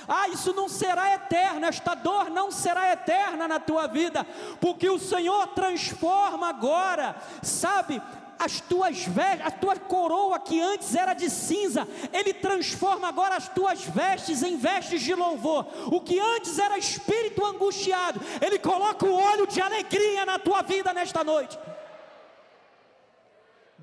Ah, 0.07 0.27
isso 0.29 0.53
não 0.53 0.69
será 0.69 1.15
eterno, 1.15 1.65
esta 1.65 1.95
dor 1.95 2.29
não 2.29 2.51
será 2.51 2.91
eterna 2.91 3.47
na 3.47 3.59
tua 3.59 3.87
vida, 3.87 4.25
porque 4.61 4.89
o 4.89 4.99
Senhor 4.99 5.47
transforma 5.47 6.49
agora, 6.49 7.15
sabe, 7.41 8.01
as 8.39 8.61
tuas 8.61 9.05
vestes, 9.05 9.45
a 9.45 9.51
tua 9.51 9.75
coroa 9.75 10.39
que 10.39 10.61
antes 10.61 10.95
era 10.95 11.13
de 11.13 11.29
cinza, 11.29 11.85
Ele 12.13 12.33
transforma 12.33 13.09
agora 13.09 13.35
as 13.35 13.49
tuas 13.49 13.83
vestes 13.83 14.41
em 14.43 14.55
vestes 14.55 15.01
de 15.01 15.13
louvor. 15.13 15.67
O 15.87 15.99
que 15.99 16.17
antes 16.19 16.57
era 16.57 16.77
espírito 16.77 17.45
angustiado, 17.45 18.21
Ele 18.41 18.57
coloca 18.57 19.05
o 19.05 19.13
óleo 19.13 19.45
de 19.45 19.59
alegria 19.59 20.25
na 20.25 20.39
tua 20.39 20.61
vida 20.61 20.93
nesta 20.93 21.21
noite. 21.23 21.59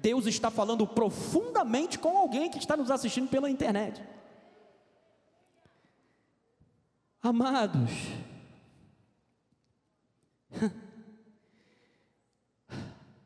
Deus 0.01 0.27
está 0.27 0.51
falando 0.51 0.87
profundamente 0.87 1.99
com 1.99 2.17
alguém 2.17 2.51
que 2.51 2.59
está 2.59 2.77
nos 2.77 2.91
assistindo 2.91 3.29
pela 3.29 3.51
internet. 3.51 4.03
Amados, 7.23 7.91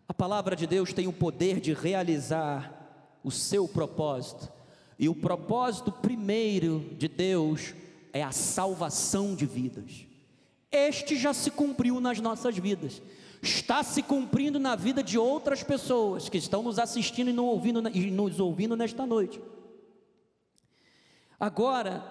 a 0.08 0.14
palavra 0.14 0.56
de 0.56 0.66
Deus 0.66 0.92
tem 0.92 1.06
o 1.06 1.12
poder 1.12 1.60
de 1.60 1.74
realizar 1.74 3.18
o 3.22 3.30
seu 3.30 3.68
propósito, 3.68 4.50
e 4.98 5.08
o 5.08 5.14
propósito 5.14 5.92
primeiro 5.92 6.80
de 6.96 7.08
Deus 7.08 7.74
é 8.12 8.22
a 8.22 8.32
salvação 8.32 9.34
de 9.34 9.44
vidas. 9.46 10.06
Este 10.70 11.16
já 11.16 11.34
se 11.34 11.50
cumpriu 11.50 12.00
nas 12.00 12.20
nossas 12.20 12.56
vidas 12.56 13.02
está 13.42 13.82
se 13.82 14.02
cumprindo 14.02 14.58
na 14.58 14.76
vida 14.76 15.02
de 15.02 15.18
outras 15.18 15.62
pessoas 15.62 16.28
que 16.28 16.38
estão 16.38 16.62
nos 16.62 16.78
assistindo 16.78 17.30
e 17.30 17.32
nos 17.32 17.46
ouvindo, 17.46 17.88
e 17.88 18.10
nos 18.10 18.38
ouvindo 18.38 18.76
nesta 18.76 19.06
noite. 19.06 19.40
Agora, 21.38 22.04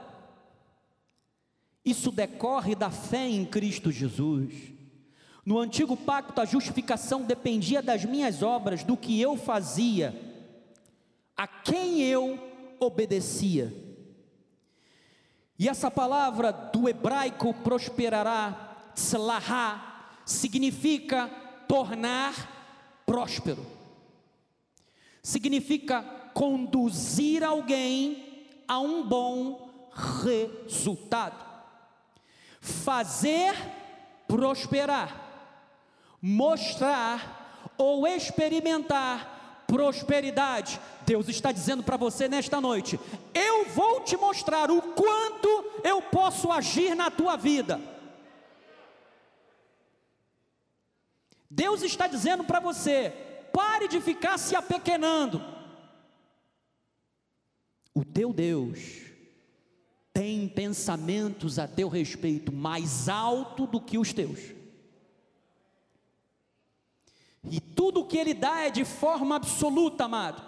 isso 1.86 2.11
decorre 2.11 2.73
da 2.73 2.89
fé 2.89 3.27
em 3.27 3.45
Cristo 3.45 3.91
Jesus. 3.91 4.53
No 5.45 5.59
antigo 5.59 5.95
pacto, 5.95 6.41
a 6.41 6.45
justificação 6.45 7.23
dependia 7.23 7.82
das 7.82 8.05
minhas 8.05 8.41
obras, 8.41 8.84
do 8.84 8.97
que 8.97 9.19
eu 9.19 9.36
fazia, 9.36 10.13
a 11.38 11.47
quem 11.47 12.01
eu 12.01 12.39
obedecia. 12.80 13.73
E 15.57 15.67
essa 15.67 15.91
palavra 15.91 16.51
do 16.51 16.88
hebraico 16.88 17.53
prosperará, 17.53 18.91
tzlahá, 18.95 19.88
significa 20.30 21.27
tornar 21.67 23.03
próspero, 23.05 23.65
significa 25.23 26.03
conduzir 26.34 27.43
alguém 27.43 28.47
a 28.67 28.80
um 28.80 29.03
bom 29.07 29.89
resultado. 30.23 31.47
fazer 32.61 33.55
prosperar, 34.27 35.15
mostrar 36.21 37.71
ou 37.77 38.05
experimentar 38.05 39.63
prosperidade. 39.65 40.80
Deus 41.05 41.27
está 41.30 41.51
dizendo 41.51 41.84
para 41.84 41.97
você 41.97 42.27
nesta 42.27 42.59
noite: 42.59 42.99
eu 43.34 43.65
vou 43.69 44.01
te 44.01 44.17
mostrar 44.17 44.69
o 44.69 44.82
quanto 44.82 45.47
eu 45.84 46.01
posso 46.01 46.51
agir 46.51 46.95
na 46.95 47.09
tua 47.09 47.36
vida. 47.36 47.98
Deus 51.49 51.81
está 51.81 52.07
dizendo 52.07 52.43
para 52.43 52.59
você: 52.59 53.09
pare 53.51 53.87
de 53.87 53.99
ficar 53.99 54.37
se 54.37 54.55
apequenando. 54.55 55.43
O 57.93 58.05
teu 58.05 58.31
Deus 58.31 58.79
tem 60.13 60.47
pensamentos 60.47 61.57
a 61.57 61.67
teu 61.67 61.87
respeito 61.87 62.51
mais 62.51 63.09
alto 63.09 63.65
do 63.65 63.81
que 63.81 63.97
os 63.97 64.13
teus. 64.13 64.39
E 67.43 67.59
tudo 67.59 68.05
que 68.05 68.17
Ele 68.17 68.33
dá 68.33 68.61
é 68.61 68.69
de 68.69 68.83
forma 68.83 69.35
absoluta, 69.35 70.05
amado. 70.05 70.43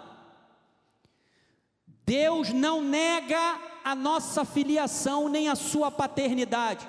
Deus 2.04 2.52
não 2.52 2.82
nega 2.82 3.60
a 3.84 3.94
nossa 3.94 4.44
filiação 4.44 5.28
nem 5.28 5.48
a 5.48 5.54
sua 5.54 5.90
paternidade. 5.90 6.88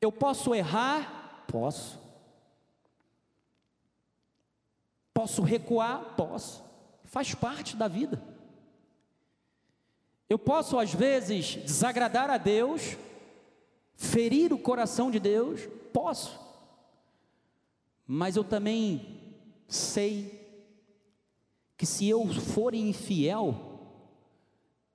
Eu 0.00 0.10
posso 0.10 0.54
errar? 0.54 1.44
Posso. 1.46 1.97
Posso 5.18 5.42
recuar? 5.42 6.14
Posso. 6.14 6.62
Faz 7.02 7.34
parte 7.34 7.74
da 7.74 7.88
vida. 7.88 8.22
Eu 10.28 10.38
posso, 10.38 10.78
às 10.78 10.94
vezes, 10.94 11.56
desagradar 11.56 12.30
a 12.30 12.38
Deus, 12.38 12.96
ferir 13.96 14.52
o 14.52 14.58
coração 14.60 15.10
de 15.10 15.18
Deus? 15.18 15.62
Posso. 15.92 16.38
Mas 18.06 18.36
eu 18.36 18.44
também 18.44 19.20
sei 19.66 20.40
que 21.76 21.84
se 21.84 22.08
eu 22.08 22.24
for 22.32 22.72
infiel, 22.72 23.56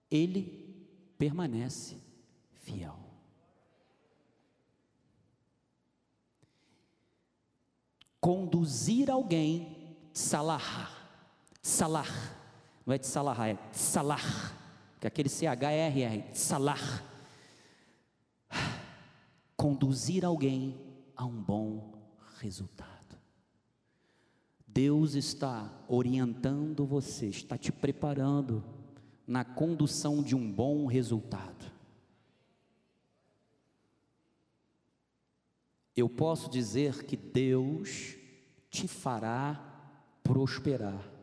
Ele 0.09 0.87
permanece 1.17 1.97
fiel. 2.61 2.97
Conduzir 8.21 9.11
alguém 9.11 9.72
Salah. 10.13 10.91
Salah. 11.61 12.05
Não 12.85 12.93
é 12.93 12.97
de 12.97 13.07
Salah, 13.07 13.49
é 13.49 15.07
aquele 15.07 15.29
C-H-R-R. 15.29 16.25
Salah. 16.33 17.03
Conduzir 19.57 20.23
alguém 20.23 20.79
a 21.15 21.25
um 21.25 21.41
bom 21.41 21.93
resultado. 22.39 23.17
Deus 24.67 25.13
está 25.13 25.71
orientando 25.87 26.85
você, 26.85 27.27
está 27.27 27.57
te 27.57 27.71
preparando 27.71 28.63
na 29.25 29.45
condução 29.45 30.21
de 30.21 30.35
um 30.35 30.51
bom 30.51 30.85
resultado. 30.85 31.71
Eu 35.95 36.09
posso 36.09 36.49
dizer 36.49 37.05
que 37.05 37.15
Deus 37.15 38.15
te 38.69 38.87
fará 38.87 39.72
prosperar. 40.23 41.13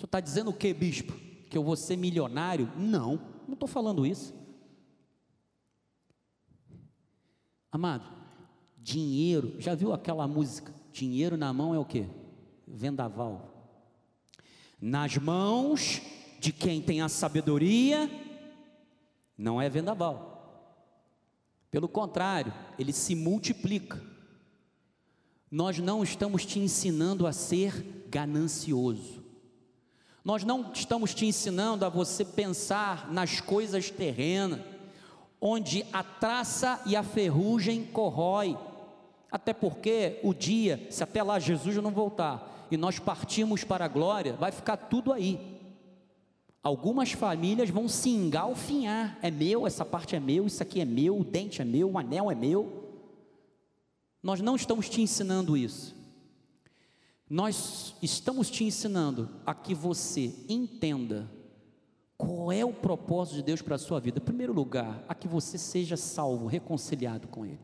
Senhor 0.00 0.06
está 0.06 0.20
dizendo 0.20 0.50
o 0.50 0.54
que, 0.54 0.72
bispo? 0.72 1.12
Que 1.50 1.58
eu 1.58 1.62
vou 1.62 1.76
ser 1.76 1.96
milionário? 1.96 2.72
Não, 2.76 3.20
não 3.46 3.52
estou 3.52 3.68
falando 3.68 4.06
isso. 4.06 4.34
Amado, 7.70 8.04
dinheiro, 8.78 9.54
já 9.58 9.74
viu 9.74 9.92
aquela 9.92 10.26
música? 10.26 10.74
Dinheiro 10.90 11.36
na 11.36 11.52
mão 11.52 11.74
é 11.74 11.78
o 11.78 11.84
que? 11.84 12.06
Vendaval. 12.66 13.76
Nas 14.80 15.18
mãos 15.18 16.00
de 16.40 16.50
quem 16.52 16.80
tem 16.80 17.02
a 17.02 17.08
sabedoria, 17.08 18.10
não 19.36 19.60
é 19.60 19.68
vendaval. 19.68 20.30
Pelo 21.70 21.88
contrário, 21.88 22.52
ele 22.78 22.92
se 22.92 23.14
multiplica. 23.14 24.02
Nós 25.50 25.78
não 25.78 26.02
estamos 26.04 26.46
te 26.46 26.60
ensinando 26.60 27.26
a 27.26 27.32
ser 27.32 28.04
ganancioso. 28.08 29.20
Nós 30.24 30.44
não 30.44 30.70
estamos 30.72 31.12
te 31.12 31.26
ensinando 31.26 31.84
a 31.84 31.88
você 31.88 32.24
pensar 32.24 33.10
nas 33.10 33.40
coisas 33.40 33.90
terrenas, 33.90 34.60
onde 35.40 35.84
a 35.92 36.04
traça 36.04 36.80
e 36.86 36.94
a 36.94 37.02
ferrugem 37.02 37.84
corrói. 37.84 38.56
Até 39.32 39.52
porque 39.52 40.20
o 40.22 40.32
dia, 40.32 40.86
se 40.90 41.02
até 41.02 41.22
lá 41.22 41.38
Jesus 41.38 41.76
não 41.76 41.90
voltar 41.90 42.68
e 42.70 42.76
nós 42.76 42.98
partimos 42.98 43.64
para 43.64 43.86
a 43.86 43.88
glória, 43.88 44.34
vai 44.34 44.52
ficar 44.52 44.76
tudo 44.76 45.12
aí. 45.12 45.58
Algumas 46.62 47.10
famílias 47.12 47.70
vão 47.70 47.88
se 47.88 48.10
engalfinhar. 48.10 49.18
É 49.22 49.30
meu, 49.30 49.66
essa 49.66 49.84
parte 49.84 50.14
é 50.14 50.20
meu, 50.20 50.46
isso 50.46 50.62
aqui 50.62 50.80
é 50.80 50.84
meu, 50.84 51.18
o 51.18 51.24
dente 51.24 51.62
é 51.62 51.64
meu, 51.64 51.90
o 51.90 51.98
anel 51.98 52.30
é 52.30 52.34
meu. 52.34 52.79
Nós 54.22 54.40
não 54.40 54.56
estamos 54.56 54.88
te 54.88 55.00
ensinando 55.00 55.56
isso. 55.56 55.96
Nós 57.28 57.94
estamos 58.02 58.50
te 58.50 58.64
ensinando 58.64 59.28
a 59.46 59.54
que 59.54 59.74
você 59.74 60.34
entenda 60.48 61.30
qual 62.16 62.52
é 62.52 62.64
o 62.64 62.72
propósito 62.72 63.36
de 63.36 63.42
Deus 63.42 63.62
para 63.62 63.76
a 63.76 63.78
sua 63.78 64.00
vida. 64.00 64.18
Em 64.18 64.24
primeiro 64.24 64.52
lugar, 64.52 65.04
a 65.08 65.14
que 65.14 65.28
você 65.28 65.56
seja 65.56 65.96
salvo, 65.96 66.46
reconciliado 66.46 67.28
com 67.28 67.46
Ele. 67.46 67.60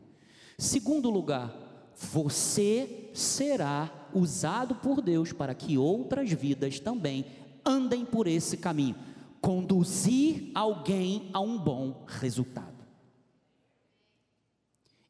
Segundo 0.57 1.09
lugar, 1.09 1.53
você 1.95 3.09
será 3.13 4.09
usado 4.13 4.75
por 4.75 5.01
Deus 5.01 5.33
para 5.33 5.53
que 5.53 5.77
outras 5.77 6.31
vidas 6.31 6.79
também 6.79 7.25
andem 7.65 8.05
por 8.05 8.25
esse 8.25 8.57
caminho 8.57 8.95
conduzir 9.41 10.51
alguém 10.53 11.29
a 11.33 11.39
um 11.39 11.57
bom 11.57 12.03
resultado. 12.07 12.76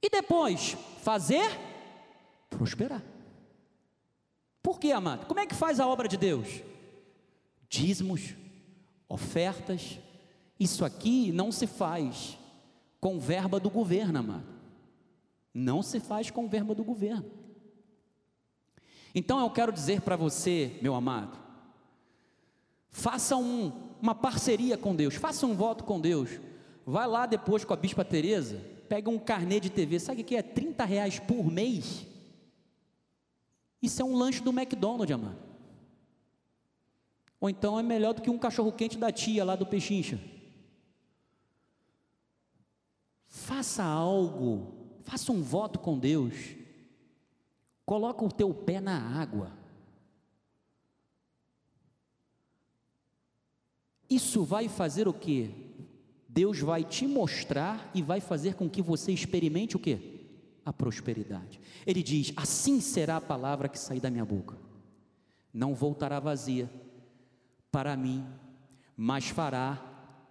E 0.02 0.10
depois, 0.10 0.78
fazer 1.02 1.50
prosperar. 2.50 3.04
Por 4.62 4.80
que, 4.80 4.92
amado? 4.92 5.26
Como 5.26 5.40
é 5.40 5.46
que 5.46 5.56
faz 5.56 5.80
a 5.80 5.88
obra 5.88 6.08
de 6.08 6.18
Deus? 6.18 6.62
Dízimos, 7.70 8.36
ofertas. 9.08 10.00
Isso 10.60 10.84
aqui 10.84 11.32
não 11.32 11.52
se 11.52 11.68
faz 11.68 12.38
com 13.00 13.20
verba 13.20 13.60
do 13.60 13.70
governo, 13.70 14.20
amado. 14.20 14.48
Não 15.54 15.82
se 15.82 16.00
faz 16.00 16.30
com 16.30 16.48
verba 16.48 16.76
do 16.76 16.84
governo. 16.84 17.32
Então 19.16 19.40
eu 19.40 19.50
quero 19.50 19.72
dizer 19.72 20.02
para 20.02 20.16
você, 20.16 20.78
meu 20.82 20.94
amado, 20.94 21.38
faça 22.90 23.36
um, 23.36 23.72
uma 24.02 24.14
parceria 24.14 24.78
com 24.78 24.96
Deus, 24.96 25.16
faça 25.16 25.46
um 25.46 25.56
voto 25.56 25.84
com 25.84 26.00
Deus. 26.00 26.40
Vai 26.86 27.08
lá 27.08 27.26
depois 27.26 27.66
com 27.66 27.74
a 27.74 27.78
Bispa 27.78 28.06
Teresa, 28.06 28.62
pega 28.88 29.10
um 29.10 29.20
carnê 29.20 29.60
de 29.60 29.70
TV, 29.70 30.00
sabe 30.00 30.22
o 30.22 30.26
que 30.26 30.36
é 30.36 30.42
30 30.42 30.86
reais 30.86 31.20
por 31.20 31.52
mês? 31.52 32.06
Isso 33.82 34.02
é 34.02 34.06
um 34.06 34.16
lanche 34.16 34.42
do 34.42 34.52
McDonald's, 34.52 35.14
amado. 35.14 35.48
Ou 37.40 37.50
então 37.50 37.80
é 37.80 37.84
melhor 37.84 38.14
do 38.14 38.22
que 38.22 38.30
um 38.30 38.38
cachorro 38.38 38.72
quente 38.72 38.98
da 38.98 39.12
tia 39.12 39.46
lá 39.46 39.56
do 39.56 39.66
Pechincha. 39.66 40.20
Faça 43.28 43.84
algo, 43.84 44.74
faça 45.04 45.32
um 45.32 45.44
voto 45.44 45.78
com 45.78 46.00
Deus. 46.00 46.34
Coloca 47.86 48.26
o 48.26 48.32
teu 48.32 48.54
pé 48.54 48.82
na 48.82 48.98
água. 49.22 49.54
Isso 54.10 54.44
vai 54.44 54.68
fazer 54.68 55.08
o 55.08 55.14
que? 55.14 55.67
Deus 56.38 56.60
vai 56.60 56.84
te 56.84 57.08
mostrar 57.08 57.90
e 57.96 58.04
vai 58.04 58.22
fazer 58.22 58.54
com 58.54 58.70
que 58.70 58.80
você 58.80 59.12
experimente 59.12 59.76
o 59.76 59.80
que? 59.80 60.24
A 60.64 60.72
prosperidade. 60.72 61.60
Ele 61.84 62.04
diz: 62.04 62.32
Assim 62.36 62.80
será 62.80 63.18
a 63.18 63.22
palavra 63.22 63.68
que 63.68 63.80
sair 63.80 64.00
da 64.00 64.12
minha 64.12 64.24
boca. 64.24 64.56
Não 65.52 65.74
voltará 65.74 66.20
vazia 66.20 66.70
para 67.72 67.98
mim, 67.98 68.24
mas 68.96 69.30
fará 69.30 69.82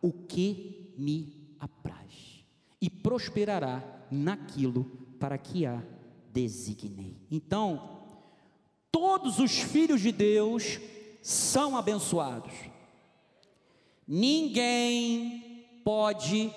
o 0.00 0.12
que 0.12 0.94
me 0.96 1.56
apraz 1.58 2.44
e 2.80 2.88
prosperará 2.88 3.82
naquilo 4.08 4.84
para 5.18 5.36
que 5.36 5.66
a 5.66 5.82
designei. 6.32 7.16
Então, 7.28 7.98
todos 8.92 9.40
os 9.40 9.58
filhos 9.58 10.02
de 10.02 10.12
Deus 10.12 10.78
são 11.20 11.76
abençoados. 11.76 12.54
Ninguém 14.06 15.45
pode 15.86 16.52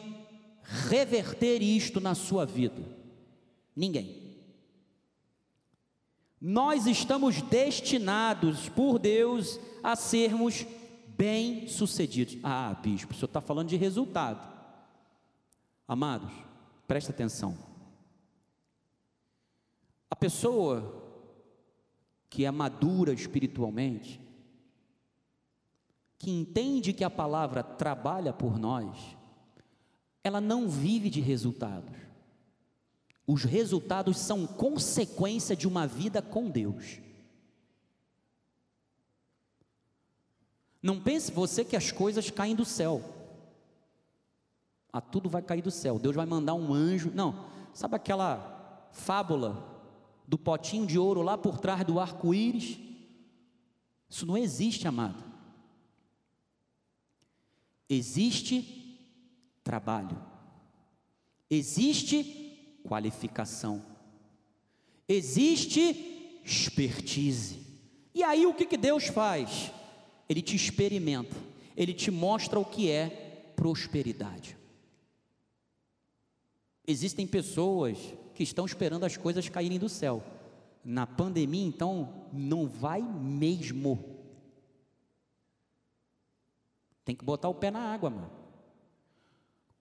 reverter 0.64 1.62
isto 1.62 2.02
na 2.02 2.16
sua 2.16 2.48
vida? 2.48 2.82
Ninguém. 3.76 4.40
Nós 6.42 6.88
estamos 6.88 7.40
destinados 7.44 8.70
por 8.70 8.98
Deus 8.98 9.60
a 9.84 9.96
sermos 9.96 10.66
bem-sucedidos. 11.10 12.40
Ah, 12.42 12.76
bispo, 12.82 13.14
o 13.14 13.16
senhor 13.16 13.28
está 13.28 13.40
falando 13.40 13.68
de 13.68 13.76
resultado. 13.76 14.52
Amados, 15.88 16.32
presta 16.88 17.12
atenção. 17.12 17.56
A 20.10 20.16
pessoa 20.16 21.04
que 22.32 22.46
é 22.46 22.52
madura 22.52 23.14
espiritualmente, 23.14 24.20
que 26.18 26.32
entende 26.32 26.94
que 26.94 27.04
a 27.04 27.12
palavra 27.12 27.62
trabalha 27.62 28.34
por 28.34 28.58
nós, 28.58 29.19
ela 30.24 30.42
não 30.42 30.68
vive 30.68 31.10
de 31.10 31.22
resultados. 31.22 31.96
Os 33.26 33.44
resultados 33.44 34.18
são 34.18 34.48
consequência 34.48 35.56
de 35.56 35.68
uma 35.68 35.86
vida 35.86 36.22
com 36.22 36.50
Deus. 36.50 37.00
Não 40.82 41.00
pense 41.00 41.32
você 41.32 41.64
que 41.64 41.76
as 41.76 41.92
coisas 41.92 42.30
caem 42.30 42.56
do 42.56 42.66
céu. 42.66 43.04
Ah, 44.92 45.02
tudo 45.02 45.30
vai 45.30 45.42
cair 45.42 45.62
do 45.62 45.70
céu. 45.70 46.00
Deus 46.00 46.16
vai 46.16 46.26
mandar 46.26 46.56
um 46.56 46.74
anjo. 46.74 47.12
Não. 47.14 47.46
Sabe 47.74 47.96
aquela 47.96 48.90
fábula 48.92 49.64
do 50.28 50.38
potinho 50.38 50.88
de 50.88 50.98
ouro 50.98 51.22
lá 51.22 51.38
por 51.38 51.60
trás 51.60 51.86
do 51.86 52.00
arco-íris? 52.00 52.80
Isso 54.10 54.26
não 54.26 54.38
existe, 54.38 54.88
amado. 54.88 55.24
Existe 57.88 58.79
trabalho. 59.70 60.20
Existe 61.48 62.80
qualificação. 62.84 63.86
Existe 65.08 66.42
expertise. 66.44 67.60
E 68.12 68.24
aí 68.24 68.48
o 68.48 68.54
que, 68.56 68.66
que 68.66 68.76
Deus 68.76 69.06
faz? 69.10 69.72
Ele 70.28 70.42
te 70.42 70.56
experimenta, 70.56 71.36
ele 71.78 71.94
te 71.94 72.10
mostra 72.10 72.60
o 72.60 72.66
que 72.66 72.90
é 72.90 73.54
prosperidade. 73.56 74.58
Existem 76.88 77.28
pessoas 77.28 78.00
que 78.34 78.42
estão 78.42 78.66
esperando 78.66 79.04
as 79.04 79.18
coisas 79.18 79.48
caírem 79.50 79.78
do 79.78 79.88
céu. 79.88 80.24
Na 80.84 81.06
pandemia, 81.06 81.68
então, 81.68 82.28
não 82.34 82.68
vai 82.68 83.04
mesmo. 83.04 84.18
Tem 87.06 87.16
que 87.16 87.24
botar 87.24 87.50
o 87.50 87.54
pé 87.54 87.70
na 87.70 87.94
água, 87.94 88.10
mano. 88.10 88.39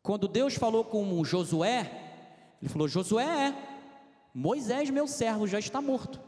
Quando 0.02 0.28
Deus 0.28 0.54
falou 0.54 0.84
com 0.84 1.24
Josué, 1.24 1.90
ele 2.60 2.68
falou: 2.68 2.88
Josué, 2.88 3.54
Moisés, 4.34 4.90
meu 4.90 5.06
servo, 5.06 5.46
já 5.46 5.58
está 5.58 5.80
morto. 5.80 6.20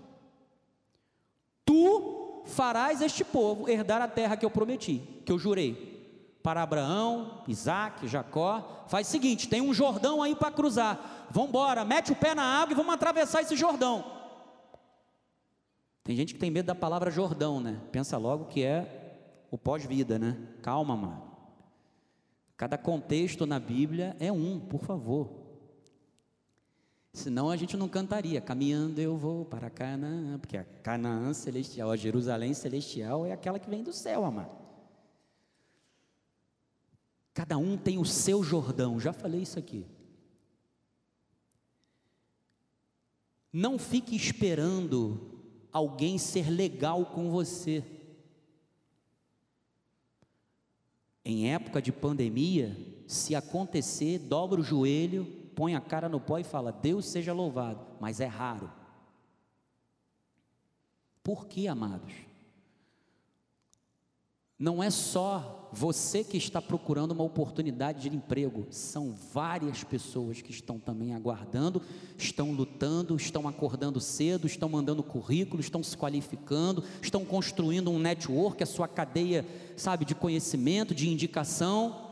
Tu 1.64 2.42
farás 2.46 3.00
este 3.00 3.24
povo 3.24 3.68
herdar 3.68 4.02
a 4.02 4.08
terra 4.08 4.36
que 4.36 4.44
eu 4.44 4.50
prometi, 4.50 5.02
que 5.24 5.32
eu 5.32 5.38
jurei. 5.38 5.98
Para 6.42 6.62
Abraão, 6.62 7.44
Isaac, 7.46 8.08
Jacó. 8.08 8.84
Faz 8.88 9.06
o 9.06 9.10
seguinte: 9.10 9.48
tem 9.48 9.60
um 9.60 9.74
Jordão 9.74 10.22
aí 10.22 10.34
para 10.34 10.50
cruzar. 10.50 11.28
Vamos 11.30 11.50
embora, 11.50 11.84
mete 11.84 12.12
o 12.12 12.16
pé 12.16 12.34
na 12.34 12.42
água 12.42 12.72
e 12.72 12.76
vamos 12.76 12.94
atravessar 12.94 13.42
esse 13.42 13.56
Jordão. 13.56 14.04
Tem 16.02 16.16
gente 16.16 16.34
que 16.34 16.40
tem 16.40 16.50
medo 16.50 16.66
da 16.66 16.74
palavra 16.74 17.10
Jordão, 17.10 17.60
né? 17.60 17.78
Pensa 17.92 18.16
logo 18.16 18.46
que 18.46 18.64
é 18.64 19.46
o 19.50 19.58
pós-vida, 19.58 20.18
né? 20.18 20.36
Calma, 20.62 20.96
mano. 20.96 21.29
Cada 22.60 22.76
contexto 22.76 23.46
na 23.46 23.58
Bíblia 23.58 24.14
é 24.20 24.30
um, 24.30 24.60
por 24.60 24.82
favor. 24.82 25.30
Senão 27.10 27.48
a 27.48 27.56
gente 27.56 27.74
não 27.74 27.88
cantaria, 27.88 28.38
caminhando 28.38 29.00
eu 29.00 29.16
vou 29.16 29.46
para 29.46 29.70
Canaã, 29.70 30.38
porque 30.38 30.58
a 30.58 30.64
Canaã 30.64 31.32
celestial, 31.32 31.90
a 31.90 31.96
Jerusalém 31.96 32.52
celestial 32.52 33.24
é 33.24 33.32
aquela 33.32 33.58
que 33.58 33.70
vem 33.70 33.82
do 33.82 33.94
céu, 33.94 34.26
amado. 34.26 34.54
Cada 37.32 37.56
um 37.56 37.78
tem 37.78 37.96
o 37.96 38.04
seu 38.04 38.42
Jordão, 38.42 39.00
já 39.00 39.14
falei 39.14 39.40
isso 39.40 39.58
aqui. 39.58 39.86
Não 43.50 43.78
fique 43.78 44.14
esperando 44.14 45.40
alguém 45.72 46.18
ser 46.18 46.50
legal 46.50 47.06
com 47.06 47.30
você. 47.30 47.82
Em 51.24 51.52
época 51.52 51.82
de 51.82 51.92
pandemia, 51.92 52.76
se 53.06 53.34
acontecer, 53.34 54.18
dobra 54.18 54.60
o 54.60 54.64
joelho 54.64 55.40
põe 55.54 55.74
a 55.74 55.80
cara 55.80 56.08
no 56.08 56.18
pó 56.18 56.38
e 56.38 56.44
fala: 56.44 56.72
Deus 56.72 57.04
seja 57.04 57.32
louvado, 57.32 57.84
mas 58.00 58.20
é 58.20 58.26
raro. 58.26 58.72
Por 61.22 61.46
que, 61.46 61.68
amados? 61.68 62.14
Não 64.60 64.82
é 64.82 64.90
só 64.90 65.70
você 65.72 66.22
que 66.22 66.36
está 66.36 66.60
procurando 66.60 67.12
uma 67.12 67.24
oportunidade 67.24 68.10
de 68.10 68.14
emprego, 68.14 68.66
são 68.70 69.14
várias 69.32 69.82
pessoas 69.82 70.42
que 70.42 70.50
estão 70.50 70.78
também 70.78 71.14
aguardando, 71.14 71.80
estão 72.18 72.52
lutando, 72.52 73.16
estão 73.16 73.48
acordando 73.48 73.98
cedo, 74.00 74.46
estão 74.46 74.68
mandando 74.68 75.02
currículo, 75.02 75.62
estão 75.62 75.82
se 75.82 75.96
qualificando, 75.96 76.84
estão 77.00 77.24
construindo 77.24 77.90
um 77.90 77.98
network, 77.98 78.62
a 78.62 78.66
sua 78.66 78.86
cadeia, 78.86 79.46
sabe, 79.78 80.04
de 80.04 80.14
conhecimento, 80.14 80.94
de 80.94 81.08
indicação. 81.08 82.10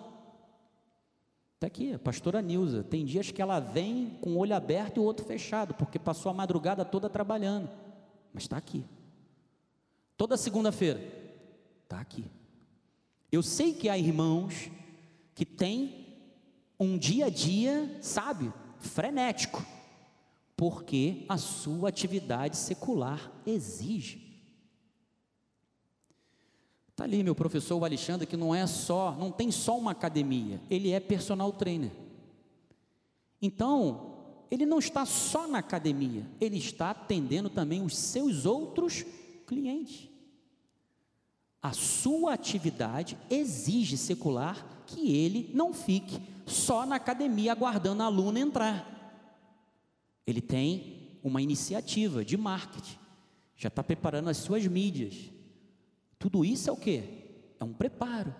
Está 1.57 1.67
aqui, 1.67 1.93
a 1.93 1.99
pastora 1.99 2.41
Nilza. 2.41 2.83
Tem 2.83 3.05
dias 3.05 3.31
que 3.31 3.43
ela 3.43 3.61
vem 3.61 4.17
com 4.23 4.31
o 4.31 4.39
olho 4.39 4.57
aberto 4.57 4.97
e 4.97 5.01
o 5.01 5.05
outro 5.05 5.27
fechado, 5.27 5.75
porque 5.75 5.99
passou 5.99 6.31
a 6.31 6.35
madrugada 6.35 6.83
toda 6.83 7.11
trabalhando. 7.11 7.69
Mas 8.33 8.45
está 8.45 8.57
aqui. 8.57 8.87
Toda 10.17 10.39
segunda-feira, 10.39 11.03
está 11.85 12.01
aqui. 12.01 12.38
Eu 13.31 13.43
sei 13.43 13.75
que 13.75 13.89
há 13.89 13.99
irmãos 13.99 14.71
que 15.35 15.45
têm 15.45 16.07
um 16.81 16.97
dia 16.97 17.27
a 17.27 17.31
dia, 17.31 17.99
sabe, 18.01 18.53
frenético, 18.79 19.65
porque 20.57 21.25
a 21.29 21.37
sua 21.37 21.89
atividade 21.89 22.57
secular 22.57 23.31
exige. 23.47 24.29
Está 26.89 27.05
ali 27.05 27.23
meu 27.23 27.35
professor 27.35 27.77
o 27.77 27.85
Alexandre, 27.85 28.27
que 28.27 28.37
não 28.37 28.55
é 28.55 28.67
só, 28.67 29.15
não 29.15 29.31
tem 29.31 29.53
só 29.53 29.79
uma 29.79 29.93
academia, 29.93 30.61
ele 30.69 30.91
é 30.91 30.99
personal 30.99 31.53
trainer. 31.53 31.93
Então, 33.41 34.17
ele 34.51 34.67
não 34.67 34.79
está 34.79 35.05
só 35.07 35.47
na 35.47 35.59
academia, 35.59 36.27
ele 36.41 36.59
está 36.59 36.91
atendendo 36.91 37.51
também 37.51 37.83
os 37.83 37.97
seus 37.97 38.47
outros 38.47 39.05
clientes. 39.47 40.09
A 41.63 41.73
sua 41.73 42.35
atividade 42.35 43.19
exige 43.29 43.97
secular 43.97 44.65
que 44.87 45.15
ele 45.15 45.51
não 45.53 45.75
fique 45.75 46.21
só 46.47 46.87
na 46.87 46.97
academia 46.97 47.53
aguardando 47.53 48.03
a 48.03 48.07
aluna 48.07 48.41
entrar. 48.41 48.99
Ele 50.27 50.41
tem 50.41 51.19
uma 51.23 51.43
iniciativa 51.43 52.25
de 52.25 52.37
marketing, 52.37 52.99
já 53.57 53.69
está 53.69 53.83
preparando 53.83 54.31
as 54.31 54.37
suas 54.37 54.67
mídias, 54.67 55.31
tudo 56.19 56.45
isso 56.45 56.71
é 56.71 56.73
o 56.73 56.77
que? 56.77 57.03
É 57.59 57.65
um 57.65 57.73
preparo. 57.73 58.35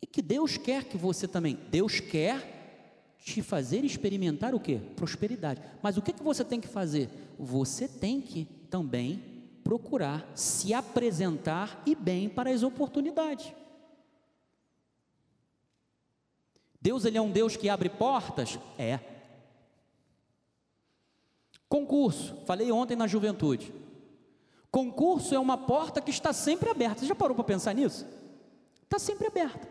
E 0.00 0.06
que 0.06 0.20
Deus 0.20 0.56
quer 0.56 0.84
que 0.84 0.96
você 0.96 1.28
também, 1.28 1.58
Deus 1.70 2.00
quer 2.00 3.16
te 3.24 3.40
fazer 3.40 3.84
experimentar 3.84 4.54
o 4.54 4.60
que? 4.60 4.78
Prosperidade. 4.78 5.62
Mas 5.80 5.96
o 5.96 6.02
que, 6.02 6.12
que 6.12 6.22
você 6.22 6.44
tem 6.44 6.60
que 6.60 6.66
fazer? 6.66 7.08
Você 7.38 7.86
tem 7.86 8.20
que 8.20 8.46
também 8.68 9.31
procurar 9.62 10.26
se 10.34 10.74
apresentar 10.74 11.82
e 11.86 11.94
bem 11.94 12.28
para 12.28 12.50
as 12.50 12.62
oportunidades. 12.62 13.52
Deus 16.80 17.04
ele 17.04 17.16
é 17.16 17.20
um 17.20 17.30
Deus 17.30 17.56
que 17.56 17.68
abre 17.68 17.88
portas? 17.88 18.58
É. 18.76 18.98
Concurso, 21.68 22.36
falei 22.44 22.70
ontem 22.72 22.96
na 22.96 23.06
juventude. 23.06 23.72
Concurso 24.70 25.34
é 25.34 25.38
uma 25.38 25.56
porta 25.56 26.00
que 26.00 26.10
está 26.10 26.32
sempre 26.32 26.68
aberta. 26.68 27.00
Você 27.00 27.06
já 27.06 27.14
parou 27.14 27.34
para 27.34 27.44
pensar 27.44 27.74
nisso? 27.74 28.06
Está 28.82 28.98
sempre 28.98 29.26
aberta. 29.26 29.68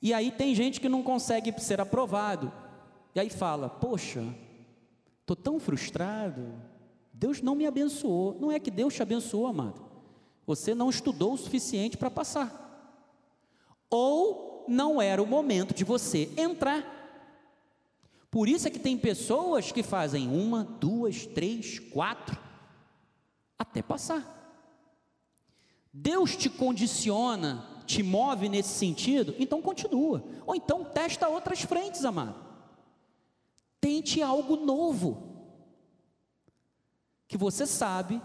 E 0.00 0.14
aí 0.14 0.30
tem 0.30 0.54
gente 0.54 0.80
que 0.80 0.88
não 0.88 1.02
consegue 1.02 1.52
ser 1.60 1.80
aprovado. 1.80 2.52
E 3.14 3.20
aí 3.20 3.28
fala: 3.28 3.68
Poxa, 3.68 4.22
estou 5.20 5.36
tão 5.36 5.58
frustrado. 5.58 6.54
Deus 7.20 7.42
não 7.42 7.54
me 7.54 7.66
abençoou. 7.66 8.34
Não 8.40 8.50
é 8.50 8.58
que 8.58 8.70
Deus 8.70 8.94
te 8.94 9.02
abençoou, 9.02 9.46
amado. 9.46 9.78
Você 10.46 10.74
não 10.74 10.88
estudou 10.88 11.34
o 11.34 11.36
suficiente 11.36 11.98
para 11.98 12.10
passar. 12.10 12.50
Ou 13.90 14.64
não 14.66 15.02
era 15.02 15.22
o 15.22 15.26
momento 15.26 15.74
de 15.74 15.84
você 15.84 16.30
entrar. 16.34 16.82
Por 18.30 18.48
isso 18.48 18.66
é 18.66 18.70
que 18.70 18.78
tem 18.78 18.96
pessoas 18.96 19.70
que 19.70 19.82
fazem 19.82 20.28
uma, 20.28 20.64
duas, 20.64 21.26
três, 21.26 21.78
quatro 21.78 22.38
até 23.58 23.82
passar. 23.82 24.38
Deus 25.92 26.34
te 26.34 26.48
condiciona, 26.48 27.82
te 27.84 28.02
move 28.02 28.48
nesse 28.48 28.70
sentido, 28.70 29.34
então 29.38 29.60
continua. 29.60 30.24
Ou 30.46 30.54
então 30.54 30.84
testa 30.84 31.28
outras 31.28 31.60
frentes, 31.60 32.02
amado. 32.02 32.42
Tente 33.78 34.22
algo 34.22 34.56
novo. 34.56 35.29
Que 37.30 37.38
você 37.38 37.64
sabe 37.64 38.20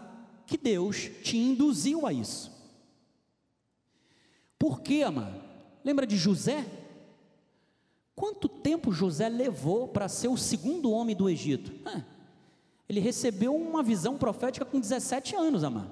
que 0.48 0.58
Deus 0.58 1.12
te 1.22 1.38
induziu 1.38 2.08
a 2.08 2.12
isso. 2.12 2.52
Por 4.58 4.82
quê, 4.82 5.04
amado? 5.04 5.40
Lembra 5.84 6.08
de 6.08 6.18
José? 6.18 6.66
Quanto 8.16 8.50
tempo 8.50 8.92
José 8.92 9.30
levou 9.30 9.88
para 9.88 10.10
ser 10.10 10.28
o 10.28 10.36
segundo 10.36 10.90
homem 10.90 11.16
do 11.16 11.30
Egito? 11.30 11.72
Ele 12.90 13.00
recebeu 13.00 13.56
uma 13.56 13.84
visão 13.84 14.18
profética 14.18 14.66
com 14.66 14.80
17 14.80 15.36
anos, 15.36 15.64
amado. 15.64 15.92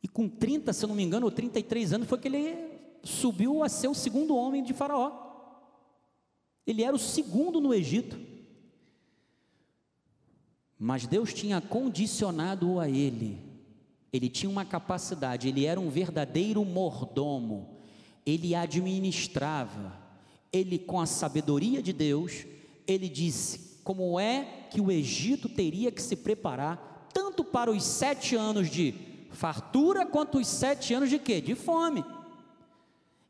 E 0.00 0.06
com 0.06 0.28
30, 0.28 0.72
se 0.72 0.84
eu 0.84 0.88
não 0.88 0.94
me 0.94 1.02
engano, 1.02 1.26
ou 1.26 1.32
33 1.32 1.92
anos, 1.92 2.08
foi 2.08 2.18
que 2.18 2.28
ele 2.28 2.56
subiu 3.02 3.64
a 3.64 3.68
ser 3.68 3.88
o 3.88 3.94
segundo 3.94 4.36
homem 4.36 4.62
de 4.62 4.72
Faraó. 4.72 5.10
Ele 6.64 6.84
era 6.84 6.94
o 6.94 7.00
segundo 7.00 7.60
no 7.60 7.74
Egito. 7.74 8.31
Mas 10.84 11.06
Deus 11.06 11.32
tinha 11.32 11.60
condicionado 11.60 12.80
a 12.80 12.88
ele. 12.88 13.38
Ele 14.12 14.28
tinha 14.28 14.50
uma 14.50 14.64
capacidade, 14.64 15.46
ele 15.46 15.64
era 15.64 15.78
um 15.78 15.88
verdadeiro 15.88 16.64
mordomo. 16.64 17.78
Ele 18.26 18.52
administrava. 18.52 19.96
Ele, 20.52 20.80
com 20.80 21.00
a 21.00 21.06
sabedoria 21.06 21.80
de 21.80 21.92
Deus, 21.92 22.44
ele 22.84 23.08
disse 23.08 23.78
como 23.84 24.18
é 24.18 24.66
que 24.72 24.80
o 24.80 24.90
Egito 24.90 25.48
teria 25.48 25.92
que 25.92 26.02
se 26.02 26.16
preparar, 26.16 27.08
tanto 27.14 27.44
para 27.44 27.70
os 27.70 27.84
sete 27.84 28.34
anos 28.34 28.68
de 28.68 28.92
fartura, 29.30 30.04
quanto 30.04 30.38
os 30.38 30.48
sete 30.48 30.92
anos 30.94 31.08
de 31.08 31.20
quê? 31.20 31.40
De 31.40 31.54
fome. 31.54 32.04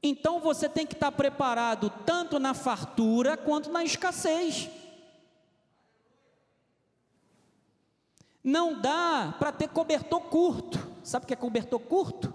Então 0.02 0.40
você 0.40 0.70
tem 0.70 0.86
que 0.86 0.94
estar 0.94 1.12
preparado 1.12 1.92
tanto 2.06 2.38
na 2.38 2.54
fartura 2.54 3.36
quanto 3.36 3.70
na 3.70 3.84
escassez. 3.84 4.70
Não 8.42 8.80
dá 8.80 9.34
para 9.38 9.52
ter 9.52 9.68
cobertor 9.68 10.20
curto. 10.22 10.90
Sabe 11.04 11.24
o 11.24 11.26
que 11.26 11.34
é 11.34 11.36
cobertor 11.36 11.78
curto? 11.78 12.34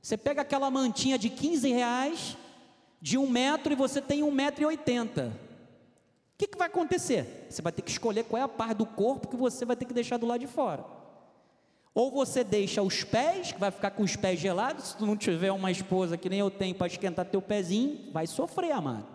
Você 0.00 0.16
pega 0.16 0.42
aquela 0.42 0.70
mantinha 0.70 1.18
de 1.18 1.28
15 1.30 1.72
reais, 1.72 2.36
de 3.00 3.18
um 3.18 3.28
metro, 3.28 3.72
e 3.72 3.76
você 3.76 4.00
tem 4.00 4.22
um 4.22 4.30
metro 4.30 4.62
e 4.62 4.66
oitenta. 4.66 5.32
O 6.34 6.38
que, 6.38 6.46
que 6.46 6.58
vai 6.58 6.66
acontecer? 6.66 7.46
Você 7.48 7.62
vai 7.62 7.72
ter 7.72 7.82
que 7.82 7.90
escolher 7.90 8.24
qual 8.24 8.40
é 8.40 8.44
a 8.44 8.48
parte 8.48 8.78
do 8.78 8.86
corpo 8.86 9.28
que 9.28 9.36
você 9.36 9.64
vai 9.64 9.76
ter 9.76 9.84
que 9.84 9.94
deixar 9.94 10.16
do 10.16 10.26
lado 10.26 10.40
de 10.40 10.46
fora. 10.46 10.84
Ou 11.94 12.10
você 12.10 12.42
deixa 12.42 12.82
os 12.82 13.04
pés, 13.04 13.52
que 13.52 13.60
vai 13.60 13.70
ficar 13.70 13.90
com 13.90 14.02
os 14.02 14.16
pés 14.16 14.40
gelados, 14.40 14.88
se 14.88 14.96
tu 14.96 15.04
não 15.04 15.16
tiver 15.16 15.52
uma 15.52 15.70
esposa 15.70 16.16
que 16.16 16.28
nem 16.28 16.40
eu 16.40 16.50
tenho 16.50 16.74
para 16.74 16.86
esquentar 16.86 17.26
teu 17.26 17.42
pezinho, 17.42 18.10
vai 18.12 18.26
sofrer, 18.26 18.72
amado. 18.72 19.06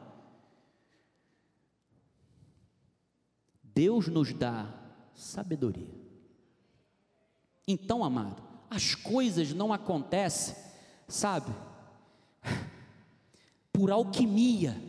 Deus 3.64 4.08
nos 4.08 4.32
dá 4.32 4.68
sabedoria. 5.14 5.97
Então, 7.68 8.04
amado, 8.04 8.42
as 8.70 8.96
coisas 8.96 9.54
não 9.54 9.74
acontecem, 9.74 10.56
sabe, 11.08 11.54
por 13.74 13.92
alquimia. 13.92 14.82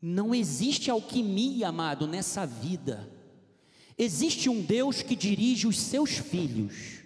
Não 0.00 0.34
existe 0.34 0.90
alquimia, 0.90 1.68
amado, 1.68 2.06
nessa 2.06 2.46
vida. 2.46 3.10
Existe 3.96 4.48
um 4.48 4.60
Deus 4.60 5.02
que 5.02 5.16
dirige 5.16 5.66
os 5.66 5.78
seus 5.78 6.10
filhos. 6.10 7.00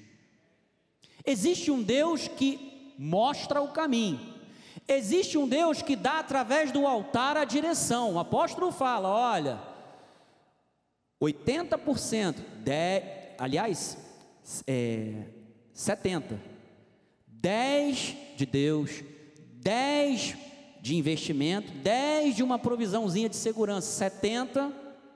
Existe 1.24 1.70
um 1.70 1.82
Deus 1.82 2.28
que 2.28 2.94
mostra 2.98 3.60
o 3.62 3.68
caminho. 3.68 4.36
Existe 4.86 5.36
um 5.38 5.46
Deus 5.46 5.82
que 5.82 5.94
dá 5.94 6.18
através 6.18 6.72
do 6.72 6.86
altar 6.86 7.36
a 7.36 7.44
direção. 7.44 8.14
O 8.14 8.18
apóstolo 8.18 8.72
fala: 8.72 9.08
olha, 9.08 9.60
80%, 11.20 12.36
10, 12.60 13.04
aliás, 13.38 13.98
é, 14.66 15.24
70%, 15.74 16.38
10 17.26 18.16
de 18.36 18.46
Deus, 18.46 19.02
10 19.54 20.36
de 20.80 20.96
investimento, 20.96 21.72
10 21.72 22.36
de 22.36 22.42
uma 22.42 22.58
provisãozinha 22.58 23.28
de 23.28 23.36
segurança, 23.36 23.88
70 23.88 24.72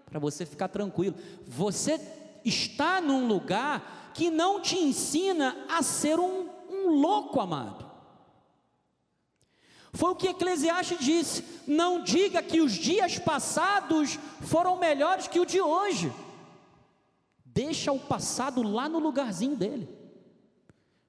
para 0.06 0.18
você 0.18 0.44
ficar 0.44 0.68
tranquilo. 0.68 1.14
Você 1.46 2.00
está 2.44 3.00
num 3.00 3.26
lugar 3.26 4.10
que 4.14 4.30
não 4.30 4.60
te 4.60 4.76
ensina 4.76 5.56
a 5.68 5.82
ser 5.82 6.18
um, 6.18 6.48
um 6.68 6.90
louco, 6.90 7.40
amado. 7.40 7.91
Foi 9.92 10.10
o 10.10 10.16
que 10.16 10.28
Eclesiastes 10.28 10.98
disse: 10.98 11.44
não 11.66 12.02
diga 12.02 12.42
que 12.42 12.60
os 12.60 12.72
dias 12.72 13.18
passados 13.18 14.18
foram 14.40 14.78
melhores 14.78 15.28
que 15.28 15.38
o 15.38 15.46
de 15.46 15.60
hoje. 15.60 16.12
Deixa 17.44 17.92
o 17.92 18.00
passado 18.00 18.62
lá 18.62 18.88
no 18.88 18.98
lugarzinho 18.98 19.56
dele. 19.56 19.88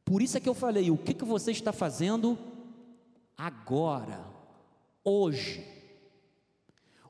Por 0.03 0.21
isso 0.21 0.37
é 0.37 0.39
que 0.41 0.49
eu 0.49 0.53
falei: 0.53 0.91
o 0.91 0.97
que, 0.97 1.13
que 1.13 1.23
você 1.23 1.51
está 1.51 1.71
fazendo 1.71 2.37
agora, 3.37 4.19
hoje? 5.03 5.65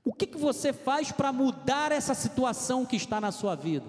O 0.06 0.14
que, 0.14 0.28
que 0.28 0.38
você 0.38 0.74
faz 0.74 1.12
para 1.12 1.32
mudar 1.32 1.92
essa 1.92 2.14
situação 2.14 2.86
que 2.86 2.96
está 2.96 3.20
na 3.22 3.32
sua 3.32 3.56
vida? 3.56 3.86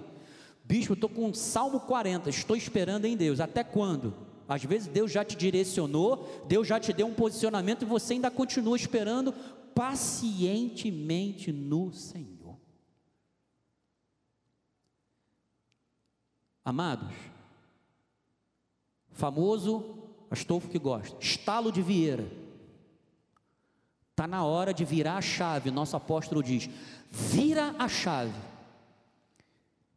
Bispo, 0.63 0.93
estou 0.93 1.09
com 1.09 1.31
Salmo 1.33 1.81
40, 1.81 2.29
estou 2.29 2.55
esperando 2.55 3.05
em 3.05 3.15
Deus. 3.15 3.39
Até 3.39 3.63
quando? 3.63 4.15
Às 4.47 4.63
vezes 4.63 4.87
Deus 4.87 5.11
já 5.11 5.25
te 5.25 5.35
direcionou, 5.35 6.45
Deus 6.47 6.67
já 6.67 6.79
te 6.79 6.93
deu 6.93 7.07
um 7.07 7.13
posicionamento 7.13 7.81
e 7.81 7.85
você 7.85 8.13
ainda 8.13 8.29
continua 8.29 8.75
esperando 8.75 9.33
pacientemente 9.73 11.51
no 11.51 11.91
Senhor. 11.91 12.57
Amados, 16.63 17.13
famoso 19.11 20.03
Astolfo 20.29 20.69
que 20.69 20.79
gosta, 20.79 21.15
estalo 21.19 21.71
de 21.71 21.81
Vieira. 21.81 22.25
Está 24.11 24.25
na 24.25 24.43
hora 24.43 24.73
de 24.73 24.85
virar 24.85 25.17
a 25.17 25.21
chave, 25.21 25.69
nosso 25.69 25.95
apóstolo 25.95 26.41
diz: 26.41 26.69
vira 27.11 27.75
a 27.77 27.87
chave, 27.87 28.33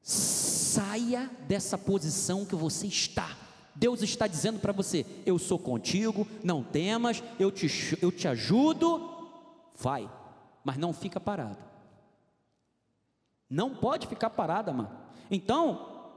saia 0.02 1.30
dessa 1.46 1.78
posição 1.78 2.44
que 2.44 2.54
você 2.54 2.86
está 2.86 3.37
Deus 3.78 4.02
está 4.02 4.26
dizendo 4.26 4.58
para 4.58 4.72
você: 4.72 5.06
Eu 5.24 5.38
sou 5.38 5.56
contigo, 5.56 6.26
não 6.42 6.64
temas, 6.64 7.22
eu 7.38 7.50
te, 7.52 7.68
eu 8.02 8.10
te 8.10 8.26
ajudo, 8.26 9.08
vai, 9.76 10.10
mas 10.64 10.76
não 10.76 10.92
fica 10.92 11.20
parado. 11.20 11.58
Não 13.48 13.72
pode 13.74 14.08
ficar 14.08 14.30
parada, 14.30 14.72
mano. 14.72 14.90
Então, 15.30 16.10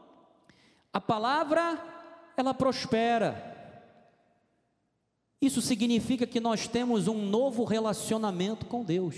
a 0.91 0.99
palavra, 0.99 1.79
ela 2.35 2.53
prospera. 2.53 3.49
Isso 5.39 5.61
significa 5.61 6.25
que 6.25 6.39
nós 6.39 6.67
temos 6.67 7.07
um 7.07 7.23
novo 7.23 7.63
relacionamento 7.63 8.65
com 8.65 8.83
Deus. 8.83 9.15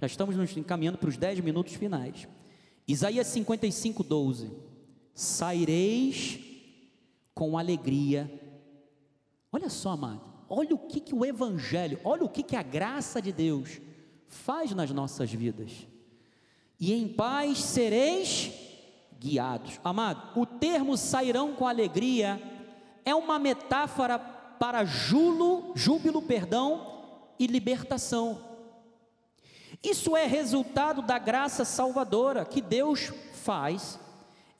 Já 0.00 0.06
estamos 0.06 0.36
nos 0.36 0.56
encaminhando 0.56 0.98
para 0.98 1.08
os 1.08 1.16
10 1.16 1.40
minutos 1.40 1.74
finais. 1.74 2.28
Isaías 2.86 3.26
55, 3.26 4.04
12. 4.04 4.52
Saireis 5.14 6.47
com 7.38 7.56
alegria. 7.56 8.28
Olha 9.52 9.70
só, 9.70 9.90
amado, 9.90 10.22
olha 10.48 10.74
o 10.74 10.78
que, 10.78 10.98
que 10.98 11.14
o 11.14 11.24
Evangelho, 11.24 12.00
olha 12.02 12.24
o 12.24 12.28
que, 12.28 12.42
que 12.42 12.56
a 12.56 12.64
graça 12.64 13.22
de 13.22 13.30
Deus 13.30 13.80
faz 14.26 14.74
nas 14.74 14.90
nossas 14.90 15.32
vidas. 15.32 15.86
E 16.80 16.92
em 16.92 17.06
paz 17.06 17.58
sereis 17.58 18.50
guiados. 19.20 19.78
Amado, 19.84 20.40
o 20.40 20.44
termo 20.44 20.96
sairão 20.96 21.54
com 21.54 21.64
alegria 21.64 22.42
é 23.04 23.14
uma 23.14 23.38
metáfora 23.38 24.18
para 24.18 24.84
julo, 24.84 25.72
júbilo, 25.76 26.20
perdão, 26.20 27.04
e 27.38 27.46
libertação. 27.46 28.42
Isso 29.80 30.16
é 30.16 30.26
resultado 30.26 31.02
da 31.02 31.20
graça 31.20 31.64
salvadora 31.64 32.44
que 32.44 32.60
Deus 32.60 33.12
faz 33.32 33.96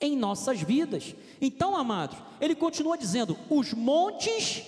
em 0.01 0.15
nossas 0.15 0.61
vidas. 0.61 1.15
Então, 1.41 1.75
amados, 1.75 2.17
ele 2.39 2.55
continua 2.55 2.97
dizendo: 2.97 3.37
os 3.49 3.73
montes 3.73 4.63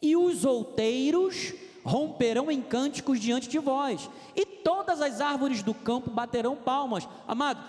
e 0.00 0.16
os 0.16 0.44
outeiros 0.44 1.54
romperão 1.84 2.50
em 2.50 2.60
cânticos 2.60 3.18
diante 3.18 3.48
de 3.48 3.58
vós, 3.58 4.10
e 4.36 4.44
todas 4.44 5.00
as 5.00 5.20
árvores 5.20 5.62
do 5.62 5.72
campo 5.72 6.10
baterão 6.10 6.54
palmas. 6.56 7.08
Amado, 7.26 7.62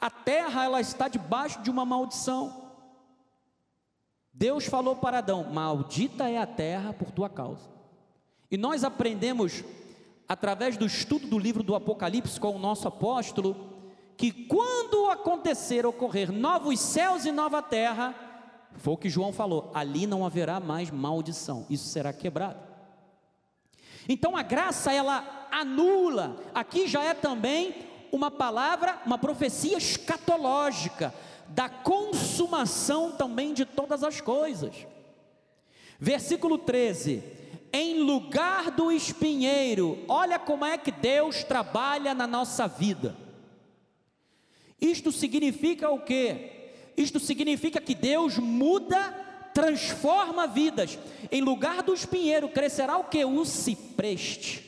a 0.00 0.10
terra 0.10 0.64
ela 0.64 0.80
está 0.80 1.08
debaixo 1.08 1.60
de 1.62 1.70
uma 1.70 1.84
maldição. 1.84 2.68
Deus 4.32 4.64
falou 4.66 4.96
para 4.96 5.18
Adão: 5.18 5.44
Maldita 5.52 6.28
é 6.28 6.38
a 6.38 6.46
terra 6.46 6.92
por 6.92 7.10
tua 7.10 7.28
causa. 7.28 7.68
E 8.50 8.56
nós 8.56 8.84
aprendemos 8.84 9.62
através 10.28 10.76
do 10.76 10.86
estudo 10.86 11.26
do 11.26 11.38
livro 11.38 11.62
do 11.62 11.74
Apocalipse 11.74 12.38
com 12.38 12.54
o 12.54 12.58
nosso 12.58 12.86
apóstolo 12.86 13.77
que 14.18 14.32
quando 14.32 15.08
acontecer, 15.08 15.86
ocorrer 15.86 16.32
novos 16.32 16.80
céus 16.80 17.24
e 17.24 17.30
nova 17.30 17.62
terra, 17.62 18.12
foi 18.74 18.94
o 18.94 18.96
que 18.96 19.08
João 19.08 19.32
falou, 19.32 19.70
ali 19.72 20.08
não 20.08 20.26
haverá 20.26 20.58
mais 20.58 20.90
maldição, 20.90 21.64
isso 21.70 21.86
será 21.86 22.12
quebrado. 22.12 22.58
Então 24.08 24.36
a 24.36 24.42
graça 24.42 24.92
ela 24.92 25.46
anula, 25.52 26.36
aqui 26.52 26.88
já 26.88 27.04
é 27.04 27.14
também 27.14 27.86
uma 28.10 28.28
palavra, 28.28 29.00
uma 29.06 29.18
profecia 29.18 29.78
escatológica, 29.78 31.14
da 31.46 31.68
consumação 31.68 33.12
também 33.12 33.54
de 33.54 33.64
todas 33.64 34.02
as 34.02 34.20
coisas. 34.20 34.74
Versículo 36.00 36.58
13: 36.58 37.22
em 37.72 38.02
lugar 38.02 38.70
do 38.70 38.90
espinheiro. 38.90 40.04
Olha 40.08 40.38
como 40.38 40.64
é 40.64 40.76
que 40.76 40.90
Deus 40.90 41.44
trabalha 41.44 42.14
na 42.14 42.26
nossa 42.26 42.66
vida. 42.66 43.27
Isto 44.80 45.10
significa 45.10 45.90
o 45.90 46.00
quê? 46.00 46.72
Isto 46.96 47.20
significa 47.20 47.80
que 47.80 47.94
Deus 47.94 48.38
muda, 48.38 49.12
transforma 49.54 50.46
vidas. 50.46 50.98
Em 51.30 51.42
lugar 51.42 51.82
do 51.82 51.94
espinheiro 51.94 52.48
crescerá 52.48 52.96
o 52.96 53.04
que? 53.04 53.24
O 53.24 53.44
cipreste. 53.44 54.64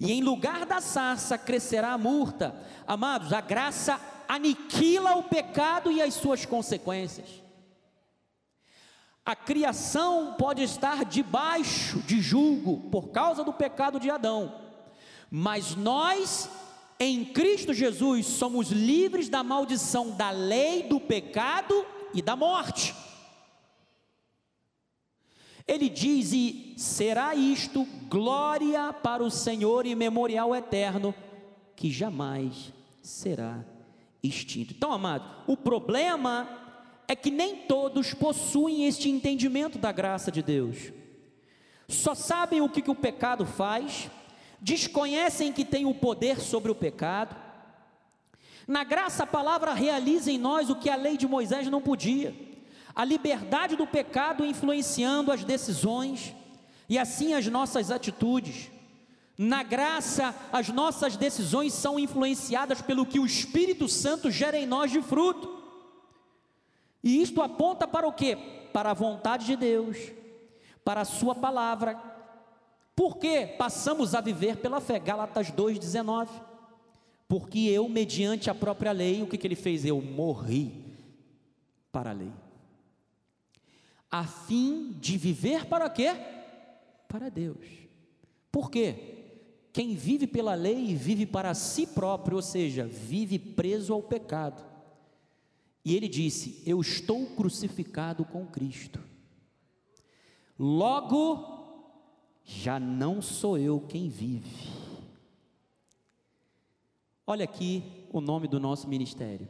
E 0.00 0.12
em 0.12 0.22
lugar 0.22 0.66
da 0.66 0.80
sarça 0.80 1.36
crescerá 1.36 1.92
a 1.92 1.98
murta. 1.98 2.54
Amados, 2.86 3.32
a 3.32 3.40
graça 3.40 4.00
aniquila 4.26 5.16
o 5.16 5.24
pecado 5.24 5.92
e 5.92 6.00
as 6.00 6.14
suas 6.14 6.46
consequências. 6.46 7.28
A 9.24 9.36
criação 9.36 10.34
pode 10.36 10.62
estar 10.62 11.04
debaixo 11.04 11.98
de 12.00 12.20
julgo 12.20 12.90
por 12.90 13.10
causa 13.10 13.44
do 13.44 13.52
pecado 13.52 14.00
de 14.00 14.10
Adão, 14.10 14.60
mas 15.30 15.76
nós, 15.76 16.50
em 17.02 17.24
Cristo 17.24 17.74
Jesus, 17.74 18.26
somos 18.26 18.70
livres 18.70 19.28
da 19.28 19.42
maldição 19.42 20.10
da 20.12 20.30
lei, 20.30 20.84
do 20.84 21.00
pecado 21.00 21.84
e 22.14 22.22
da 22.22 22.36
morte. 22.36 22.94
Ele 25.66 25.88
diz: 25.88 26.32
E 26.32 26.74
será 26.76 27.34
isto 27.34 27.84
glória 28.08 28.92
para 28.92 29.22
o 29.22 29.30
Senhor 29.30 29.86
e 29.86 29.94
memorial 29.94 30.54
eterno, 30.54 31.14
que 31.74 31.90
jamais 31.90 32.72
será 33.02 33.64
extinto. 34.22 34.74
Então, 34.74 34.92
amado, 34.92 35.24
o 35.46 35.56
problema 35.56 36.48
é 37.08 37.16
que 37.16 37.30
nem 37.30 37.56
todos 37.56 38.14
possuem 38.14 38.86
este 38.86 39.10
entendimento 39.10 39.78
da 39.78 39.90
graça 39.90 40.30
de 40.30 40.42
Deus. 40.42 40.92
Só 41.88 42.14
sabem 42.14 42.60
o 42.60 42.68
que, 42.68 42.80
que 42.80 42.90
o 42.90 42.94
pecado 42.94 43.44
faz, 43.44 44.08
desconhecem 44.62 45.52
que 45.52 45.64
tem 45.64 45.84
o 45.84 45.92
poder 45.92 46.40
sobre 46.40 46.70
o 46.70 46.74
pecado. 46.74 47.36
Na 48.66 48.84
graça, 48.84 49.24
a 49.24 49.26
palavra 49.26 49.74
realiza 49.74 50.30
em 50.30 50.38
nós 50.38 50.70
o 50.70 50.76
que 50.76 50.88
a 50.88 50.94
lei 50.94 51.16
de 51.16 51.26
Moisés 51.26 51.66
não 51.66 51.82
podia. 51.82 52.32
A 52.94 53.04
liberdade 53.04 53.74
do 53.74 53.86
pecado 53.86 54.46
influenciando 54.46 55.32
as 55.32 55.42
decisões 55.42 56.32
e 56.88 56.96
assim 56.96 57.34
as 57.34 57.46
nossas 57.48 57.90
atitudes. 57.90 58.70
Na 59.36 59.64
graça, 59.64 60.32
as 60.52 60.68
nossas 60.68 61.16
decisões 61.16 61.72
são 61.72 61.98
influenciadas 61.98 62.80
pelo 62.80 63.04
que 63.04 63.18
o 63.18 63.26
Espírito 63.26 63.88
Santo 63.88 64.30
gera 64.30 64.56
em 64.56 64.66
nós 64.66 64.92
de 64.92 65.02
fruto. 65.02 65.60
E 67.02 67.20
isto 67.20 67.42
aponta 67.42 67.88
para 67.88 68.06
o 68.06 68.12
quê? 68.12 68.36
Para 68.72 68.92
a 68.92 68.94
vontade 68.94 69.46
de 69.46 69.56
Deus, 69.56 69.96
para 70.84 71.00
a 71.00 71.04
Sua 71.04 71.34
palavra. 71.34 72.11
Por 72.94 73.18
que 73.18 73.46
passamos 73.46 74.14
a 74.14 74.20
viver 74.20 74.56
pela 74.56 74.80
fé? 74.80 74.98
Gálatas 74.98 75.50
2,19. 75.50 76.28
Porque 77.26 77.60
eu, 77.60 77.88
mediante 77.88 78.50
a 78.50 78.54
própria 78.54 78.92
lei, 78.92 79.22
o 79.22 79.26
que, 79.26 79.38
que 79.38 79.46
ele 79.46 79.56
fez? 79.56 79.84
Eu 79.84 80.00
morri 80.02 80.84
para 81.90 82.10
a 82.10 82.12
lei. 82.12 82.32
A 84.10 84.24
fim 84.26 84.92
de 85.00 85.16
viver 85.16 85.64
para 85.64 85.88
quê? 85.88 86.10
Para 87.08 87.30
Deus. 87.30 87.66
Por 88.50 88.70
quê? 88.70 89.12
Quem 89.72 89.94
vive 89.94 90.26
pela 90.26 90.54
lei 90.54 90.94
vive 90.94 91.24
para 91.24 91.54
si 91.54 91.86
próprio, 91.86 92.36
ou 92.36 92.42
seja, 92.42 92.86
vive 92.86 93.38
preso 93.38 93.94
ao 93.94 94.02
pecado. 94.02 94.62
E 95.82 95.96
ele 95.96 96.08
disse: 96.08 96.62
Eu 96.66 96.80
estou 96.80 97.24
crucificado 97.28 98.24
com 98.26 98.46
Cristo. 98.46 99.00
Logo, 100.58 101.61
já 102.44 102.78
não 102.78 103.22
sou 103.22 103.56
eu 103.56 103.80
quem 103.80 104.08
vive. 104.08 104.68
Olha 107.26 107.44
aqui 107.44 107.82
o 108.10 108.20
nome 108.20 108.48
do 108.48 108.58
nosso 108.58 108.88
ministério. 108.88 109.48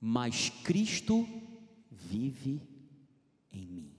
Mas 0.00 0.50
Cristo 0.50 1.26
vive 1.90 2.60
em 3.52 3.66
mim. 3.66 3.92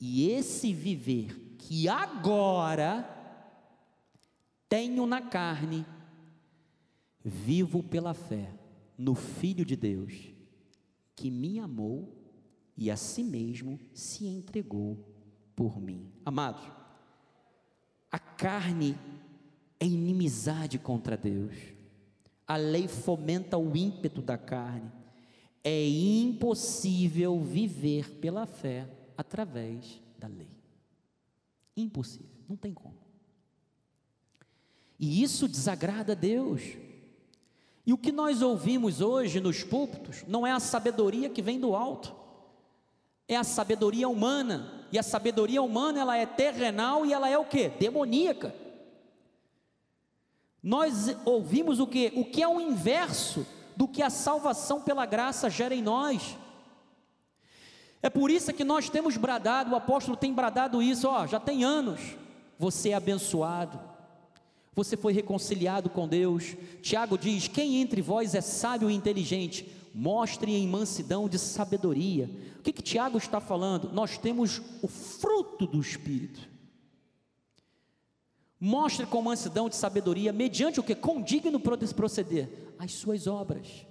E 0.00 0.30
esse 0.30 0.72
viver 0.72 1.56
que 1.58 1.88
agora 1.88 3.14
tenho 4.68 5.06
na 5.06 5.22
carne, 5.22 5.86
vivo 7.24 7.82
pela 7.82 8.14
fé 8.14 8.52
no 8.96 9.14
Filho 9.14 9.64
de 9.64 9.74
Deus, 9.74 10.12
que 11.16 11.30
me 11.30 11.58
amou 11.58 12.14
e 12.76 12.90
a 12.90 12.96
si 12.96 13.24
mesmo 13.24 13.80
se 13.92 14.26
entregou 14.26 15.07
por 15.58 15.80
mim. 15.80 16.08
Amados, 16.24 16.62
a 18.12 18.18
carne 18.20 18.96
é 19.80 19.84
inimizade 19.84 20.78
contra 20.78 21.16
Deus, 21.16 21.56
a 22.46 22.56
lei 22.56 22.86
fomenta 22.86 23.58
o 23.58 23.76
ímpeto 23.76 24.22
da 24.22 24.38
carne, 24.38 24.88
é 25.64 25.84
impossível 25.84 27.40
viver 27.40 28.08
pela 28.20 28.46
fé 28.46 28.88
através 29.16 30.00
da 30.16 30.28
lei. 30.28 30.48
Impossível, 31.76 32.30
não 32.48 32.56
tem 32.56 32.72
como. 32.72 32.94
E 34.96 35.24
isso 35.24 35.48
desagrada 35.48 36.12
a 36.12 36.14
Deus. 36.14 36.62
E 37.84 37.92
o 37.92 37.98
que 37.98 38.12
nós 38.12 38.42
ouvimos 38.42 39.00
hoje 39.00 39.40
nos 39.40 39.64
púlpitos 39.64 40.22
não 40.28 40.46
é 40.46 40.52
a 40.52 40.60
sabedoria 40.60 41.28
que 41.28 41.42
vem 41.42 41.58
do 41.58 41.74
alto, 41.74 42.14
é 43.28 43.36
a 43.36 43.44
sabedoria 43.44 44.08
humana. 44.08 44.86
E 44.90 44.98
a 44.98 45.02
sabedoria 45.02 45.62
humana 45.62 46.00
ela 46.00 46.16
é 46.16 46.24
terrenal 46.24 47.04
e 47.04 47.12
ela 47.12 47.28
é 47.28 47.36
o 47.36 47.44
que? 47.44 47.68
Demoníaca. 47.68 48.54
Nós 50.62 51.14
ouvimos 51.24 51.78
o 51.78 51.86
que? 51.86 52.10
O 52.16 52.24
que 52.24 52.42
é 52.42 52.48
o 52.48 52.60
inverso 52.60 53.46
do 53.76 53.86
que 53.86 54.02
a 54.02 54.10
salvação 54.10 54.80
pela 54.80 55.06
graça 55.06 55.48
gera 55.48 55.74
em 55.74 55.82
nós. 55.82 56.36
É 58.02 58.08
por 58.08 58.30
isso 58.30 58.52
que 58.52 58.64
nós 58.64 58.88
temos 58.88 59.16
bradado, 59.16 59.72
o 59.72 59.76
apóstolo 59.76 60.16
tem 60.16 60.32
bradado 60.32 60.82
isso, 60.82 61.08
ó, 61.08 61.26
já 61.26 61.38
tem 61.38 61.64
anos. 61.64 62.00
Você 62.58 62.90
é 62.90 62.94
abençoado, 62.94 63.78
você 64.74 64.96
foi 64.96 65.12
reconciliado 65.12 65.90
com 65.90 66.08
Deus. 66.08 66.56
Tiago 66.82 67.16
diz: 67.16 67.46
Quem 67.46 67.80
entre 67.80 68.00
vós 68.00 68.34
é 68.34 68.40
sábio 68.40 68.90
e 68.90 68.94
inteligente? 68.94 69.77
Mostre 70.00 70.54
em 70.54 70.68
mansidão 70.68 71.28
de 71.28 71.40
sabedoria. 71.40 72.30
O 72.60 72.62
que, 72.62 72.72
que 72.72 72.80
Tiago 72.80 73.18
está 73.18 73.40
falando? 73.40 73.92
Nós 73.92 74.16
temos 74.16 74.62
o 74.80 74.86
fruto 74.86 75.66
do 75.66 75.80
Espírito. 75.80 76.48
Mostre 78.60 79.06
com 79.06 79.20
mansidão 79.20 79.68
de 79.68 79.74
sabedoria, 79.74 80.32
mediante 80.32 80.78
o 80.78 80.84
que? 80.84 80.94
Com 80.94 81.20
digno 81.20 81.58
proceder, 81.58 82.48
as 82.78 82.92
suas 82.92 83.26
obras. 83.26 83.84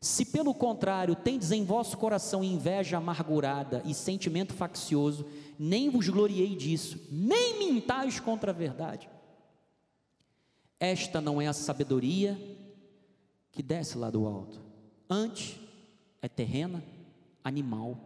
Se 0.00 0.24
pelo 0.24 0.52
contrário 0.52 1.14
tendes 1.14 1.52
em 1.52 1.64
vosso 1.64 1.96
coração 1.96 2.42
inveja 2.42 2.96
amargurada 2.96 3.82
e 3.84 3.94
sentimento 3.94 4.52
faccioso, 4.52 5.26
nem 5.56 5.90
vos 5.90 6.08
gloriei 6.08 6.56
disso, 6.56 7.00
nem 7.08 7.60
mintais 7.60 8.18
contra 8.18 8.50
a 8.50 8.54
verdade. 8.54 9.08
Esta 10.80 11.20
não 11.20 11.40
é 11.40 11.46
a 11.46 11.52
sabedoria 11.52 12.36
que 13.52 13.62
desce 13.62 13.96
lá 13.96 14.10
do 14.10 14.26
alto. 14.26 14.73
Antes 15.08 15.60
é 16.22 16.28
terrena, 16.28 16.82
animal 17.42 17.98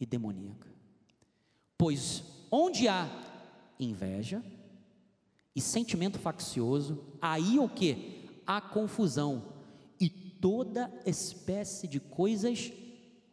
e 0.00 0.06
demoníaca. 0.06 0.68
Pois 1.76 2.24
onde 2.50 2.88
há 2.88 3.08
inveja 3.78 4.42
e 5.54 5.60
sentimento 5.60 6.18
faccioso, 6.18 7.04
aí 7.20 7.58
o 7.58 7.68
que? 7.68 8.28
Há 8.46 8.60
confusão 8.60 9.52
e 10.00 10.08
toda 10.08 10.92
espécie 11.04 11.86
de 11.86 12.00
coisas 12.00 12.72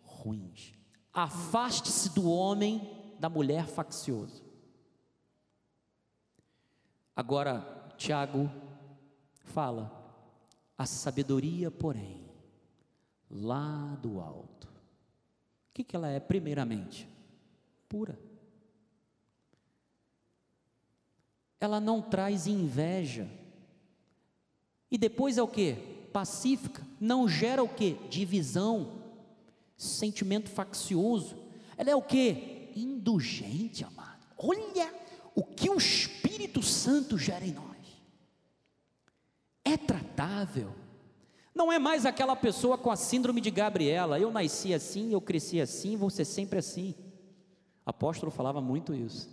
ruins. 0.02 0.74
Afaste-se 1.14 2.10
do 2.14 2.30
homem, 2.30 3.16
da 3.20 3.30
mulher 3.30 3.66
faccioso. 3.68 4.44
Agora, 7.16 7.94
Tiago 7.98 8.52
fala: 9.46 9.92
a 10.78 10.86
sabedoria, 10.86 11.72
porém, 11.72 12.25
lá 13.30 13.98
do 14.02 14.20
alto. 14.20 14.68
O 14.68 15.74
que, 15.74 15.84
que 15.84 15.96
ela 15.96 16.08
é, 16.08 16.20
primeiramente? 16.20 17.08
Pura. 17.90 18.18
Ela 21.60 21.80
não 21.80 22.02
traz 22.02 22.48
inveja. 22.48 23.30
E 24.90 24.98
depois 24.98 25.38
é 25.38 25.42
o 25.42 25.48
que? 25.48 25.74
Pacífica. 26.14 26.86
Não 27.00 27.28
gera 27.28 27.64
o 27.64 27.70
que? 27.70 27.94
Divisão, 28.10 29.02
sentimento 29.78 30.50
faccioso. 30.50 31.36
Ela 31.78 31.90
é 31.90 31.96
o 31.96 32.02
que? 32.02 32.72
Indulgente, 32.76 33.84
amado. 33.84 34.26
Olha 34.38 34.94
o 35.34 35.44
que 35.44 35.70
o 35.70 35.78
Espírito 35.78 36.62
Santo 36.62 37.18
gera 37.18 37.46
em 37.46 37.52
nós 37.52 37.76
é 39.66 39.76
tratável. 39.76 40.74
Não 41.56 41.72
é 41.72 41.80
mais 41.80 42.06
aquela 42.06 42.36
pessoa 42.36 42.78
com 42.78 42.92
a 42.92 42.98
síndrome 42.98 43.40
de 43.40 43.50
Gabriela. 43.50 44.20
Eu 44.20 44.30
nasci 44.30 44.74
assim, 44.74 45.14
eu 45.14 45.22
cresci 45.22 45.62
assim, 45.62 45.96
vou 45.96 46.10
ser 46.10 46.26
sempre 46.26 46.60
assim. 46.60 46.94
Apóstolo 47.86 48.30
falava 48.30 48.60
muito 48.60 48.94
isso. 48.94 49.30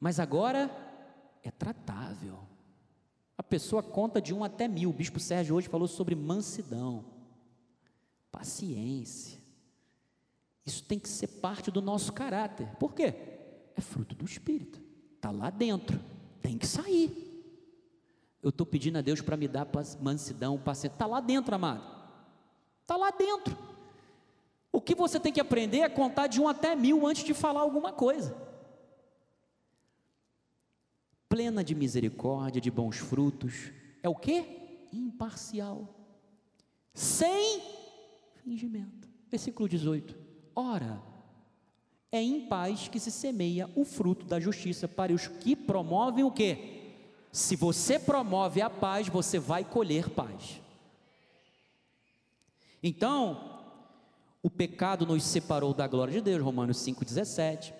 Mas 0.00 0.18
agora 0.18 0.70
é 1.42 1.50
tratável. 1.50 2.38
A 3.36 3.42
pessoa 3.42 3.82
conta 3.82 4.22
de 4.22 4.32
um 4.32 4.42
até 4.42 4.66
mil. 4.66 4.88
O 4.88 4.92
bispo 4.92 5.20
Sérgio 5.20 5.54
hoje 5.54 5.68
falou 5.68 5.86
sobre 5.86 6.14
mansidão, 6.14 7.04
paciência. 8.32 9.38
Isso 10.64 10.82
tem 10.84 10.98
que 10.98 11.08
ser 11.08 11.26
parte 11.26 11.70
do 11.70 11.82
nosso 11.82 12.12
caráter. 12.14 12.68
Por 12.78 12.94
quê? 12.94 13.14
É 13.76 13.80
fruto 13.82 14.14
do 14.14 14.24
Espírito. 14.24 14.80
Está 15.16 15.30
lá 15.30 15.50
dentro. 15.50 16.00
Tem 16.40 16.56
que 16.56 16.66
sair. 16.66 17.29
Eu 18.42 18.50
estou 18.50 18.66
pedindo 18.66 18.98
a 18.98 19.02
Deus 19.02 19.20
para 19.20 19.36
me 19.36 19.46
dar 19.46 19.66
mansidão, 20.00 20.58
paciência. 20.58 20.94
Está 20.94 21.06
lá 21.06 21.20
dentro, 21.20 21.54
amado. 21.54 21.84
Está 22.82 22.96
lá 22.96 23.10
dentro. 23.10 23.56
O 24.72 24.80
que 24.80 24.94
você 24.94 25.20
tem 25.20 25.32
que 25.32 25.40
aprender 25.40 25.80
é 25.80 25.88
contar 25.88 26.26
de 26.26 26.40
um 26.40 26.48
até 26.48 26.74
mil 26.74 27.06
antes 27.06 27.24
de 27.24 27.34
falar 27.34 27.60
alguma 27.60 27.92
coisa. 27.92 28.34
Plena 31.28 31.62
de 31.62 31.74
misericórdia, 31.74 32.60
de 32.60 32.70
bons 32.70 32.96
frutos. 32.96 33.70
É 34.02 34.08
o 34.08 34.14
que? 34.14 34.88
Imparcial. 34.92 35.88
Sem 36.94 37.62
fingimento. 38.42 39.08
Versículo 39.28 39.68
18. 39.68 40.16
Ora, 40.54 41.00
é 42.10 42.20
em 42.20 42.46
paz 42.46 42.88
que 42.88 42.98
se 42.98 43.10
semeia 43.10 43.70
o 43.76 43.84
fruto 43.84 44.26
da 44.26 44.40
justiça 44.40 44.88
para 44.88 45.12
os 45.12 45.28
que 45.28 45.54
promovem 45.54 46.24
o 46.24 46.30
que? 46.30 46.79
Se 47.32 47.54
você 47.54 47.98
promove 47.98 48.60
a 48.60 48.68
paz, 48.68 49.08
você 49.08 49.38
vai 49.38 49.64
colher 49.64 50.10
paz. 50.10 50.60
Então, 52.82 53.60
o 54.42 54.50
pecado 54.50 55.06
nos 55.06 55.22
separou 55.22 55.72
da 55.72 55.86
glória 55.86 56.14
de 56.14 56.20
Deus, 56.20 56.42
Romanos 56.42 56.78
5,17. 56.78 57.72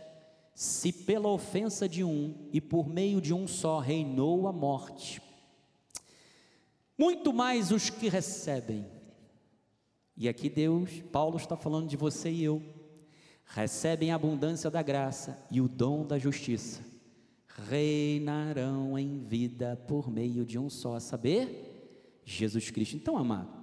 Se 0.55 0.93
pela 0.93 1.29
ofensa 1.29 1.89
de 1.89 2.05
um 2.05 2.49
e 2.53 2.61
por 2.61 2.89
meio 2.89 3.21
de 3.21 3.33
um 3.33 3.49
só 3.49 3.79
reinou 3.79 4.47
a 4.47 4.53
morte, 4.53 5.23
muito 6.99 7.33
mais 7.33 7.73
os 7.73 7.89
que 7.89 8.09
recebem. 8.09 8.87
E 10.17 10.29
aqui 10.29 10.51
Deus, 10.51 10.91
Paulo 11.11 11.39
está 11.39 11.57
falando 11.57 11.89
de 11.89 11.97
você 11.97 12.31
e 12.31 12.45
eu, 12.45 12.63
recebem 13.47 14.13
a 14.13 14.17
abundância 14.17 14.71
da 14.71 14.83
graça 14.83 15.43
e 15.51 15.61
o 15.63 15.69
dom 15.69 16.07
da 16.07 16.19
justiça 16.19 16.90
reinarão 17.69 18.99
em 18.99 19.19
vida 19.19 19.77
por 19.89 20.11
meio 20.11 20.45
de 20.45 20.59
um 20.59 20.71
só, 20.71 20.95
a 20.95 21.01
saber, 21.01 22.23
Jesus 22.25 22.71
Cristo. 22.71 22.97
Então, 22.97 23.17
amado, 23.17 23.61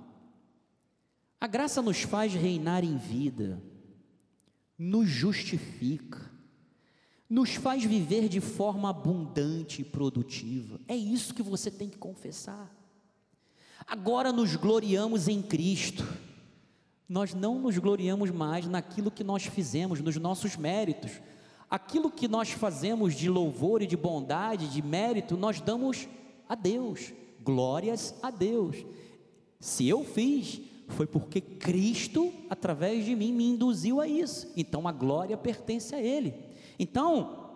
a 1.39 1.47
graça 1.47 1.81
nos 1.81 2.01
faz 2.01 2.33
reinar 2.33 2.83
em 2.83 2.97
vida, 2.97 3.61
nos 4.77 5.07
justifica, 5.07 6.31
nos 7.29 7.55
faz 7.55 7.83
viver 7.83 8.27
de 8.27 8.39
forma 8.39 8.89
abundante 8.89 9.81
e 9.81 9.85
produtiva. 9.85 10.79
É 10.87 10.95
isso 10.95 11.33
que 11.33 11.43
você 11.43 11.69
tem 11.69 11.89
que 11.89 11.97
confessar. 11.97 12.73
Agora 13.85 14.31
nos 14.31 14.55
gloriamos 14.55 15.27
em 15.27 15.41
Cristo. 15.41 16.05
Nós 17.07 17.33
não 17.33 17.59
nos 17.59 17.77
gloriamos 17.77 18.31
mais 18.31 18.67
naquilo 18.67 19.11
que 19.11 19.23
nós 19.23 19.45
fizemos, 19.45 20.01
nos 20.01 20.17
nossos 20.17 20.57
méritos 20.57 21.21
aquilo 21.69 22.09
que 22.09 22.27
nós 22.27 22.51
fazemos 22.51 23.13
de 23.13 23.29
louvor 23.29 23.81
e 23.81 23.87
de 23.87 23.97
bondade, 23.97 24.69
de 24.69 24.81
mérito, 24.81 25.35
nós 25.35 25.59
damos 25.59 26.07
a 26.47 26.55
Deus, 26.55 27.13
glórias 27.41 28.15
a 28.21 28.31
Deus. 28.31 28.85
Se 29.59 29.87
eu 29.87 30.03
fiz, 30.03 30.61
foi 30.89 31.05
porque 31.05 31.41
Cristo, 31.41 32.33
através 32.49 33.05
de 33.05 33.15
mim, 33.15 33.33
me 33.33 33.45
induziu 33.49 33.99
a 33.99 34.07
isso. 34.07 34.51
Então 34.55 34.87
a 34.87 34.91
glória 34.91 35.35
pertence 35.35 35.93
a 35.93 36.01
Ele. 36.01 36.33
Então, 36.79 37.49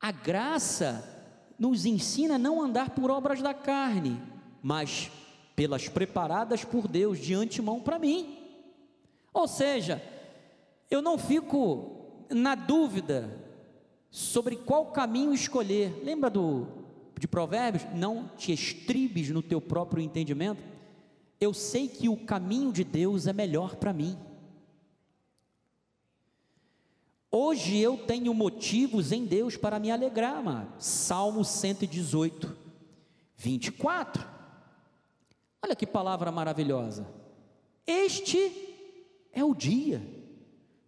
a 0.00 0.12
graça 0.12 1.16
nos 1.58 1.86
ensina 1.86 2.34
a 2.34 2.38
não 2.38 2.62
andar 2.62 2.90
por 2.90 3.10
obras 3.10 3.40
da 3.40 3.54
carne, 3.54 4.20
mas 4.62 5.10
pelas 5.56 5.88
preparadas 5.88 6.64
por 6.64 6.86
Deus 6.86 7.18
de 7.18 7.34
antemão 7.34 7.80
para 7.80 7.98
mim. 7.98 8.38
Ou 9.32 9.48
seja, 9.48 10.02
eu 10.90 11.02
não 11.02 11.18
fico 11.18 11.97
na 12.30 12.54
dúvida 12.54 13.46
sobre 14.10 14.56
qual 14.56 14.86
caminho 14.86 15.32
escolher, 15.34 16.02
lembra 16.02 16.30
do 16.30 16.66
de 17.18 17.26
Provérbios? 17.26 17.84
Não 17.94 18.28
te 18.36 18.52
estribes 18.52 19.30
no 19.30 19.42
teu 19.42 19.60
próprio 19.60 20.02
entendimento. 20.02 20.62
Eu 21.40 21.52
sei 21.52 21.88
que 21.88 22.08
o 22.08 22.16
caminho 22.16 22.72
de 22.72 22.84
Deus 22.84 23.26
é 23.26 23.32
melhor 23.32 23.76
para 23.76 23.92
mim. 23.92 24.16
Hoje 27.30 27.76
eu 27.76 27.98
tenho 27.98 28.32
motivos 28.32 29.12
em 29.12 29.24
Deus 29.24 29.56
para 29.56 29.78
me 29.78 29.90
alegrar, 29.90 30.36
amado. 30.36 30.80
Salmo 30.80 31.44
118, 31.44 32.56
24. 33.36 34.26
Olha 35.62 35.76
que 35.76 35.86
palavra 35.86 36.32
maravilhosa. 36.32 37.06
Este 37.86 38.52
é 39.32 39.44
o 39.44 39.54
dia 39.54 40.02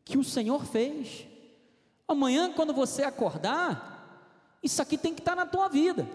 que 0.05 0.16
o 0.16 0.24
Senhor 0.24 0.64
fez. 0.64 1.26
Amanhã, 2.11 2.50
quando 2.50 2.74
você 2.74 3.04
acordar, 3.04 4.58
isso 4.61 4.82
aqui 4.82 4.98
tem 4.98 5.14
que 5.14 5.20
estar 5.20 5.36
na 5.36 5.46
tua 5.46 5.68
vida. 5.68 6.08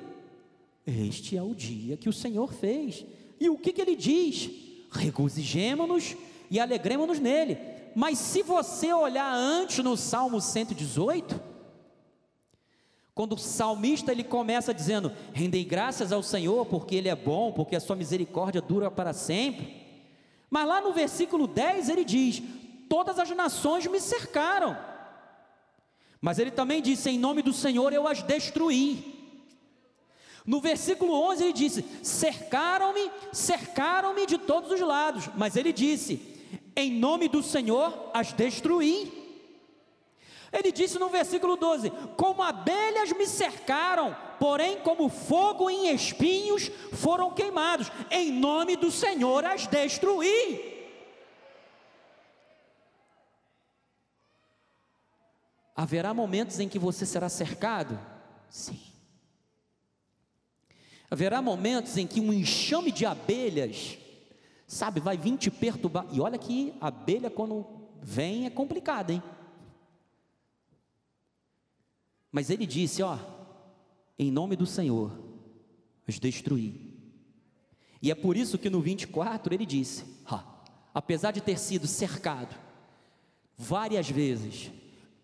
Este 0.85 1.37
é 1.37 1.41
o 1.41 1.55
dia 1.55 1.95
que 1.95 2.09
o 2.09 2.13
Senhor 2.13 2.51
fez. 2.53 3.05
E 3.39 3.49
o 3.49 3.57
que, 3.57 3.71
que 3.71 3.81
ele 3.81 3.95
diz? 3.95 4.49
Regozijemos-nos 4.91 6.17
e 6.51 6.59
alegremos-nos 6.59 7.17
nele. 7.17 7.57
Mas 7.95 8.17
se 8.17 8.43
você 8.43 8.91
olhar 8.91 9.33
antes 9.33 9.81
no 9.85 9.95
Salmo 9.95 10.41
118, 10.41 11.39
quando 13.13 13.31
o 13.35 13.37
salmista 13.37 14.11
ele 14.11 14.25
começa 14.25 14.73
dizendo: 14.73 15.13
"Rendei 15.31 15.63
graças 15.63 16.11
ao 16.11 16.21
Senhor, 16.21 16.65
porque 16.65 16.95
ele 16.95 17.07
é 17.07 17.15
bom, 17.15 17.53
porque 17.53 17.73
a 17.73 17.79
sua 17.79 17.95
misericórdia 17.95 18.61
dura 18.61 18.91
para 18.91 19.13
sempre". 19.13 19.81
Mas 20.49 20.67
lá 20.67 20.81
no 20.81 20.91
versículo 20.91 21.47
10 21.47 21.87
ele 21.87 22.03
diz: 22.03 22.43
"Todas 22.89 23.17
as 23.17 23.29
nações 23.29 23.87
me 23.87 24.01
cercaram, 24.01 24.77
mas 26.25 26.39
ele 26.39 26.49
também 26.49 26.81
disse: 26.81 27.07
Em 27.07 27.19
nome 27.19 27.43
do 27.43 27.53
Senhor 27.53 27.93
eu 27.93 28.07
as 28.07 28.23
destruí. 28.23 29.13
No 30.43 30.59
versículo 30.59 31.13
11 31.13 31.43
ele 31.43 31.53
disse: 31.53 31.85
Cercaram-me, 32.01 33.11
cercaram-me 33.31 34.25
de 34.25 34.39
todos 34.39 34.71
os 34.71 34.79
lados. 34.79 35.29
Mas 35.37 35.55
ele 35.55 35.71
disse: 35.71 36.19
Em 36.75 36.91
nome 36.91 37.27
do 37.27 37.43
Senhor 37.43 38.09
as 38.11 38.33
destruí. 38.33 39.13
Ele 40.51 40.71
disse 40.71 40.97
no 40.97 41.09
versículo 41.09 41.55
12: 41.55 41.91
Como 42.17 42.41
abelhas 42.41 43.11
me 43.11 43.27
cercaram, 43.27 44.17
porém, 44.39 44.79
como 44.79 45.09
fogo 45.09 45.69
em 45.69 45.93
espinhos 45.93 46.71
foram 46.91 47.29
queimados. 47.29 47.91
Em 48.09 48.31
nome 48.31 48.75
do 48.75 48.89
Senhor 48.89 49.45
as 49.45 49.67
destruí. 49.67 50.74
Haverá 55.75 56.13
momentos 56.13 56.59
em 56.59 56.69
que 56.69 56.79
você 56.79 57.05
será 57.05 57.27
cercado? 57.27 57.99
Sim. 58.49 58.79
Haverá 61.09 61.41
momentos 61.41 61.97
em 61.97 62.07
que 62.07 62.19
um 62.19 62.31
enxame 62.31 62.91
de 62.91 63.05
abelhas, 63.05 63.97
sabe, 64.65 64.99
vai 64.99 65.17
vir 65.17 65.37
te 65.37 65.51
perturbar. 65.51 66.07
E 66.11 66.19
olha 66.19 66.37
que 66.37 66.73
abelha, 66.79 67.29
quando 67.29 67.65
vem, 68.01 68.45
é 68.45 68.49
complicada, 68.49 69.13
hein? 69.13 69.21
Mas 72.31 72.49
ele 72.49 72.65
disse: 72.65 73.03
Ó, 73.03 73.17
em 74.17 74.31
nome 74.31 74.55
do 74.55 74.65
Senhor, 74.65 75.11
os 76.07 76.19
destruí. 76.19 76.95
E 78.01 78.11
é 78.11 78.15
por 78.15 78.37
isso 78.37 78.57
que 78.57 78.69
no 78.69 78.81
24 78.81 79.53
ele 79.53 79.65
disse: 79.65 80.05
ó, 80.29 80.39
apesar 80.93 81.31
de 81.31 81.41
ter 81.41 81.57
sido 81.57 81.87
cercado 81.87 82.55
várias 83.57 84.09
vezes, 84.09 84.71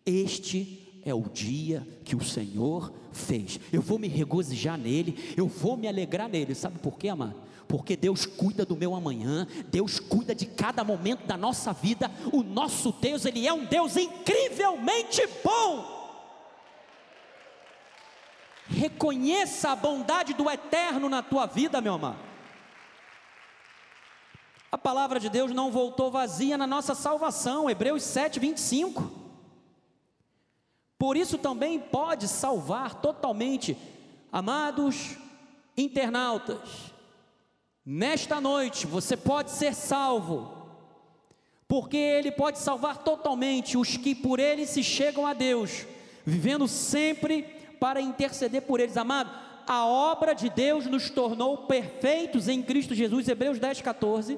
este 0.06 1.02
é 1.06 1.14
o 1.14 1.22
dia 1.22 1.88
que 2.04 2.16
o 2.16 2.24
Senhor 2.24 2.94
fez. 3.12 3.60
Eu 3.72 3.82
vou 3.82 4.00
me 4.00 4.08
regozijar 4.08 4.78
nele, 4.78 5.34
eu 5.36 5.48
vou 5.48 5.78
me 5.78 5.88
alegrar 5.88 6.30
nele. 6.30 6.56
Sabe 6.56 6.80
por 6.80 6.98
quê, 6.98 7.10
amado? 7.10 7.36
Porque 7.68 7.96
Deus 7.96 8.26
cuida 8.26 8.66
do 8.66 8.76
meu 8.76 8.94
amanhã, 8.94 9.48
Deus 9.70 10.00
cuida 10.00 10.36
de 10.36 10.46
cada 10.46 10.84
momento 10.84 11.26
da 11.26 11.38
nossa 11.38 11.72
vida. 11.72 12.12
O 12.32 12.44
nosso 12.44 12.92
Deus, 12.92 13.26
ele 13.26 13.48
é 13.48 13.54
um 13.54 13.66
Deus 13.66 13.96
incrivelmente 13.96 15.22
bom. 15.44 16.00
Reconheça 18.68 19.72
a 19.72 19.76
bondade 19.76 20.34
do 20.34 20.50
eterno 20.50 21.10
na 21.10 21.22
tua 21.22 21.46
vida, 21.46 21.82
meu 21.82 21.94
amado. 21.94 22.20
A 24.72 24.78
palavra 24.78 25.20
de 25.20 25.30
Deus 25.30 25.52
não 25.52 25.70
voltou 25.70 26.10
vazia 26.10 26.58
na 26.58 26.66
nossa 26.66 26.96
salvação, 26.96 27.70
Hebreus 27.70 28.04
7, 28.04 28.40
25. 28.40 29.21
Por 31.02 31.18
isso 31.18 31.40
também 31.40 31.80
pode 31.80 32.28
salvar 32.28 33.02
totalmente. 33.02 33.76
Amados 34.32 35.18
internautas, 35.76 36.94
nesta 37.84 38.40
noite 38.40 38.86
você 38.86 39.18
pode 39.18 39.50
ser 39.50 39.74
salvo 39.74 40.54
porque 41.68 41.98
Ele 41.98 42.32
pode 42.32 42.60
salvar 42.60 43.00
totalmente 43.00 43.80
os 43.80 43.98
que 43.98 44.14
por 44.14 44.40
Ele 44.40 44.68
se 44.68 44.84
chegam 44.84 45.26
a 45.26 45.34
Deus, 45.34 45.88
vivendo 46.24 46.68
sempre 46.68 47.48
para 47.80 48.00
interceder 48.00 48.62
por 48.62 48.80
eles. 48.80 48.96
Amado, 48.96 49.32
a 49.66 49.84
obra 49.84 50.36
de 50.36 50.52
Deus 50.52 50.86
nos 50.86 51.10
tornou 51.10 51.66
perfeitos 51.66 52.48
em 52.48 52.62
Cristo 52.62 52.94
Jesus, 52.94 53.28
Hebreus 53.28 53.58
10, 53.58 53.82
14. 53.82 54.38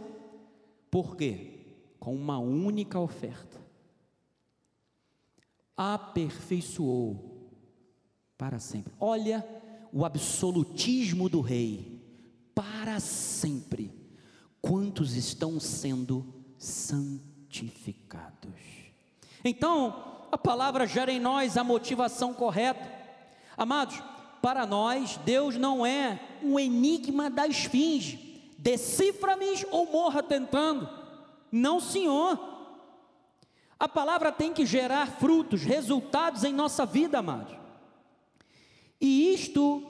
Por 0.90 1.18
quê? 1.18 1.60
Com 2.00 2.16
uma 2.16 2.40
única 2.40 2.98
oferta. 2.98 3.63
Aperfeiçoou 5.76 7.34
para 8.38 8.60
sempre. 8.60 8.94
Olha 9.00 9.48
o 9.92 10.04
absolutismo 10.06 11.30
do 11.30 11.42
rei. 11.42 12.02
Para 12.54 13.00
sempre. 13.00 13.92
Quantos 14.62 15.16
estão 15.16 15.60
sendo 15.60 16.26
santificados? 16.58 18.54
Então, 19.44 20.28
a 20.32 20.38
palavra 20.38 20.88
gera 20.88 21.12
em 21.12 21.20
nós 21.20 21.58
a 21.58 21.64
motivação 21.64 22.34
correta. 22.34 22.92
Amados, 23.58 24.02
para 24.42 24.66
nós, 24.66 25.18
Deus 25.26 25.58
não 25.58 25.86
é 25.86 26.20
um 26.42 26.60
enigma 26.60 27.30
da 27.30 27.48
esfinge. 27.48 28.52
Decifra-me 28.58 29.66
ou 29.72 29.92
morra 29.92 30.22
tentando. 30.24 30.90
Não, 31.52 31.80
Senhor. 31.80 32.53
A 33.84 33.90
palavra 33.90 34.32
tem 34.32 34.54
que 34.54 34.66
gerar 34.66 35.06
frutos, 35.08 35.64
resultados 35.64 36.46
em 36.46 36.54
nossa 36.54 36.86
vida, 36.86 37.20
amados. 37.20 37.54
E 39.02 39.34
isto 39.34 39.84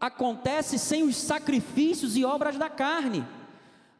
acontece 0.00 0.76
sem 0.76 1.04
os 1.04 1.14
sacrifícios 1.14 2.16
e 2.16 2.24
obras 2.24 2.58
da 2.58 2.68
carne. 2.68 3.24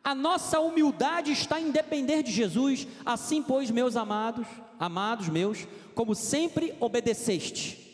A 0.03 0.13
nossa 0.13 0.59
humildade 0.59 1.31
está 1.31 1.61
em 1.61 1.71
depender 1.71 2.25
de 2.25 2.33
Jesus. 2.33 2.89
Assim, 3.07 3.41
pois, 3.41 3.71
meus 3.71 3.95
amados, 3.95 4.45
amados 4.77 5.29
meus, 5.29 5.69
como 5.95 6.17
sempre 6.17 6.75
obedeceste 6.81 7.87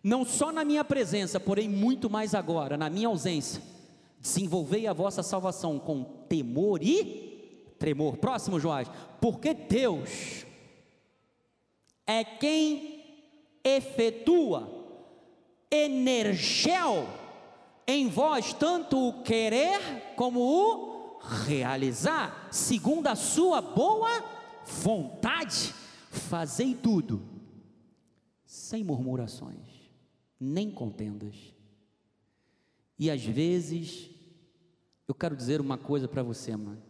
não 0.00 0.24
só 0.24 0.52
na 0.52 0.64
minha 0.64 0.84
presença, 0.84 1.40
porém 1.40 1.68
muito 1.68 2.08
mais 2.08 2.32
agora, 2.32 2.76
na 2.76 2.88
minha 2.88 3.08
ausência. 3.08 3.60
Desenvolvei 4.20 4.86
a 4.86 4.92
vossa 4.92 5.24
salvação 5.24 5.76
com 5.76 6.04
temor 6.28 6.84
e 6.84 7.74
tremor. 7.80 8.16
Próximo, 8.16 8.60
Joás. 8.60 8.88
Porque 9.20 9.52
Deus 9.52 10.46
é 12.08 12.24
quem 12.24 13.04
efetua 13.62 14.66
energel 15.70 17.06
em 17.86 18.08
vós 18.08 18.54
tanto 18.54 19.08
o 19.08 19.22
querer 19.22 20.14
como 20.16 20.40
o 20.40 21.18
realizar, 21.18 22.48
segundo 22.50 23.08
a 23.08 23.14
sua 23.14 23.60
boa 23.60 24.24
vontade. 24.64 25.74
Fazei 26.10 26.74
tudo 26.74 27.22
sem 28.46 28.82
murmurações 28.82 29.68
nem 30.40 30.70
contendas. 30.70 31.34
E 32.98 33.10
às 33.10 33.22
vezes, 33.24 34.10
eu 35.06 35.14
quero 35.14 35.36
dizer 35.36 35.60
uma 35.60 35.76
coisa 35.76 36.08
para 36.08 36.22
você, 36.22 36.56
mãe. 36.56 36.87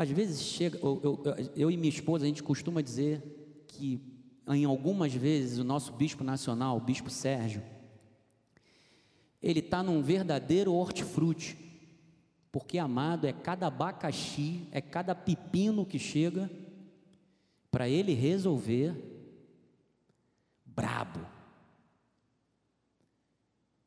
Às 0.00 0.08
vezes 0.08 0.40
chega, 0.40 0.78
eu, 0.78 0.98
eu, 1.04 1.22
eu, 1.54 1.70
e 1.70 1.76
minha 1.76 1.92
esposa, 1.92 2.24
a 2.24 2.26
gente 2.26 2.42
costuma 2.42 2.80
dizer 2.80 3.22
que, 3.68 4.00
em 4.48 4.64
algumas 4.64 5.12
vezes, 5.12 5.58
o 5.58 5.64
nosso 5.64 5.92
bispo 5.92 6.24
nacional, 6.24 6.78
o 6.78 6.80
bispo 6.80 7.10
Sérgio, 7.10 7.62
ele 9.42 9.60
está 9.60 9.82
num 9.82 10.00
verdadeiro 10.00 10.72
hortifruti, 10.72 11.54
porque 12.50 12.78
amado 12.78 13.26
é 13.26 13.32
cada 13.34 13.66
abacaxi, 13.66 14.66
é 14.72 14.80
cada 14.80 15.14
pepino 15.14 15.84
que 15.84 15.98
chega, 15.98 16.50
para 17.70 17.86
ele 17.86 18.14
resolver 18.14 18.96
brabo. 20.64 21.20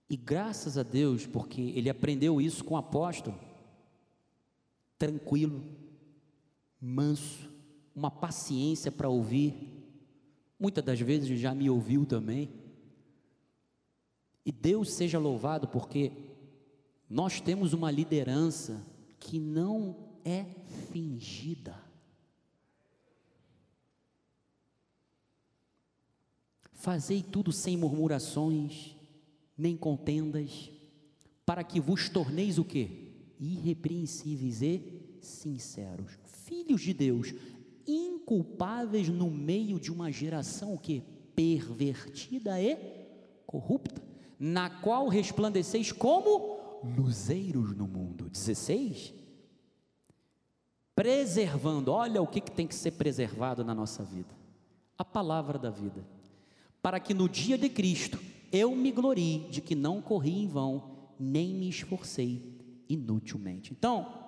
E 0.07 0.15
graças 0.15 0.77
a 0.77 0.83
Deus, 0.83 1.25
porque 1.25 1.59
ele 1.59 1.89
aprendeu 1.89 2.39
isso 2.39 2.63
com 2.63 2.75
o 2.75 2.77
apóstolo, 2.77 3.35
tranquilo, 4.99 5.81
manso, 6.83 7.49
uma 7.95 8.11
paciência 8.11 8.91
para 8.91 9.07
ouvir. 9.07 9.55
Muitas 10.59 10.83
das 10.83 10.99
vezes 10.99 11.39
já 11.39 11.55
me 11.55 11.69
ouviu 11.69 12.05
também. 12.05 12.51
E 14.45 14.51
Deus 14.51 14.91
seja 14.91 15.17
louvado 15.17 15.67
porque 15.67 16.11
nós 17.09 17.39
temos 17.39 17.71
uma 17.71 17.89
liderança 17.89 18.85
que 19.17 19.39
não 19.39 19.95
é 20.25 20.45
fingida. 20.91 21.81
Fazei 26.73 27.23
tudo 27.23 27.53
sem 27.53 27.77
murmurações, 27.77 28.97
nem 29.57 29.77
contendas, 29.77 30.69
para 31.45 31.63
que 31.63 31.79
vos 31.79 32.09
torneis 32.09 32.57
o 32.57 32.65
quê? 32.65 33.13
Irrepreensíveis 33.39 34.61
e 34.61 35.17
sinceros, 35.21 36.17
filhos 36.45 36.81
de 36.81 36.93
Deus, 36.93 37.33
inculpáveis 37.85 39.09
no 39.09 39.29
meio 39.29 39.79
de 39.79 39.91
uma 39.91 40.11
geração 40.11 40.77
que 40.77 41.03
pervertida 41.35 42.61
e 42.61 42.77
corrupta, 43.45 44.01
na 44.39 44.69
qual 44.69 45.07
resplandeceis 45.07 45.91
como 45.91 46.81
luzeiros 46.97 47.75
no 47.75 47.87
mundo. 47.87 48.29
16 48.29 49.13
preservando, 50.95 51.91
olha 51.91 52.21
o 52.21 52.27
que, 52.27 52.39
que 52.39 52.51
tem 52.51 52.67
que 52.67 52.75
ser 52.75 52.91
preservado 52.91 53.63
na 53.63 53.73
nossa 53.73 54.03
vida: 54.03 54.35
a 54.97 55.03
palavra 55.03 55.57
da 55.57 55.71
vida 55.71 56.05
para 56.83 56.99
que 56.99 57.13
no 57.13 57.29
dia 57.29 57.57
de 57.57 57.69
Cristo 57.69 58.19
eu 58.51 58.75
me 58.75 58.91
glorie 58.91 59.47
de 59.49 59.61
que 59.61 59.73
não 59.73 60.01
corri 60.01 60.43
em 60.43 60.47
vão, 60.47 60.91
nem 61.17 61.53
me 61.53 61.69
esforcei 61.69 62.59
inutilmente. 62.89 63.71
Então, 63.71 64.22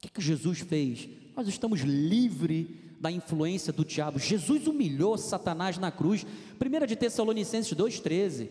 o 0.00 0.02
que, 0.02 0.08
que 0.08 0.20
Jesus 0.22 0.60
fez? 0.60 1.10
Nós 1.36 1.46
estamos 1.46 1.80
livres 1.80 2.68
da 2.98 3.10
influência 3.10 3.70
do 3.70 3.84
diabo. 3.84 4.18
Jesus 4.18 4.66
humilhou 4.66 5.18
Satanás 5.18 5.76
na 5.76 5.92
cruz. 5.92 6.24
1 6.24 6.86
de 6.86 6.96
Tessalonicenses 6.96 7.74
2,13. 7.74 8.48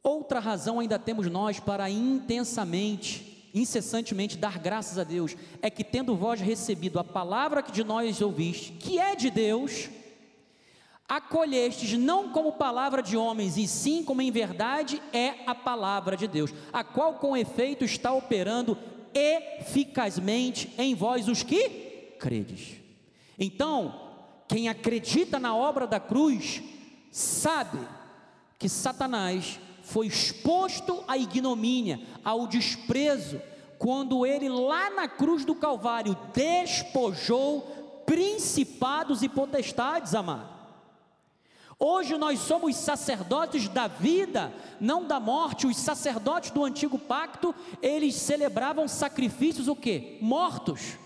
Outra 0.00 0.38
razão 0.38 0.78
ainda 0.78 0.96
temos 0.96 1.28
nós 1.28 1.58
para 1.58 1.90
intensamente, 1.90 3.50
incessantemente 3.52 4.38
dar 4.38 4.60
graças 4.60 4.96
a 4.96 5.02
Deus, 5.02 5.36
é 5.60 5.68
que 5.68 5.82
tendo 5.82 6.14
vós 6.14 6.40
recebido 6.40 7.00
a 7.00 7.04
palavra 7.04 7.60
que 7.60 7.72
de 7.72 7.82
nós 7.82 8.20
ouviste, 8.20 8.74
que 8.74 8.96
é 8.96 9.16
de 9.16 9.30
Deus, 9.30 9.90
acolhestes 11.08 11.98
não 11.98 12.30
como 12.30 12.52
palavra 12.52 13.02
de 13.02 13.16
homens, 13.16 13.56
e 13.56 13.66
sim 13.66 14.04
como 14.04 14.22
em 14.22 14.30
verdade 14.30 15.02
é 15.12 15.34
a 15.48 15.54
palavra 15.54 16.16
de 16.16 16.28
Deus, 16.28 16.54
a 16.72 16.84
qual 16.84 17.14
com 17.14 17.36
efeito 17.36 17.84
está 17.84 18.12
operando 18.12 18.78
eficazmente 19.14 20.72
em 20.76 20.94
vós 20.94 21.28
os 21.28 21.42
que 21.42 21.68
credes. 22.18 22.80
Então, 23.38 24.00
quem 24.48 24.68
acredita 24.68 25.38
na 25.38 25.54
obra 25.54 25.86
da 25.86 26.00
cruz, 26.00 26.62
sabe 27.10 27.78
que 28.58 28.68
Satanás 28.68 29.58
foi 29.82 30.06
exposto 30.06 31.04
à 31.06 31.16
ignomínia, 31.16 32.00
ao 32.24 32.46
desprezo, 32.46 33.40
quando 33.78 34.24
ele 34.24 34.48
lá 34.48 34.90
na 34.90 35.06
cruz 35.08 35.44
do 35.44 35.54
Calvário 35.54 36.16
despojou 36.32 38.02
principados 38.06 39.22
e 39.22 39.28
potestades, 39.28 40.14
amado. 40.14 40.53
Hoje 41.78 42.16
nós 42.16 42.38
somos 42.40 42.76
sacerdotes 42.76 43.68
da 43.68 43.86
vida, 43.86 44.52
não 44.80 45.06
da 45.06 45.18
morte. 45.18 45.66
Os 45.66 45.76
sacerdotes 45.76 46.50
do 46.50 46.64
antigo 46.64 46.98
pacto, 46.98 47.54
eles 47.82 48.14
celebravam 48.14 48.86
sacrifícios 48.86 49.68
o 49.68 49.74
quê? 49.76 50.18
Mortos. 50.20 50.96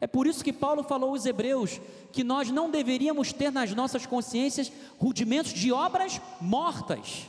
É 0.00 0.06
por 0.06 0.26
isso 0.26 0.42
que 0.42 0.52
Paulo 0.52 0.82
falou 0.82 1.10
aos 1.10 1.26
Hebreus 1.26 1.80
que 2.12 2.24
nós 2.24 2.50
não 2.50 2.70
deveríamos 2.70 3.32
ter 3.32 3.52
nas 3.52 3.74
nossas 3.74 4.06
consciências 4.06 4.72
rudimentos 4.98 5.52
de 5.52 5.72
obras 5.72 6.20
mortas. 6.40 7.28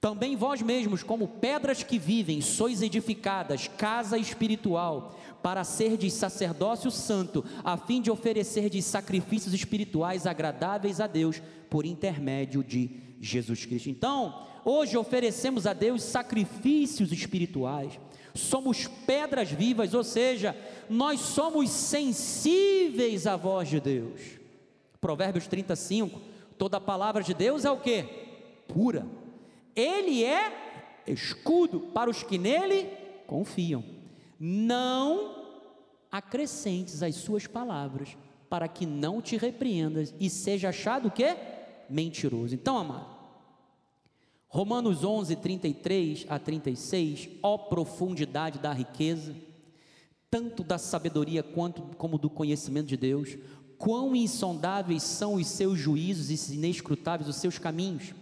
Também 0.00 0.34
vós 0.34 0.62
mesmos, 0.62 1.02
como 1.02 1.28
pedras 1.28 1.82
que 1.82 1.98
vivem, 1.98 2.40
sois 2.40 2.80
edificadas, 2.80 3.68
casa 3.68 4.16
espiritual, 4.16 5.14
para 5.42 5.64
serdes 5.64 6.12
sacerdócio 6.12 6.90
santo, 6.90 7.44
a 7.64 7.76
fim 7.76 8.00
de 8.00 8.10
oferecerdes 8.10 8.84
sacrifícios 8.84 9.54
espirituais 9.54 10.26
agradáveis 10.26 11.00
a 11.00 11.06
Deus, 11.06 11.40
por 11.68 11.86
intermédio 11.86 12.64
de 12.64 12.90
Jesus 13.20 13.64
Cristo. 13.64 13.88
Então, 13.88 14.46
hoje 14.64 14.96
oferecemos 14.96 15.66
a 15.66 15.72
Deus 15.72 16.02
sacrifícios 16.02 17.12
espirituais, 17.12 17.98
somos 18.34 18.86
pedras 19.06 19.50
vivas, 19.50 19.94
ou 19.94 20.04
seja, 20.04 20.56
nós 20.88 21.20
somos 21.20 21.70
sensíveis 21.70 23.26
à 23.26 23.36
voz 23.36 23.68
de 23.68 23.80
Deus. 23.80 24.20
Provérbios 25.00 25.46
35, 25.46 26.20
toda 26.58 26.76
a 26.76 26.80
palavra 26.80 27.22
de 27.22 27.34
Deus 27.34 27.64
é 27.64 27.70
o 27.70 27.78
que? 27.78 28.02
Pura 28.68 29.06
ele 29.74 30.24
é 30.24 31.02
escudo 31.06 31.80
para 31.80 32.10
os 32.10 32.22
que 32.22 32.38
nele 32.38 32.88
confiam. 33.26 33.84
Não 34.40 35.36
acrescentes 36.10 37.02
as 37.02 37.14
suas 37.16 37.46
palavras, 37.46 38.16
para 38.48 38.66
que 38.66 38.86
não 38.86 39.20
te 39.20 39.36
repreendas 39.36 40.14
e 40.18 40.30
seja 40.30 40.70
achado 40.70 41.08
o 41.08 41.10
quê? 41.10 41.36
Mentiroso. 41.88 42.54
Então, 42.54 42.78
amado, 42.78 43.20
Romanos 44.48 45.04
11, 45.04 45.36
33 45.36 46.26
a 46.28 46.38
36, 46.38 47.28
ó 47.42 47.56
profundidade 47.56 48.58
da 48.58 48.72
riqueza, 48.72 49.36
tanto 50.28 50.64
da 50.64 50.78
sabedoria 50.78 51.42
quanto 51.42 51.82
como 51.96 52.18
do 52.18 52.28
conhecimento 52.28 52.86
de 52.86 52.96
Deus, 52.96 53.36
quão 53.78 54.16
insondáveis 54.16 55.04
são 55.04 55.34
os 55.34 55.46
seus 55.46 55.78
juízos 55.78 56.30
e 56.30 56.54
inescrutáveis 56.54 57.28
os 57.28 57.36
seus 57.36 57.58
caminhos. 57.58 58.12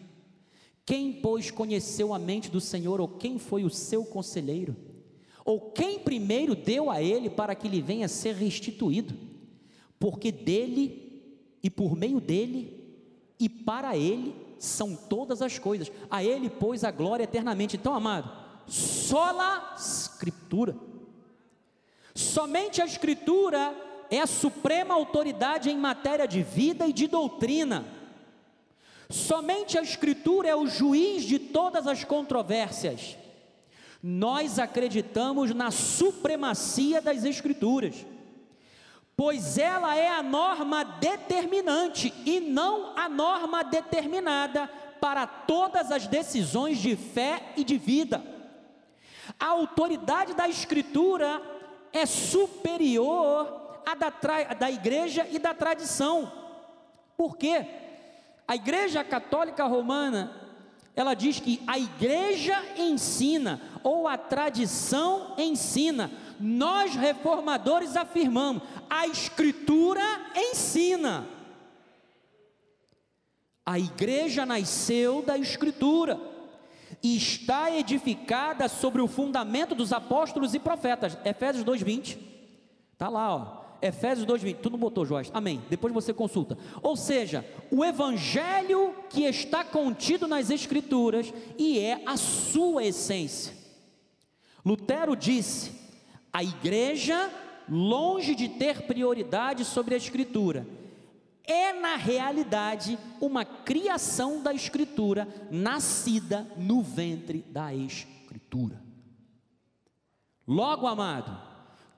Quem, 0.85 1.15
pois, 1.15 1.51
conheceu 1.51 2.13
a 2.13 2.19
mente 2.19 2.51
do 2.51 2.61
Senhor, 2.61 3.01
ou 3.01 3.09
quem 3.09 3.39
foi 3.39 3.65
o 3.65 3.71
seu 3.71 4.05
conselheiro? 4.05 4.77
Ou 5.49 5.59
quem 5.59 5.99
primeiro 5.99 6.55
deu 6.55 6.91
a 6.91 7.01
ele 7.01 7.31
para 7.31 7.55
que 7.55 7.71
lhe 7.71 7.81
venha 7.81 8.05
a 8.05 8.09
ser 8.09 8.35
restituído? 8.35 9.15
Porque 9.99 10.31
dele 10.31 11.23
e 11.63 11.71
por 11.71 11.97
meio 11.97 12.21
dele 12.21 12.85
e 13.41 13.49
para 13.49 13.97
ele 13.97 14.37
são 14.59 14.95
todas 14.95 15.41
as 15.41 15.59
coisas. 15.59 15.91
A 16.11 16.23
ele, 16.23 16.51
pois, 16.51 16.85
a 16.85 16.91
glória 16.91 17.25
eternamente. 17.25 17.79
Então, 17.79 17.95
amado, 17.95 18.31
sola 18.67 19.75
escritura. 19.79 20.77
Somente 22.15 22.83
a 22.83 22.85
escritura 22.85 23.75
é 24.11 24.21
a 24.21 24.27
suprema 24.27 24.93
autoridade 24.93 25.71
em 25.71 25.79
matéria 25.79 26.29
de 26.29 26.43
vida 26.43 26.87
e 26.87 26.93
de 26.93 27.07
doutrina. 27.07 27.87
Somente 29.09 29.79
a 29.79 29.83
Escritura 29.83 30.47
é 30.47 30.55
o 30.55 30.67
juiz 30.67 31.25
de 31.25 31.39
todas 31.39 31.87
as 31.87 32.05
controvérsias. 32.05 33.17
Nós 34.03 34.59
acreditamos 34.59 35.55
na 35.55 35.71
supremacia 35.71 37.01
das 37.01 37.25
Escrituras, 37.25 38.07
pois 39.17 39.59
ela 39.59 39.97
é 39.97 40.09
a 40.09 40.23
norma 40.23 40.85
determinante 40.85 42.15
e 42.25 42.39
não 42.39 42.97
a 42.97 43.09
norma 43.09 43.65
determinada 43.65 44.69
para 45.01 45.27
todas 45.27 45.91
as 45.91 46.07
decisões 46.07 46.79
de 46.79 46.95
fé 46.95 47.53
e 47.57 47.65
de 47.65 47.77
vida. 47.77 48.23
A 49.39 49.47
autoridade 49.47 50.35
da 50.35 50.49
Escritura 50.49 51.43
é 51.93 52.07
superior 52.07 53.83
a 53.85 53.95
da, 53.95 54.13
da 54.59 54.71
igreja 54.71 55.27
e 55.31 55.39
da 55.39 55.55
tradição. 55.55 56.31
Por 57.17 57.37
quê? 57.37 57.67
A 58.47 58.55
igreja 58.55 59.03
católica 59.03 59.65
romana, 59.65 60.48
ela 61.01 61.15
diz 61.15 61.39
que 61.39 61.63
a 61.65 61.79
igreja 61.79 62.61
ensina, 62.77 63.61
ou 63.85 64.09
a 64.09 64.19
tradição 64.19 65.35
ensina. 65.39 66.11
Nós 66.41 66.97
reformadores 66.97 67.97
afirmamos, 67.97 68.63
a 68.91 69.07
escritura 69.07 70.03
ensina. 70.35 71.25
A 73.65 73.79
igreja 73.79 74.45
nasceu 74.45 75.23
da 75.23 75.39
escritura 75.39 76.19
e 77.03 77.17
está 77.17 77.71
edificada 77.71 78.69
sobre 78.69 79.01
o 79.01 79.07
fundamento 79.07 79.75
dos 79.75 79.93
apóstolos 79.93 80.55
e 80.55 80.59
profetas. 80.59 81.17
Efésios 81.25 81.65
2:20. 81.65 82.19
Tá 82.97 83.09
lá, 83.09 83.37
ó. 83.37 83.58
Efésios 83.81 84.27
2:20. 84.27 84.61
Tu 84.61 84.71
não 84.71 84.79
botou, 84.79 85.07
Joás? 85.07 85.31
Amém. 85.33 85.63
Depois 85.71 85.93
você 85.93 86.13
consulta. 86.13 86.59
Ou 86.83 86.97
seja, 86.97 87.45
o 87.71 87.85
evangelho 87.85 88.95
que 89.09 89.25
está 89.25 89.65
contido 89.65 90.27
nas 90.27 90.51
escrituras 90.51 91.33
e 91.57 91.79
é 91.79 92.03
a 92.05 92.17
sua 92.17 92.85
essência. 92.85 93.55
Lutero 94.65 95.15
disse: 95.15 95.73
a 96.33 96.43
igreja, 96.43 97.31
longe 97.69 98.35
de 98.35 98.49
ter 98.49 98.83
prioridade 98.83 99.65
sobre 99.65 99.95
a 99.95 99.99
escritura, 99.99 100.67
é 101.45 101.73
na 101.73 101.97
realidade 101.97 102.99
uma 103.21 103.45
criação 103.45 104.43
da 104.43 104.53
escritura 104.53 105.27
nascida 105.51 106.47
no 106.57 106.83
ventre 106.83 107.45
da 107.49 107.75
escritura. 107.75 108.83
Logo, 110.47 110.87
amado, 110.87 111.41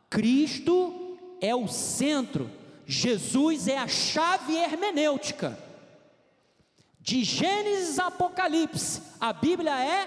Cristo 0.09 1.00
é 1.41 1.55
o 1.55 1.69
centro, 1.69 2.51
Jesus 2.87 3.69
é 3.69 3.79
a 3.79 3.89
chave 3.89 4.57
hermenêutica. 4.57 5.59
De 6.99 7.25
Gênesis 7.25 7.99
a 7.99 8.09
Apocalipse, 8.09 9.01
a 9.21 9.33
Bíblia 9.33 9.83
é 9.83 10.07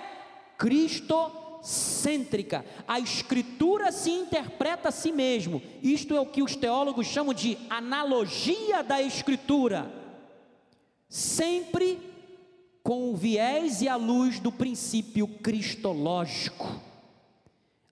cristocêntrica. 0.58 2.66
A 2.88 3.00
Escritura 3.00 3.92
se 3.92 4.12
interpreta 4.12 4.90
a 4.90 4.92
si 4.92 5.12
mesmo. 5.12 5.62
Isto 5.82 6.16
é 6.16 6.20
o 6.20 6.26
que 6.26 6.44
os 6.44 6.56
teólogos 6.56 7.08
chamam 7.08 7.34
de 7.34 7.58
analogia 7.70 8.84
da 8.84 9.02
Escritura. 9.02 9.92
Sempre 11.10 12.00
com 12.84 13.12
o 13.12 13.16
viés 13.16 13.82
e 13.82 13.88
a 13.88 13.96
luz 13.96 14.40
do 14.40 14.52
princípio 14.52 15.28
cristológico. 15.28 16.82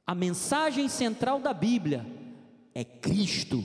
A 0.06 0.14
mensagem 0.14 0.90
central 0.90 1.40
da 1.40 1.54
Bíblia 1.54 2.06
é 2.74 2.84
Cristo 2.84 3.64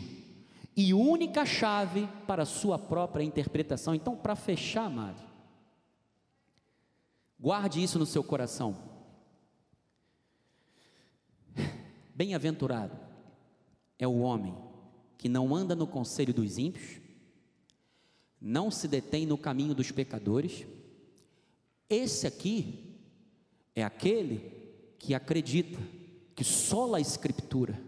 e 0.76 0.92
única 0.92 1.46
chave 1.46 2.07
para 2.26 2.42
a 2.42 2.46
sua 2.46 2.78
própria 2.78 3.24
interpretação. 3.24 3.94
Então, 3.94 4.16
para 4.16 4.36
fechar, 4.36 4.86
amado, 4.86 5.22
guarde 7.38 7.82
isso 7.82 7.98
no 7.98 8.07
seu 8.07 8.22
coração. 8.22 8.76
Bem-aventurado 12.14 12.98
é 13.98 14.07
o 14.07 14.18
homem 14.18 14.57
que 15.16 15.28
não 15.28 15.54
anda 15.54 15.74
no 15.74 15.86
conselho 15.86 16.34
dos 16.34 16.59
ímpios, 16.59 17.00
não 18.40 18.70
se 18.70 18.86
detém 18.86 19.24
no 19.24 19.38
caminho 19.38 19.74
dos 19.74 19.90
pecadores. 19.90 20.66
Esse 21.88 22.26
aqui 22.26 22.98
é 23.74 23.82
aquele 23.82 24.52
que 24.98 25.14
acredita 25.14 25.78
que 26.34 26.44
só 26.44 26.94
a 26.94 27.00
Escritura 27.00 27.86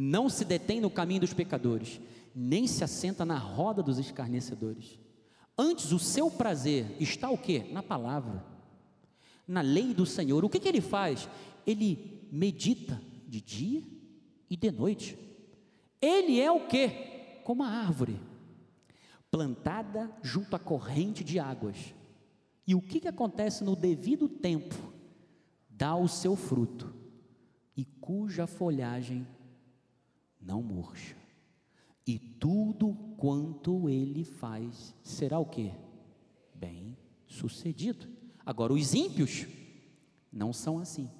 não 0.00 0.28
se 0.28 0.44
detém 0.44 0.80
no 0.80 0.88
caminho 0.88 1.22
dos 1.22 1.34
pecadores, 1.34 2.00
nem 2.32 2.68
se 2.68 2.84
assenta 2.84 3.24
na 3.24 3.36
roda 3.36 3.82
dos 3.82 3.98
escarnecedores. 3.98 4.96
Antes, 5.58 5.90
o 5.90 5.98
seu 5.98 6.30
prazer 6.30 6.86
está 7.00 7.28
o 7.28 7.36
que? 7.36 7.64
Na 7.72 7.82
palavra, 7.82 8.44
na 9.44 9.60
lei 9.60 9.92
do 9.92 10.06
Senhor. 10.06 10.44
O 10.44 10.48
que, 10.48 10.60
que 10.60 10.68
ele 10.68 10.80
faz? 10.80 11.28
Ele 11.66 12.28
medita 12.30 13.02
de 13.26 13.40
dia 13.40 13.82
e 14.48 14.56
de 14.56 14.70
noite. 14.70 15.18
Ele 16.00 16.40
é 16.40 16.48
o 16.48 16.68
que? 16.68 17.40
Como 17.42 17.64
a 17.64 17.68
árvore, 17.68 18.20
plantada 19.32 20.08
junto 20.22 20.54
à 20.54 20.60
corrente 20.60 21.24
de 21.24 21.40
águas. 21.40 21.92
E 22.64 22.72
o 22.72 22.80
que, 22.80 23.00
que 23.00 23.08
acontece 23.08 23.64
no 23.64 23.74
devido 23.74 24.28
tempo? 24.28 24.76
Dá 25.68 25.96
o 25.96 26.06
seu 26.06 26.36
fruto, 26.36 26.94
e 27.76 27.84
cuja 27.84 28.46
folhagem 28.46 29.26
não 30.40 30.62
murcha. 30.62 31.16
E 32.06 32.18
tudo 32.18 32.94
quanto 33.18 33.88
ele 33.88 34.24
faz 34.24 34.94
será 35.02 35.38
o 35.38 35.44
que? 35.44 35.72
Bem 36.54 36.96
sucedido. 37.26 38.08
Agora, 38.44 38.72
os 38.72 38.94
ímpios 38.94 39.46
não 40.32 40.52
são 40.52 40.78
assim. 40.78 41.10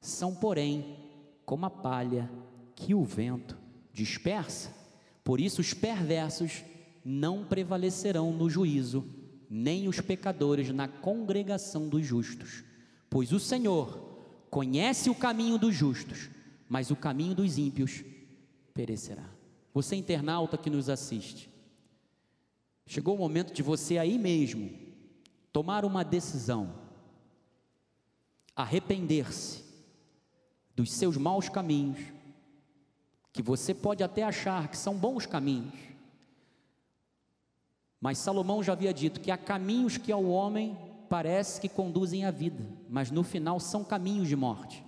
São, 0.00 0.34
porém, 0.34 0.96
como 1.44 1.66
a 1.66 1.70
palha 1.70 2.30
que 2.74 2.94
o 2.94 3.04
vento 3.04 3.58
dispersa. 3.92 4.74
Por 5.22 5.40
isso, 5.40 5.60
os 5.60 5.74
perversos 5.74 6.64
não 7.04 7.44
prevalecerão 7.44 8.32
no 8.32 8.48
juízo, 8.48 9.04
nem 9.50 9.86
os 9.86 10.00
pecadores 10.00 10.70
na 10.70 10.88
congregação 10.88 11.88
dos 11.88 12.06
justos. 12.06 12.64
Pois 13.10 13.32
o 13.32 13.38
Senhor 13.38 14.24
conhece 14.50 15.10
o 15.10 15.14
caminho 15.14 15.58
dos 15.58 15.74
justos, 15.74 16.30
mas 16.68 16.90
o 16.90 16.96
caminho 16.96 17.34
dos 17.34 17.58
ímpios 17.58 18.02
perecerá. 18.76 19.24
Você 19.72 19.96
internauta 19.96 20.58
que 20.58 20.68
nos 20.68 20.90
assiste, 20.90 21.50
chegou 22.86 23.14
o 23.14 23.18
momento 23.18 23.52
de 23.52 23.62
você 23.62 23.96
aí 23.96 24.18
mesmo 24.18 24.70
tomar 25.50 25.84
uma 25.84 26.04
decisão, 26.04 26.72
arrepender-se 28.54 29.64
dos 30.74 30.92
seus 30.92 31.16
maus 31.16 31.48
caminhos, 31.48 31.98
que 33.32 33.42
você 33.42 33.74
pode 33.74 34.04
até 34.04 34.22
achar 34.22 34.68
que 34.68 34.76
são 34.76 34.96
bons 34.96 35.24
caminhos, 35.24 35.74
mas 37.98 38.18
Salomão 38.18 38.62
já 38.62 38.72
havia 38.72 38.92
dito 38.92 39.20
que 39.20 39.30
há 39.30 39.38
caminhos 39.38 39.96
que 39.96 40.12
ao 40.12 40.24
homem 40.24 40.76
parece 41.08 41.60
que 41.60 41.68
conduzem 41.68 42.26
à 42.26 42.30
vida, 42.30 42.64
mas 42.90 43.10
no 43.10 43.22
final 43.22 43.58
são 43.58 43.82
caminhos 43.82 44.28
de 44.28 44.36
morte. 44.36 44.84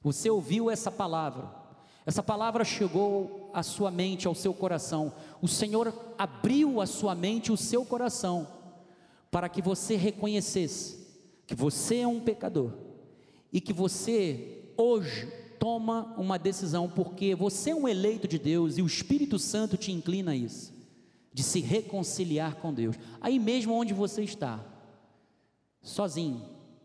Você 0.00 0.30
ouviu 0.30 0.70
essa 0.70 0.90
palavra, 0.90 1.57
essa 2.08 2.22
palavra 2.22 2.64
chegou 2.64 3.50
à 3.52 3.62
sua 3.62 3.90
mente, 3.90 4.26
ao 4.26 4.34
seu 4.34 4.54
coração. 4.54 5.12
O 5.42 5.46
Senhor 5.46 5.92
abriu 6.16 6.80
a 6.80 6.86
sua 6.86 7.14
mente, 7.14 7.52
o 7.52 7.56
seu 7.56 7.84
coração, 7.84 8.48
para 9.30 9.46
que 9.46 9.60
você 9.60 9.94
reconhecesse 9.94 11.06
que 11.46 11.54
você 11.54 11.98
é 11.98 12.06
um 12.06 12.18
pecador 12.18 12.72
e 13.52 13.60
que 13.60 13.74
você 13.74 14.72
hoje 14.74 15.30
toma 15.58 16.14
uma 16.16 16.38
decisão, 16.38 16.88
porque 16.88 17.34
você 17.34 17.72
é 17.72 17.74
um 17.74 17.86
eleito 17.86 18.26
de 18.26 18.38
Deus 18.38 18.78
e 18.78 18.82
o 18.82 18.86
Espírito 18.86 19.38
Santo 19.38 19.76
te 19.76 19.92
inclina 19.92 20.30
a 20.30 20.34
isso, 20.34 20.72
de 21.30 21.42
se 21.42 21.60
reconciliar 21.60 22.54
com 22.54 22.72
Deus, 22.72 22.96
aí 23.20 23.38
mesmo 23.38 23.74
onde 23.74 23.92
você 23.92 24.22
está, 24.22 24.64
sozinho, 25.82 26.42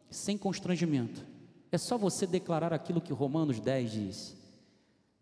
sem 0.09 0.37
constrangimento, 0.37 1.25
é 1.71 1.77
só 1.77 1.97
você 1.97 2.27
declarar 2.27 2.73
aquilo 2.73 2.99
que 2.99 3.13
Romanos 3.13 3.61
10 3.61 3.89
diz: 3.89 4.42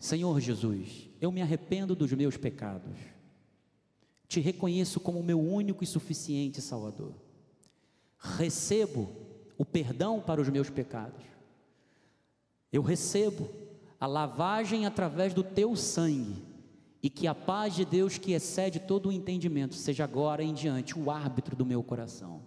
Senhor 0.02 0.38
Jesus, 0.42 1.10
eu 1.22 1.32
me 1.32 1.42
arrependo 1.42 1.96
dos 1.96 2.12
meus 2.12 2.36
pecados, 2.36 2.98
te 4.28 4.42
reconheço 4.42 5.00
como 5.00 5.24
meu 5.24 5.40
único 5.40 5.82
e 5.82 5.88
suficiente 5.88 6.62
Salvador, 6.62 7.14
recebo 8.18 9.10
o 9.58 9.64
perdão 9.64 10.20
para 10.20 10.42
os 10.42 10.50
meus 10.50 10.70
pecados 10.70 11.32
eu 12.72 12.82
recebo 12.82 13.50
a 14.00 14.08
lavagem 14.08 14.86
através 14.86 15.34
do 15.34 15.44
teu 15.44 15.76
sangue, 15.76 16.50
e 17.04 17.10
que 17.10 17.28
a 17.28 17.36
paz 17.36 17.76
de 17.76 17.84
Deus, 17.84 18.18
que 18.18 18.32
excede 18.32 18.80
todo 18.80 19.10
o 19.10 19.12
entendimento, 19.12 19.76
seja 19.76 20.04
agora 20.04 20.44
em 20.44 20.54
diante 20.54 20.98
o 20.98 21.10
árbitro 21.10 21.56
do 21.56 21.66
meu 21.66 21.84
coração. 21.84 22.44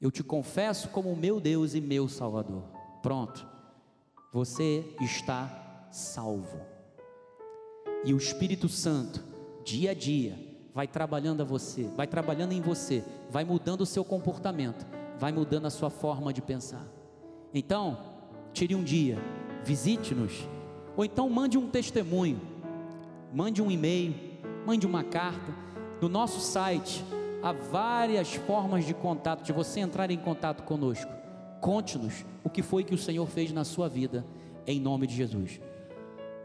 Eu 0.00 0.10
te 0.10 0.22
confesso 0.22 0.88
como 0.88 1.14
meu 1.14 1.38
Deus 1.38 1.74
e 1.74 1.80
meu 1.80 2.08
Salvador. 2.08 2.64
Pronto, 3.02 3.46
você 4.32 4.84
está 5.00 5.65
salvo. 5.96 6.60
E 8.04 8.12
o 8.12 8.16
Espírito 8.16 8.68
Santo, 8.68 9.22
dia 9.64 9.90
a 9.90 9.94
dia, 9.94 10.38
vai 10.74 10.86
trabalhando 10.86 11.40
a 11.40 11.44
você, 11.44 11.84
vai 11.96 12.06
trabalhando 12.06 12.52
em 12.52 12.60
você, 12.60 13.02
vai 13.30 13.44
mudando 13.44 13.80
o 13.80 13.86
seu 13.86 14.04
comportamento, 14.04 14.86
vai 15.18 15.32
mudando 15.32 15.66
a 15.66 15.70
sua 15.70 15.90
forma 15.90 16.32
de 16.32 16.42
pensar. 16.42 16.86
Então, 17.52 17.98
tire 18.52 18.74
um 18.74 18.84
dia 18.84 19.18
visite-nos, 19.66 20.48
ou 20.96 21.04
então 21.04 21.28
mande 21.28 21.58
um 21.58 21.68
testemunho, 21.68 22.40
mande 23.34 23.60
um 23.60 23.68
e-mail, 23.68 24.14
mande 24.64 24.86
uma 24.86 25.02
carta. 25.02 25.52
No 26.00 26.08
nosso 26.08 26.40
site 26.40 27.04
há 27.42 27.52
várias 27.52 28.34
formas 28.34 28.84
de 28.84 28.94
contato, 28.94 29.42
de 29.42 29.52
você 29.52 29.80
entrar 29.80 30.08
em 30.12 30.18
contato 30.18 30.62
conosco. 30.62 31.10
Conte-nos 31.60 32.24
o 32.44 32.48
que 32.48 32.62
foi 32.62 32.84
que 32.84 32.94
o 32.94 32.98
Senhor 32.98 33.26
fez 33.26 33.50
na 33.50 33.64
sua 33.64 33.88
vida, 33.88 34.24
em 34.66 34.78
nome 34.78 35.08
de 35.08 35.16
Jesus. 35.16 35.60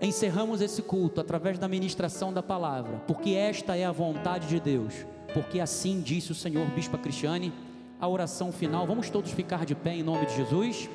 Encerramos 0.01 0.61
esse 0.61 0.81
culto 0.81 1.21
através 1.21 1.59
da 1.59 1.67
ministração 1.67 2.33
da 2.33 2.41
palavra, 2.41 2.97
porque 3.05 3.31
esta 3.31 3.77
é 3.77 3.85
a 3.85 3.91
vontade 3.91 4.47
de 4.47 4.59
Deus, 4.59 5.05
porque 5.31 5.59
assim 5.59 6.01
disse 6.01 6.31
o 6.31 6.35
Senhor, 6.35 6.65
Bispa 6.71 6.97
Cristiane. 6.97 7.53
A 7.99 8.07
oração 8.07 8.51
final, 8.51 8.87
vamos 8.87 9.11
todos 9.11 9.31
ficar 9.31 9.63
de 9.63 9.75
pé 9.75 9.93
em 9.93 10.01
nome 10.01 10.25
de 10.25 10.35
Jesus. 10.35 10.89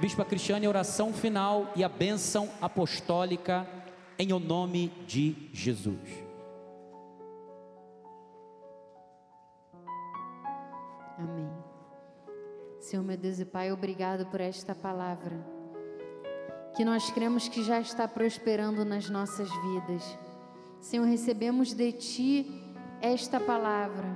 Bispa 0.00 0.24
Cristiane, 0.24 0.66
oração 0.66 1.12
final 1.12 1.72
e 1.76 1.84
a 1.84 1.88
bênção 1.88 2.48
apostólica 2.60 3.64
em 4.18 4.32
o 4.32 4.40
nome 4.40 4.92
de 5.06 5.48
Jesus. 5.52 6.00
Amém. 11.16 11.48
Senhor 12.80 13.04
meu 13.04 13.16
Deus 13.16 13.38
e 13.38 13.44
Pai, 13.44 13.70
obrigado 13.70 14.26
por 14.26 14.40
esta 14.40 14.74
palavra, 14.74 15.40
que 16.74 16.84
nós 16.84 17.10
cremos 17.10 17.48
que 17.48 17.62
já 17.62 17.80
está 17.80 18.08
prosperando 18.08 18.84
nas 18.84 19.08
nossas 19.10 19.48
vidas. 19.48 20.18
Senhor, 20.80 21.06
recebemos 21.06 21.72
de 21.72 21.92
Ti 21.92 22.74
esta 23.00 23.38
palavra 23.38 24.06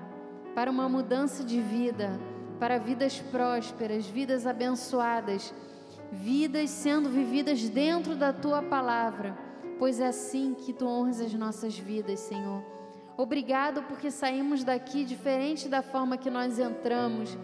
para 0.55 0.71
uma 0.71 0.89
mudança 0.89 1.45
de 1.45 1.61
vida, 1.61 2.19
para 2.59 2.79
vidas 2.79 3.19
prósperas, 3.19 4.07
vidas 4.07 4.47
abençoadas 4.47 5.53
vidas 6.11 6.71
sendo 6.71 7.09
vividas 7.09 7.69
dentro 7.69 8.15
da 8.15 8.33
tua 8.33 8.63
palavra, 8.63 9.37
pois 9.79 10.01
é 10.01 10.07
assim 10.07 10.55
que 10.55 10.73
tu 10.73 10.87
honras 10.87 11.21
as 11.21 11.35
nossas 11.35 11.79
vidas, 11.79 12.21
Senhor. 12.21 12.63
Obrigado 13.17 13.83
porque 13.85 14.11
saímos 14.11 14.63
daqui 14.63 15.05
diferente 15.05 15.69
da 15.69 15.83
forma 15.83 16.17
que 16.17 16.31
nós 16.31 16.59
entramos, 16.59 17.37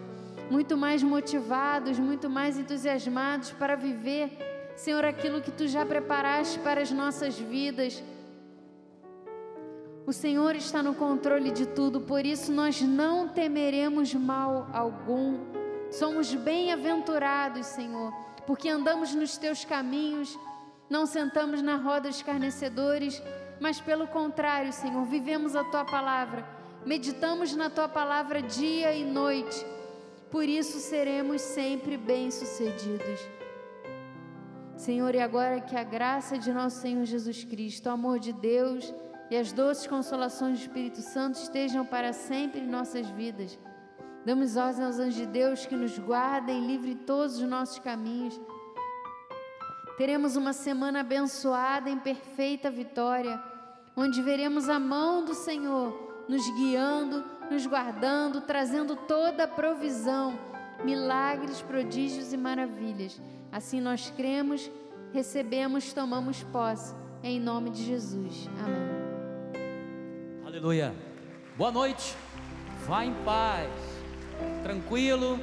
muito 0.49 0.77
mais 0.77 1.01
motivados, 1.01 1.97
muito 1.97 2.29
mais 2.29 2.57
entusiasmados 2.57 3.51
para 3.51 3.75
viver, 3.75 4.37
Senhor, 4.75 5.05
aquilo 5.05 5.41
que 5.41 5.51
tu 5.51 5.67
já 5.67 5.85
preparaste 5.85 6.59
para 6.59 6.81
as 6.81 6.91
nossas 6.91 7.37
vidas. 7.37 8.03
O 10.05 10.11
Senhor 10.11 10.55
está 10.55 10.83
no 10.83 10.93
controle 10.93 11.51
de 11.51 11.65
tudo, 11.65 12.01
por 12.01 12.25
isso 12.25 12.51
nós 12.51 12.81
não 12.81 13.27
temeremos 13.27 14.13
mal 14.13 14.67
algum. 14.73 15.39
Somos 15.89 16.33
bem-aventurados, 16.33 17.67
Senhor 17.67 18.11
porque 18.45 18.69
andamos 18.69 19.13
nos 19.15 19.37
teus 19.37 19.63
caminhos, 19.63 20.37
não 20.89 21.05
sentamos 21.05 21.61
na 21.61 21.77
roda 21.77 22.09
dos 22.09 22.17
escarnecedores, 22.17 23.21
mas 23.59 23.79
pelo 23.79 24.07
contrário, 24.07 24.73
Senhor, 24.73 25.03
vivemos 25.05 25.55
a 25.55 25.63
tua 25.63 25.85
palavra, 25.85 26.45
meditamos 26.85 27.55
na 27.55 27.69
tua 27.69 27.87
palavra 27.87 28.41
dia 28.41 28.93
e 28.93 29.03
noite, 29.03 29.65
por 30.29 30.43
isso 30.43 30.79
seremos 30.79 31.41
sempre 31.41 31.95
bem-sucedidos. 31.95 33.19
Senhor, 34.75 35.13
e 35.15 35.19
agora 35.19 35.61
que 35.61 35.75
a 35.75 35.83
graça 35.83 36.37
de 36.37 36.51
nosso 36.51 36.81
Senhor 36.81 37.05
Jesus 37.05 37.43
Cristo, 37.43 37.87
o 37.87 37.91
amor 37.91 38.19
de 38.19 38.33
Deus 38.33 38.93
e 39.29 39.37
as 39.37 39.51
doces 39.51 39.87
consolações 39.87 40.59
do 40.59 40.61
Espírito 40.61 41.01
Santo 41.01 41.35
estejam 41.35 41.85
para 41.85 42.11
sempre 42.13 42.61
em 42.61 42.67
nossas 42.67 43.07
vidas 43.09 43.57
Damos 44.25 44.55
ordem 44.55 44.85
aos 44.85 44.99
anjos 44.99 45.15
de 45.15 45.25
Deus 45.25 45.65
que 45.65 45.75
nos 45.75 45.99
guardem, 45.99 46.65
livre 46.65 46.95
todos 46.95 47.39
os 47.39 47.49
nossos 47.49 47.79
caminhos. 47.79 48.39
Teremos 49.97 50.37
uma 50.37 50.53
semana 50.53 51.01
abençoada 51.01 51.89
em 51.89 51.99
perfeita 51.99 52.71
vitória, 52.71 53.41
onde 53.97 54.21
veremos 54.21 54.69
a 54.69 54.79
mão 54.79 55.25
do 55.25 55.33
Senhor 55.33 56.23
nos 56.29 56.49
guiando, 56.55 57.21
nos 57.51 57.65
guardando, 57.67 58.39
trazendo 58.39 58.95
toda 58.95 59.43
a 59.43 59.47
provisão, 59.47 60.39
milagres, 60.85 61.61
prodígios 61.61 62.31
e 62.31 62.37
maravilhas. 62.37 63.21
Assim 63.53 63.79
nós 63.79 64.09
cremos, 64.09 64.71
recebemos, 65.13 65.93
tomamos 65.93 66.41
posse, 66.45 66.95
em 67.21 67.39
nome 67.39 67.69
de 67.69 67.85
Jesus. 67.85 68.49
Amém. 68.59 70.43
Aleluia. 70.43 70.91
Boa 71.55 71.71
noite. 71.71 72.15
Vá 72.87 73.05
em 73.05 73.13
paz 73.23 73.69
tranquilo, 74.63 75.39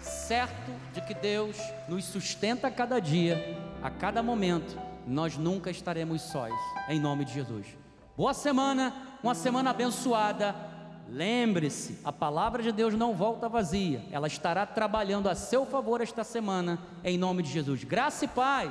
certo 0.00 0.70
de 0.92 1.00
que 1.00 1.12
Deus 1.12 1.56
nos 1.88 2.04
sustenta 2.04 2.68
a 2.68 2.70
cada 2.70 3.00
dia, 3.00 3.58
a 3.82 3.90
cada 3.90 4.22
momento. 4.22 4.78
Nós 5.04 5.36
nunca 5.36 5.68
estaremos 5.68 6.22
sós, 6.22 6.54
em 6.88 7.00
nome 7.00 7.24
de 7.24 7.34
Jesus. 7.34 7.66
Boa 8.16 8.34
semana, 8.34 9.18
uma 9.20 9.34
semana 9.34 9.70
abençoada. 9.70 10.54
Lembre-se, 11.10 11.98
a 12.04 12.12
palavra 12.12 12.62
de 12.62 12.70
Deus 12.70 12.94
não 12.94 13.14
volta 13.14 13.48
vazia. 13.48 14.04
Ela 14.10 14.26
estará 14.26 14.66
trabalhando 14.66 15.28
a 15.28 15.34
seu 15.34 15.64
favor 15.64 16.02
esta 16.02 16.22
semana, 16.22 16.78
em 17.02 17.16
nome 17.16 17.42
de 17.42 17.50
Jesus. 17.50 17.82
Graça 17.82 18.26
e 18.26 18.28
paz. 18.28 18.70